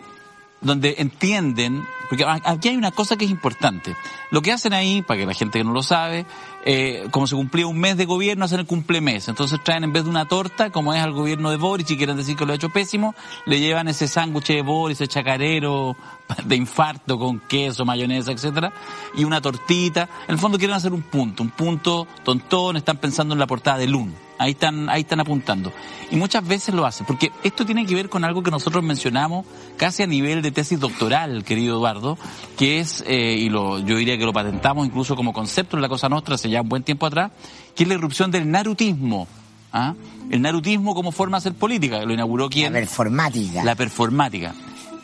[0.61, 3.95] donde entienden, porque aquí hay una cosa que es importante.
[4.31, 6.25] Lo que hacen ahí, para que la gente que no lo sabe,
[6.65, 9.29] eh, como se cumplía un mes de gobierno, hacen el cumplemes.
[9.29, 12.17] Entonces traen en vez de una torta, como es al gobierno de Boris, y quieren
[12.17, 13.15] decir que lo ha hecho pésimo,
[13.47, 15.97] le llevan ese sándwich de Boris, ese chacarero
[16.45, 18.73] de infarto con queso, mayonesa, etcétera,
[19.15, 20.09] y una tortita.
[20.27, 23.79] En el fondo quieren hacer un punto, un punto tontón, están pensando en la portada
[23.79, 24.28] de Lun.
[24.39, 25.73] Ahí están, ahí están apuntando.
[26.11, 29.45] Y muchas veces lo hacen, porque esto tiene que ver con algo que nosotros mencionamos
[29.77, 32.17] casi a nivel de tesis doctoral, querido Eduardo,
[32.57, 35.89] que es, eh, y lo, yo diría que lo patentamos incluso como concepto en la
[35.89, 37.33] Cosa Nostra hace ya un buen tiempo atrás,
[37.75, 39.27] que es la irrupción del narutismo.
[39.73, 39.95] ¿ah?
[40.31, 42.73] El narutismo como forma de hacer política, lo inauguró quién?
[42.73, 43.65] La performática.
[43.65, 44.55] La performática.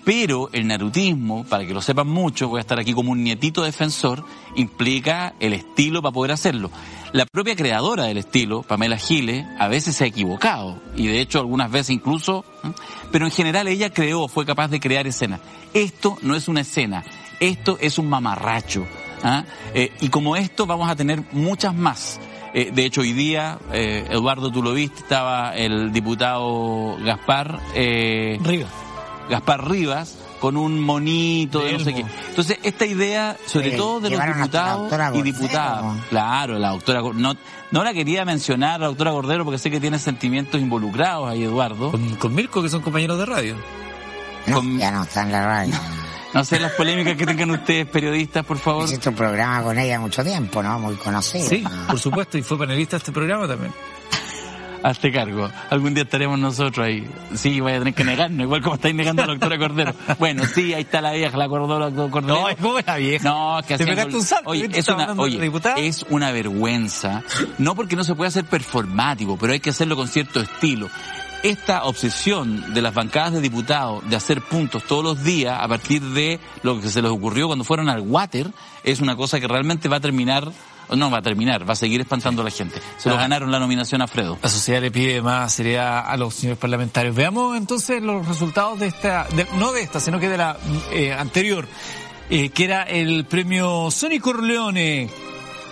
[0.04, 3.62] Pero el narutismo, para que lo sepan mucho, voy a estar aquí como un nietito
[3.62, 4.24] defensor,
[4.54, 6.70] implica el estilo para poder hacerlo.
[7.14, 11.38] La propia creadora del estilo, Pamela Giles, a veces se ha equivocado, y de hecho
[11.38, 12.44] algunas veces incluso,
[13.12, 15.38] pero en general ella creó, fue capaz de crear escenas.
[15.74, 17.04] Esto no es una escena,
[17.38, 18.84] esto es un mamarracho.
[19.22, 19.44] ¿ah?
[19.74, 22.18] Eh, y como esto vamos a tener muchas más.
[22.52, 27.60] Eh, de hecho, hoy día, eh, Eduardo, tú lo viste, estaba el diputado Gaspar.
[27.74, 28.72] Rivas
[29.30, 32.04] Gaspar Rivas, con un monito de no sé qué.
[32.28, 37.34] Entonces, esta idea, sobre todo de los diputados y diputadas, claro, la doctora, no,
[37.70, 41.92] no la quería mencionar, la doctora Cordero, porque sé que tiene sentimientos involucrados ahí, Eduardo.
[42.18, 43.56] Con, Mirko, que son compañeros de radio.
[44.78, 45.74] ya no está en la radio.
[46.34, 48.84] No sé las polémicas que tengan ustedes, periodistas, por favor.
[48.84, 50.78] Hiciste un programa con ella mucho tiempo, ¿no?
[50.78, 51.48] Muy conocido.
[51.48, 53.72] Sí, por supuesto, y fue panelista de este programa también.
[54.84, 55.50] Hazte cargo.
[55.70, 57.08] Algún día estaremos nosotros ahí.
[57.34, 59.94] Sí, voy a tener que negarnos, igual como estáis negando a la doctora Cordero.
[60.18, 62.34] Bueno, sí, ahí está la vieja, la Cordero, la Cordero.
[62.34, 63.26] No, es como la vieja.
[63.26, 64.50] No, es que Te pegaste un salto.
[64.50, 67.22] Oye, es una, oye es una vergüenza.
[67.56, 70.90] No porque no se pueda hacer performático, pero hay que hacerlo con cierto estilo
[71.42, 76.00] esta obsesión de las bancadas de diputados de hacer puntos todos los días a partir
[76.00, 78.50] de lo que se les ocurrió cuando fueron al water
[78.82, 80.50] es una cosa que realmente va a terminar
[80.90, 82.80] no va a terminar, va a seguir espantando a la gente.
[82.98, 83.18] Se lo ah.
[83.18, 84.38] ganaron la nominación a Fredo.
[84.42, 87.14] La sociedad le pide más seriedad a los señores parlamentarios.
[87.14, 90.56] Veamos entonces los resultados de esta, no de esta, sino que de la
[90.92, 91.66] eh, anterior,
[92.30, 95.10] eh, que era el premio Sonny Corleone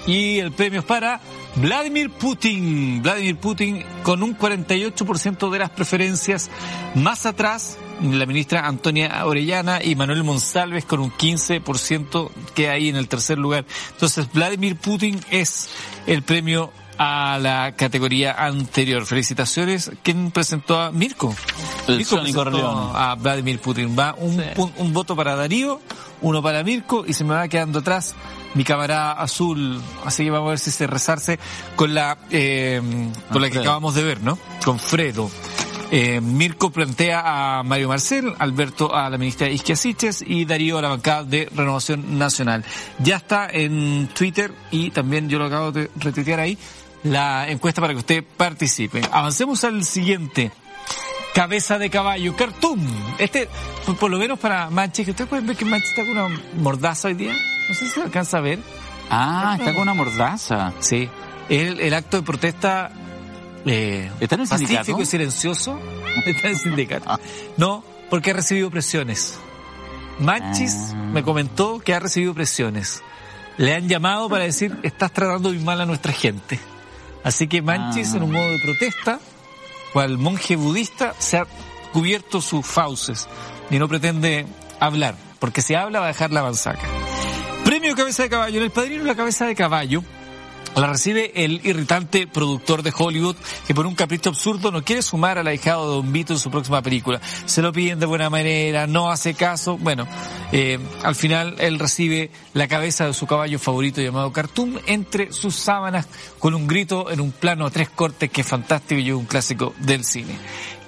[0.07, 1.21] y el premio es para
[1.57, 3.03] Vladimir Putin.
[3.03, 6.51] Vladimir Putin con un 48% de las preferencias
[6.95, 12.97] más atrás la ministra Antonia Orellana y Manuel Monsalves con un 15% que hay en
[12.97, 13.65] el tercer lugar.
[13.93, 15.69] Entonces, Vladimir Putin es
[16.07, 19.07] el premio a la categoría anterior.
[19.07, 19.91] Felicitaciones.
[20.03, 21.35] ¿Quién presentó a Mirko?
[21.89, 23.97] El Mirko presentó a Vladimir Putin.
[23.99, 24.43] Va un,
[24.77, 25.81] un, voto para Darío,
[26.21, 28.15] uno para Mirko y se me va quedando atrás
[28.55, 29.81] mi cámara azul.
[30.05, 31.39] Así que vamos a ver si se rezarse
[31.77, 32.81] con la, eh,
[33.31, 34.39] con la que acabamos de ver, ¿no?
[34.65, 35.31] Con Fredo.
[35.95, 39.77] Eh, Mirko plantea a Mario Marcel, Alberto a la ministra Isquia
[40.25, 42.65] y Darío a la bancada de Renovación Nacional.
[42.99, 46.57] Ya está en Twitter y también yo lo acabo de retuitear ahí
[47.03, 49.03] la encuesta para que usted participe.
[49.13, 50.51] Avancemos al siguiente.
[51.35, 52.81] Cabeza de caballo, Cartoon.
[53.19, 53.51] Este,
[54.01, 57.09] por, lo menos para Manche, que ustedes pueden ver que Manche está con una mordaza
[57.09, 57.35] hoy día.
[57.69, 58.61] No sé si se alcanza a ver.
[59.11, 60.73] Ah, está con una mordaza.
[60.79, 61.07] Sí.
[61.51, 62.91] El, el acto de protesta
[63.67, 65.79] eh, ¿Está en el pacífico y silencioso.
[66.27, 67.05] Está en el sindicato.
[67.09, 67.19] Ah.
[67.57, 69.39] No, porque ha recibido presiones.
[70.19, 70.95] Manchis ah.
[71.13, 73.03] me comentó que ha recibido presiones.
[73.57, 76.59] Le han llamado para decir, estás tratando muy mal a nuestra gente.
[77.25, 79.21] Así que Manchis, en un modo de protesta,
[79.93, 81.47] cual monje budista, se ha
[81.93, 83.29] cubierto sus fauces
[83.71, 84.47] y no pretende
[84.81, 86.89] hablar, porque si habla va a dejar la banzaca.
[87.65, 88.57] Premio Cabeza de Caballo.
[88.59, 90.03] En el padrino la Cabeza de Caballo
[90.75, 93.37] La recibe el irritante productor de Hollywood
[93.67, 96.51] que por un capricho absurdo no quiere sumar al ahijado de Don Vito en su
[96.51, 97.21] próxima película.
[97.45, 99.77] Se lo piden de buena manera, no hace caso.
[99.77, 100.07] Bueno,
[100.51, 105.55] eh, al final él recibe la cabeza de su caballo favorito llamado Cartoon entre sus
[105.57, 106.09] sábanas
[106.39, 109.75] con un grito en un plano a tres cortes que es fantástico y un clásico
[109.79, 110.39] del cine.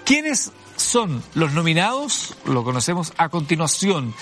[0.06, 2.34] ¿Quiénes son los nominados?
[2.46, 4.14] Lo conocemos a continuación.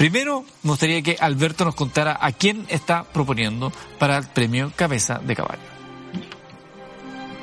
[0.00, 5.20] Primero, me gustaría que Alberto nos contara a quién está proponiendo para el premio Cabeza
[5.22, 5.60] de Caballo.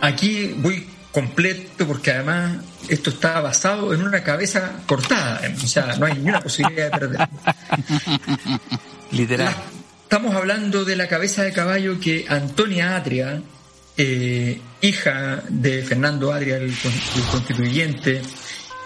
[0.01, 2.57] Aquí voy completo porque además
[2.89, 7.29] esto está basado en una cabeza cortada, o sea, no hay ninguna posibilidad de perder.
[9.11, 9.55] Literal.
[10.01, 13.39] estamos hablando de la cabeza de caballo que Antonia Atria,
[13.97, 16.73] eh, hija de Fernando Atria, el
[17.29, 18.23] constituyente,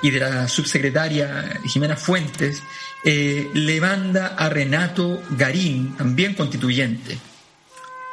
[0.01, 2.61] y de la subsecretaria Jimena Fuentes,
[3.03, 7.17] eh, le manda a Renato Garín, también constituyente.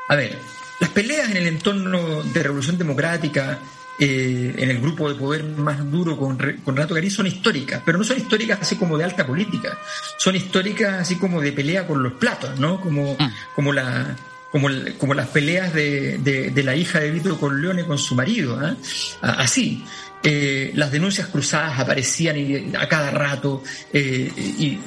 [0.09, 0.39] A ver,
[0.81, 3.59] las peleas en el entorno de Revolución Democrática,
[4.01, 8.05] eh, en el grupo de poder más duro con, Renato Garín, son históricas, pero no
[8.05, 9.77] son históricas así como de alta política,
[10.17, 12.81] son históricas así como de pelea con los platos, ¿no?
[12.81, 13.33] Como, mm.
[13.55, 14.17] como la,
[14.51, 18.75] como, como, las peleas de, de, la hija de Vito Corleone con su marido, ¿eh?
[19.21, 19.85] así.
[20.23, 23.63] Eh, las denuncias cruzadas aparecían a cada rato
[23.93, 24.79] eh, y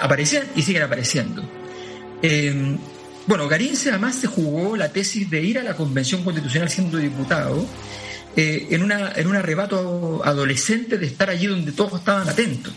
[0.00, 1.42] aparecían y siguen apareciendo.
[2.22, 2.76] Eh,
[3.26, 7.66] bueno, Garín además se jugó la tesis de ir a la Convención Constitucional siendo diputado
[8.34, 12.72] en, en un arrebato adolescente de estar allí donde todos estaban atentos.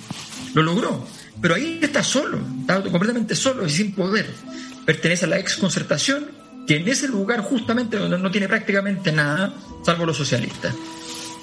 [0.54, 1.08] Lo logró,
[1.42, 2.40] pero ahí está solo,
[2.92, 4.30] completamente solo y sin poder.
[4.86, 6.28] Pertenece a la ex concertación,
[6.68, 9.54] que en ese lugar justamente no tiene prácticamente nada,
[9.84, 10.74] salvo los socialistas.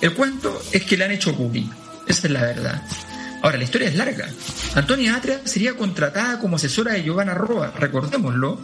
[0.02, 1.70] El cuento es que le han hecho bullying.
[2.08, 2.82] Esa es la verdad.
[3.40, 4.28] Ahora, la historia es larga.
[4.74, 8.58] Antonia Atria sería contratada como asesora de Giovanna Roa, recordémoslo.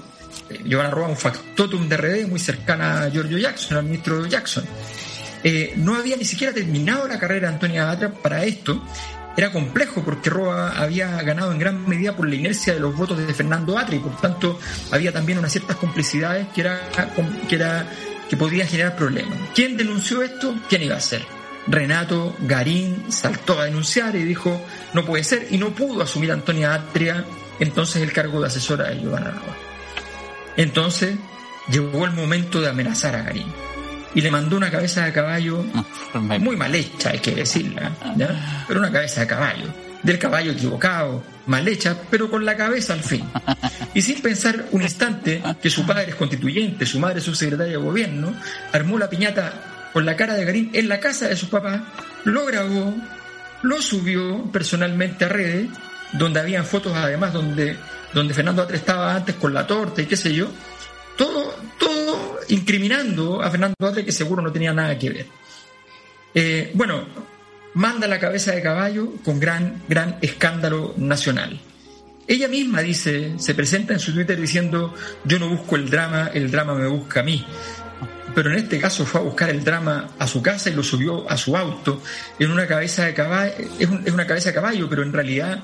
[0.50, 4.64] Eh, Giovanna Roa, un factotum de RD muy cercana a Giorgio Jackson, al ministro Jackson.
[5.44, 8.82] Eh, no había ni siquiera terminado la carrera de Antonia Atria para esto.
[9.36, 13.16] Era complejo porque Roa había ganado en gran medida por la inercia de los votos
[13.16, 14.58] de Fernando Atria y por tanto
[14.90, 16.80] había también unas ciertas complicidades que era,
[17.48, 17.88] que era
[18.28, 19.38] que podía generar problemas.
[19.54, 20.54] ¿Quién denunció esto?
[20.68, 21.22] ¿Quién iba a ser?
[21.66, 24.64] Renato Garín saltó a denunciar y dijo
[24.94, 27.24] no puede ser y no pudo asumir Antonia Atria
[27.60, 29.56] entonces el cargo de asesora de Giovanna Roa.
[30.56, 31.16] Entonces
[31.68, 33.46] llegó el momento de amenazar a Garín
[34.14, 35.64] y le mandó una cabeza de caballo
[36.14, 37.92] muy mal hecha, hay que decirla,
[38.66, 39.66] pero una cabeza de caballo,
[40.02, 43.24] del caballo equivocado, mal hecha, pero con la cabeza al fin.
[43.94, 47.82] Y sin pensar un instante que su padre es constituyente, su madre es subsecretaria de
[47.82, 48.34] gobierno,
[48.72, 51.84] armó la piñata con la cara de Garín en la casa de su papá,
[52.24, 52.94] lo grabó,
[53.62, 55.68] lo subió personalmente a redes,
[56.12, 57.76] donde habían fotos además donde,
[58.12, 60.48] donde Fernando Atre estaba antes con la torta y qué sé yo,
[61.16, 65.26] todo, todo incriminando a Fernando Atre que seguro no tenía nada que ver.
[66.34, 67.04] Eh, bueno,
[67.78, 71.60] manda la cabeza de caballo con gran, gran escándalo nacional.
[72.26, 74.92] Ella misma dice, se presenta en su Twitter diciendo,
[75.22, 77.46] yo no busco el drama, el drama me busca a mí.
[78.34, 81.30] Pero en este caso fue a buscar el drama a su casa y lo subió
[81.30, 82.02] a su auto
[82.40, 85.60] en una cabeza de caballo, es, una cabeza de caballo, pero en realidad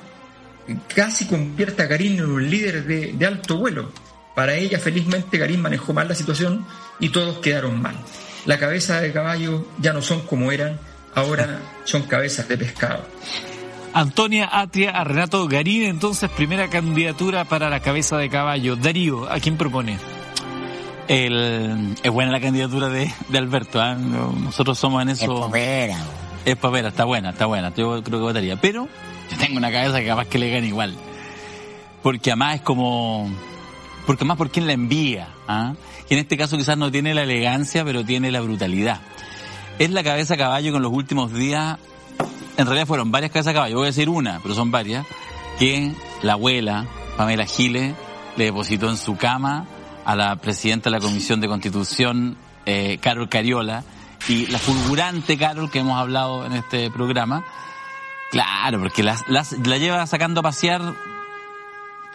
[0.95, 3.91] casi convierte a Karim en un líder de, de alto vuelo.
[4.33, 6.65] Para ella, felizmente, Karim manejó mal la situación
[6.97, 7.97] y todos quedaron mal.
[8.45, 10.79] La cabeza de caballo ya no son como eran,
[11.15, 13.05] ahora son cabezas de pescado.
[13.93, 18.75] Antonia Atria a Renato Garín, entonces primera candidatura para la cabeza de caballo.
[18.75, 19.97] Darío, ¿a quién propone?
[21.07, 23.95] El, es buena la candidatura de, Alberto, ¿ah?
[23.95, 25.33] nosotros somos en eso...
[25.33, 25.97] Es papera.
[26.43, 28.57] Es papera, está buena, está buena, yo creo que votaría.
[28.57, 28.89] Pero
[29.31, 30.93] yo tengo una cabeza que capaz que le gane igual.
[32.03, 33.31] Porque además es como...
[34.05, 35.29] Porque más por quién la envía.
[35.47, 35.73] ¿ah?
[36.09, 38.99] Y en este caso quizás no tiene la elegancia, pero tiene la brutalidad
[39.79, 41.77] es la cabeza caballo que en los últimos días,
[42.57, 45.05] en realidad fueron varias cabezas caballo, voy a decir una, pero son varias,
[45.59, 45.91] que
[46.21, 46.85] la abuela,
[47.17, 47.93] Pamela Giles,
[48.37, 49.65] le depositó en su cama
[50.05, 53.83] a la presidenta de la Comisión de Constitución, eh, Carol Cariola,
[54.27, 57.45] y la fulgurante Carol que hemos hablado en este programa,
[58.31, 60.81] claro, porque la lleva sacando a pasear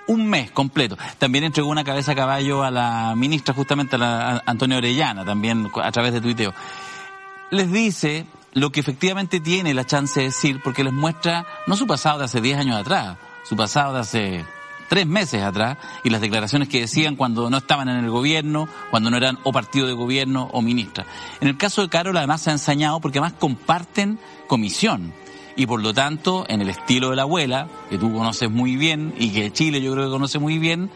[0.07, 0.97] un mes completo.
[1.19, 5.93] También entregó una cabeza caballo a la ministra, justamente a la Antonio Orellana, también a
[5.93, 6.53] través de tuiteo
[7.51, 11.87] les dice lo que efectivamente tiene la chance de decir, porque les muestra no su
[11.87, 14.45] pasado de hace 10 años atrás, su pasado de hace
[14.89, 19.09] tres meses atrás y las declaraciones que decían cuando no estaban en el gobierno, cuando
[19.09, 21.07] no eran o partido de gobierno o ministra.
[21.41, 24.19] En el caso de Carol además se ha ensañado porque además comparten
[24.49, 25.13] comisión
[25.55, 29.15] y por lo tanto en el estilo de la abuela, que tú conoces muy bien
[29.17, 30.91] y que Chile yo creo que conoce muy bien,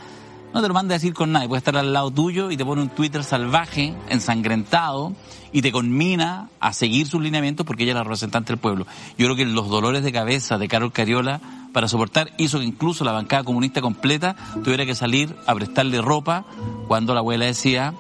[0.55, 2.64] no te lo mandes a decir con nadie, puede estar al lado tuyo y te
[2.64, 5.12] pone un Twitter salvaje, ensangrentado,
[5.51, 8.86] y te conmina a seguir sus lineamientos porque ella es la representante del pueblo.
[9.18, 11.40] Yo creo que los dolores de cabeza de Carol Cariola
[11.72, 16.44] para soportar hizo que incluso la bancada comunista completa tuviera que salir a prestarle ropa
[16.86, 17.93] cuando la abuela decía,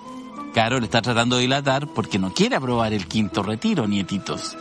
[0.54, 4.56] Carol está tratando de dilatar porque no quiere aprobar el quinto retiro, nietitos.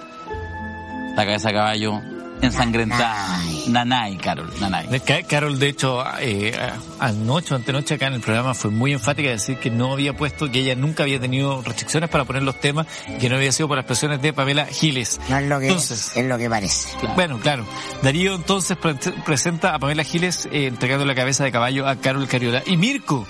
[1.16, 2.02] La cabeza de caballo
[2.46, 3.40] ensangrentada.
[3.68, 5.02] Nanay, Carol, Nanay.
[5.28, 6.54] Carol, de hecho, eh,
[7.00, 10.16] anoche o antenoche acá en el programa fue muy enfática de decir que no había
[10.16, 12.88] puesto, que ella nunca había tenido restricciones para poner los temas,
[13.20, 15.20] que no había sido por las presiones de Pamela Giles.
[15.30, 16.90] No es lo que, entonces, es, lo que parece.
[17.16, 17.66] Bueno, claro.
[18.02, 18.78] Darío entonces
[19.26, 22.64] presenta a Pamela Giles eh, entregando la cabeza de caballo a Carol Cariola.
[22.66, 23.26] Y Mirko.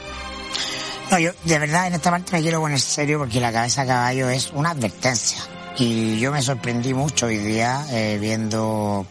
[1.11, 3.87] No, yo de verdad en esta parte me quiero poner serio porque la cabeza de
[3.87, 5.39] caballo es una advertencia
[5.77, 9.05] y yo me sorprendí mucho hoy día eh, viendo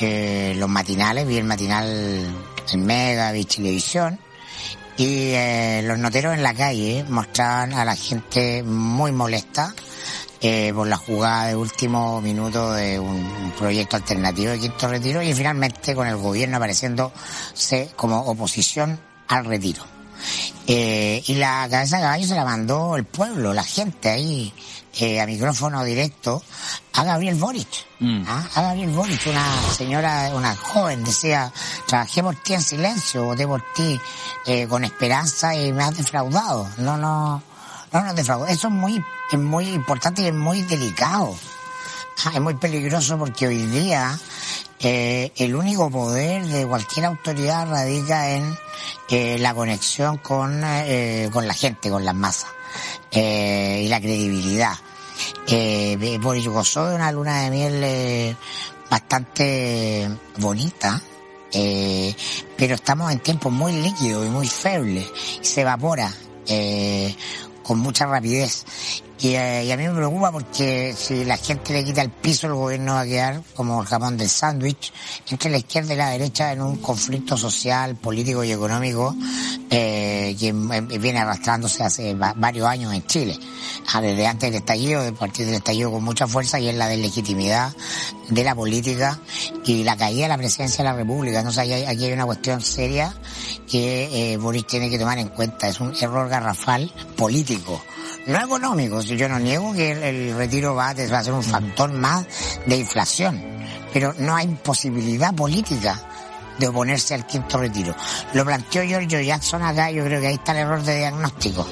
[0.00, 1.86] eh, los matinales, vi el matinal
[2.72, 4.18] en Mega, vi Televisión,
[4.98, 9.72] y eh, los noteros en la calle mostraban a la gente muy molesta
[10.40, 15.32] eh, por la jugada de último minuto de un, proyecto alternativo de quinto retiro y
[15.34, 19.84] finalmente con el gobierno apareciéndose como oposición al retiro.
[20.66, 24.52] Eh, y la cabeza de caballo se la mandó el pueblo, la gente ahí
[24.98, 26.42] a micrófono directo
[26.94, 27.68] a Gabriel Boric.
[28.00, 28.24] Mm.
[28.26, 28.48] ¿ah?
[28.54, 31.52] A Gabriel Boric, una señora, una joven, decía,
[31.86, 33.98] trabajé por ti en silencio, voté por ti
[34.46, 36.68] eh, con esperanza y me has defraudado.
[36.78, 37.42] No, no,
[37.92, 38.46] no nos defraudó.
[38.46, 41.36] Eso es muy, es muy importante y es muy delicado.
[42.24, 44.18] Ah, es muy peligroso porque hoy día
[44.80, 48.58] eh, el único poder de cualquier autoridad radica en
[49.08, 52.50] eh, la conexión con, eh, con la gente, con las masas
[53.10, 54.74] eh, y la credibilidad.
[55.48, 58.36] Eh, Boris gozó de una luna de miel eh,
[58.90, 60.08] bastante
[60.38, 61.00] bonita,
[61.52, 62.14] eh,
[62.56, 65.06] pero estamos en tiempos muy líquidos y muy febles,
[65.40, 66.12] se evapora
[66.46, 67.14] eh,
[67.62, 68.64] con mucha rapidez.
[69.20, 72.46] Y, eh, y, a mí me preocupa porque si la gente le quita el piso,
[72.46, 74.92] el gobierno va a quedar como el jamón del sándwich
[75.28, 79.16] entre la izquierda y la derecha en un conflicto social, político y económico
[79.70, 80.52] eh, que
[80.98, 83.36] viene arrastrándose hace varios años en Chile.
[83.92, 86.86] Ah, desde antes del estallido, de partir del estallido con mucha fuerza y es la
[86.86, 87.72] deslegitimidad
[88.28, 89.18] de la política
[89.64, 91.38] y la caída de la presidencia de la República.
[91.38, 93.12] Entonces aquí hay, aquí hay una cuestión seria
[93.68, 95.68] que eh, Boris tiene que tomar en cuenta.
[95.68, 97.82] Es un error garrafal político
[98.28, 99.00] no económico.
[99.00, 102.26] Yo no niego que el, retiro va, va a ser un factor más
[102.66, 103.42] de inflación,
[103.92, 106.00] pero no hay posibilidad política
[106.58, 107.94] de oponerse al quinto retiro.
[108.34, 111.66] Lo planteó Giorgio Jackson acá, yo creo que ahí está el error de diagnóstico.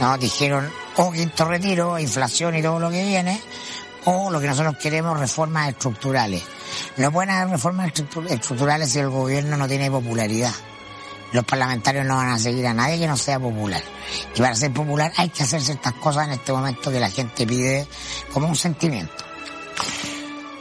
[0.00, 3.40] No, dijeron o quinto retiro, inflación y todo lo que viene,
[4.04, 6.42] o lo que nosotros queremos, reformas estructurales.
[6.98, 7.92] No pueden haber reformas
[8.28, 10.52] estructurales si el gobierno no tiene popularidad
[11.36, 13.82] los parlamentarios no van a seguir a nadie que no sea popular.
[14.34, 17.46] Y para ser popular hay que hacer ciertas cosas en este momento que la gente
[17.46, 17.86] pide
[18.32, 19.24] como un sentimiento.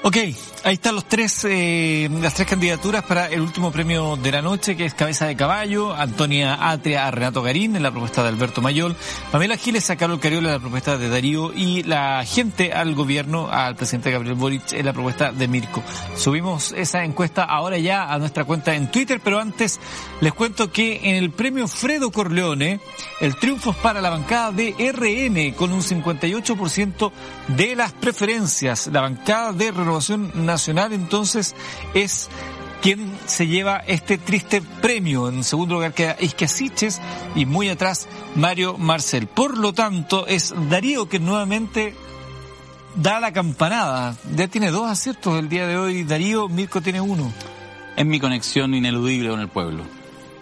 [0.04, 0.18] Ok,
[0.66, 4.76] Ahí están los tres, eh, las tres candidaturas para el último premio de la noche,
[4.76, 8.64] que es Cabeza de Caballo, Antonia Atria a Renato Garín en la propuesta de Alberto
[8.64, 8.96] Mayol,
[9.32, 13.48] Pamela Giles a Carlos Cariola en la propuesta de Darío y la gente al gobierno,
[13.48, 15.84] al presidente Gabriel Boric en la propuesta de Mirko.
[16.18, 19.80] Subimos esa encuesta ahora ya a nuestra cuenta en Twitter, pero antes
[20.20, 22.80] les cuento que en el premio Fredo Corleone,
[23.22, 27.12] el triunfo es para la bancada de RN con un 58%
[27.50, 28.88] de las preferencias.
[28.88, 31.54] La bancada de Renovación Nacional Nacional entonces
[31.94, 32.30] es
[32.82, 35.28] quien se lleva este triste premio.
[35.28, 37.02] En segundo lugar queda Isquiasiches
[37.36, 39.28] y muy atrás Mario Marcel.
[39.28, 41.94] Por lo tanto, es Darío que nuevamente
[42.96, 44.16] da la campanada.
[44.34, 46.06] Ya tiene dos aciertos el día de hoy.
[46.06, 47.34] Darío, Mirko tiene uno.
[47.98, 49.84] Es mi conexión ineludible con el pueblo.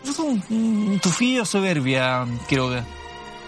[0.07, 2.85] Es un, un tufillo soberbia, Quiroga.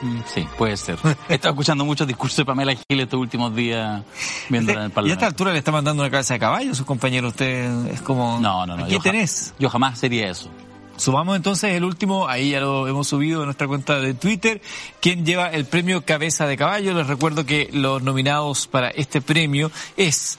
[0.06, 1.00] Mm, sí, puede ser.
[1.30, 4.04] He estado escuchando muchos discursos de Pamela Gil estos últimos días
[4.50, 5.08] viéndola en el Parlamento.
[5.08, 7.32] Y a esta altura le está mandando una cabeza de caballo a sus compañeros.
[7.32, 8.40] Usted es como...
[8.40, 8.88] No, no, no.
[8.88, 9.54] ¿Qué tenés?
[9.58, 10.50] yo jamás sería eso.
[10.98, 14.62] Sumamos entonces el último, ahí ya lo hemos subido en nuestra cuenta de Twitter,
[15.02, 16.94] quien lleva el premio Cabeza de Caballo.
[16.94, 20.38] Les recuerdo que los nominados para este premio es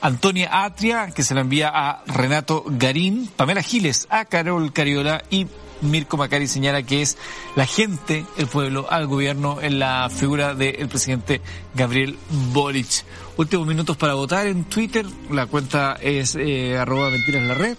[0.00, 5.46] Antonia Atria, que se la envía a Renato Garín, Pamela Giles a Carol Cariola y
[5.80, 7.16] Mirko Macari señala que es
[7.56, 11.40] la gente, el pueblo, al gobierno en la figura del presidente
[11.74, 12.18] Gabriel
[12.52, 13.04] Boric.
[13.36, 17.76] Últimos minutos para votar en Twitter, la cuenta es eh, arroba mentiras la red.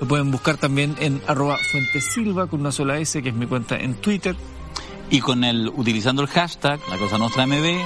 [0.00, 3.76] Lo pueden buscar también en arroba fuentesilva con una sola S, que es mi cuenta
[3.76, 4.34] en Twitter.
[5.10, 7.84] Y con el, utilizando el hashtag, la cosa nuestra MB,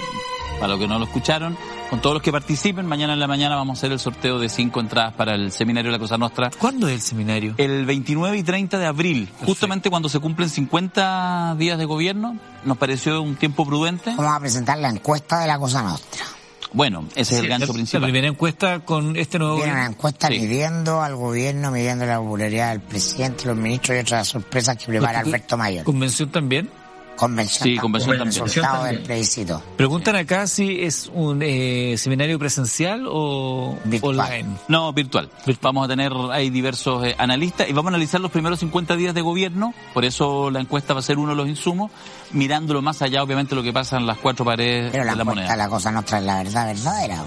[0.61, 1.57] para los que no lo escucharon,
[1.91, 2.87] con todos los que participen.
[2.87, 5.91] Mañana en la mañana vamos a hacer el sorteo de cinco entradas para el seminario
[5.91, 6.51] de la Cosa Nostra.
[6.59, 7.55] ¿Cuándo es el seminario?
[7.59, 12.77] El 29 y 30 de abril, justamente cuando se cumplen 50 días de gobierno, nos
[12.79, 14.11] pareció un tiempo prudente.
[14.17, 16.25] Vamos a presentar la encuesta de la Cosa Nostra.
[16.73, 18.03] Bueno, ese es el gancho La principal.
[18.03, 20.41] primera encuesta con este nuevo Viene una encuesta Sí.
[20.41, 25.21] midiendo al gobierno, midiendo la popularidad del presidente, los ministros y otras sorpresas que prepara
[25.21, 25.85] Alberto Mayor.
[25.85, 26.69] convención también.
[27.17, 27.55] Convención.
[27.63, 28.43] Sí, también, convención también.
[28.45, 28.97] resultado También.
[28.97, 29.63] del plebiscito.
[29.77, 34.19] Preguntan acá si es un eh, seminario presencial o Virtual.
[34.21, 34.49] online.
[34.69, 35.31] No, virtual.
[35.63, 39.15] Vamos a tener ahí diversos eh, analistas y vamos a analizar los primeros 50 días
[39.15, 41.91] de gobierno, por eso la encuesta va a ser uno de los insumos,
[42.33, 45.23] mirándolo más allá, obviamente, lo que pasa en las cuatro paredes Pero la de la
[45.23, 45.57] encuesta moneda.
[45.57, 47.25] la Cosa Nostra es la verdad verdadera.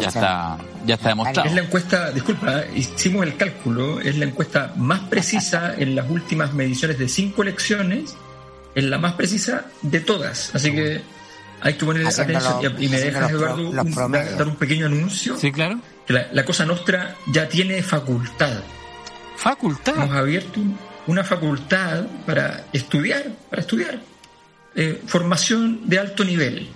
[0.00, 1.48] Ya está, ya está demostrado.
[1.48, 6.54] Es la encuesta, disculpa, hicimos el cálculo, es la encuesta más precisa en las últimas
[6.54, 8.16] mediciones de cinco elecciones,
[8.74, 10.54] es la más precisa de todas.
[10.54, 11.00] Así que
[11.60, 12.82] hay que Haciendo atención.
[12.82, 13.76] Y, me dejas, pro- Eduardo, un-
[14.38, 15.36] dar un pequeño anuncio.
[15.38, 15.80] Sí, claro.
[16.06, 18.60] Que la, la Cosa Nostra ya tiene facultad.
[19.36, 19.94] Facultad.
[19.96, 24.00] Hemos abierto un- una facultad para estudiar, para estudiar.
[24.74, 26.68] Eh, formación de alto nivel.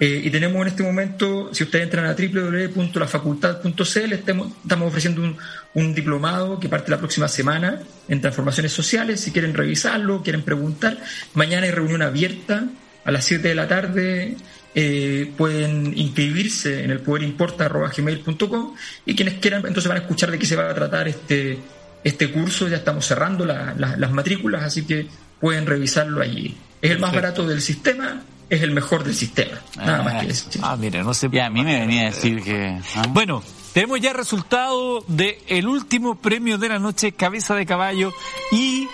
[0.00, 5.36] Eh, y tenemos en este momento, si ustedes entran a www.lafacultad.cl, estamos, estamos ofreciendo un,
[5.74, 9.20] un diplomado que parte la próxima semana en transformaciones sociales.
[9.20, 10.98] Si quieren revisarlo, quieren preguntar,
[11.34, 12.64] mañana hay reunión abierta
[13.04, 14.36] a las 7 de la tarde.
[14.74, 18.74] eh, pueden inscribirse en el poderimporta.gmail.com
[19.06, 21.58] y quienes quieran entonces van a escuchar de qué se va a tratar este,
[22.04, 22.68] este curso.
[22.68, 25.06] Ya estamos cerrando la- la- las matrículas, así que
[25.40, 26.54] pueden revisarlo allí.
[26.80, 29.60] Es el más barato del sistema, es el mejor del sistema.
[29.76, 30.60] Nada más que decir.
[30.64, 31.28] Ah, mira, no sé.
[31.30, 32.80] Ya, a mí me venía a decir que...
[32.96, 33.04] ¿ah?
[33.10, 33.42] Bueno,
[33.72, 38.12] tenemos ya resultado de el último premio de la noche, cabeza de caballo,
[38.50, 38.88] y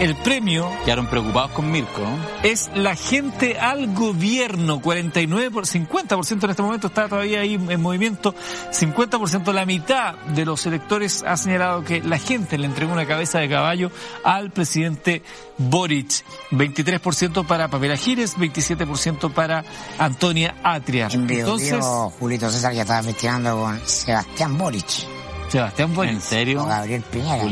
[0.00, 2.00] el premio Quedaron preocupados con Mirko.
[2.00, 2.36] ¿no?
[2.42, 7.80] es la gente al gobierno, 49 por 50% en este momento está todavía ahí en
[7.80, 8.34] movimiento,
[8.72, 13.38] 50% la mitad de los electores ha señalado que la gente le entregó una cabeza
[13.38, 13.90] de caballo
[14.22, 15.22] al presidente
[15.58, 19.64] Boric, 23% para Pamela Gires, 27% para
[19.98, 21.08] Antonia Atria.
[21.10, 21.84] Entonces,
[22.18, 25.15] Julito César ya estaba investigando con Sebastián Boric
[25.48, 26.12] Sebastián Boric.
[26.12, 26.62] ¿En serio?
[26.62, 27.44] o Gabriel Piñera.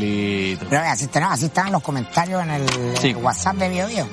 [0.68, 3.08] Pero así, está- no, así estaban los comentarios en el, en Sí.
[3.10, 4.08] el WhatsApp de Bio Bio.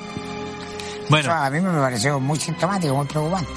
[1.10, 3.50] Bueno, Eso a mí me pareció muy sintomático, muy preocupante.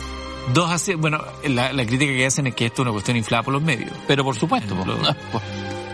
[0.52, 3.42] dos así, bueno, la, la crítica que hacen es que esto es una cuestión inflada
[3.44, 3.90] por los medios.
[4.06, 4.74] Pero por supuesto.
[4.74, 4.84] po.
[4.84, 4.98] Lo-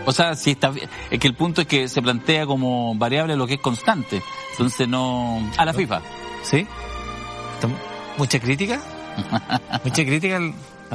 [0.03, 0.89] O sea, si está bien.
[1.11, 4.23] Es que el punto es que se plantea como variable lo que es constante.
[4.53, 5.47] Entonces no...
[5.57, 6.01] A la FIFA.
[6.41, 6.65] ¿Sí?
[7.53, 7.67] ¿Está-
[8.17, 8.81] ¿Mucha crítica?
[9.85, 10.39] Mucha crítica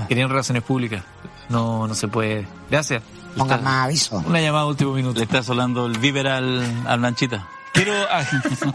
[0.09, 1.05] querían relaciones públicas.
[1.49, 2.49] No, no se puede.
[2.69, 3.01] Gracias.
[3.37, 4.17] Pongan más aviso.
[4.27, 5.19] Una llamada de último minuto.
[5.19, 7.47] Le está solando el víver al, al Blanchita.
[7.73, 8.25] Quiero, a-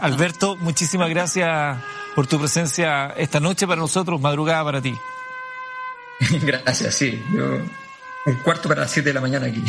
[0.00, 1.78] Alberto, muchísimas gracias
[2.14, 4.94] por tu presencia esta noche para nosotros, madrugada para ti.
[6.42, 7.20] Gracias, sí.
[7.34, 7.56] Yo,
[8.26, 9.62] un cuarto para las 7 de la mañana aquí.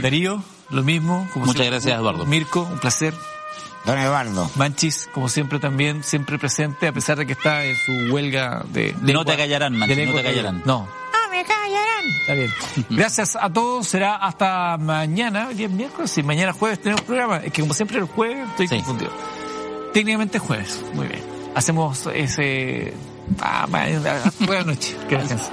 [0.00, 1.28] Darío, lo mismo.
[1.32, 1.78] como Muchas siempre.
[1.80, 2.24] gracias, Eduardo.
[2.26, 3.14] Mirko, un placer.
[3.84, 4.48] Don Eduardo.
[4.56, 8.94] Manchis, como siempre también, siempre presente, a pesar de que está en su huelga de...
[9.00, 10.62] No lengua- te callarán, Manchis, de no te callarán.
[10.64, 10.88] No.
[11.32, 12.04] No me callarán.
[12.20, 12.50] Está bien.
[12.90, 17.38] Gracias a todos, será hasta mañana, hoy es miércoles, y mañana jueves tenemos programa.
[17.38, 18.76] Es que como siempre el jueves estoy Sí.
[18.76, 19.10] confundido.
[19.94, 21.22] Técnicamente es jueves, muy bien.
[21.54, 22.92] Hacemos ese...
[23.40, 23.86] Ah, ma-
[24.40, 24.94] buenas noches.
[25.08, 25.52] Que descansen.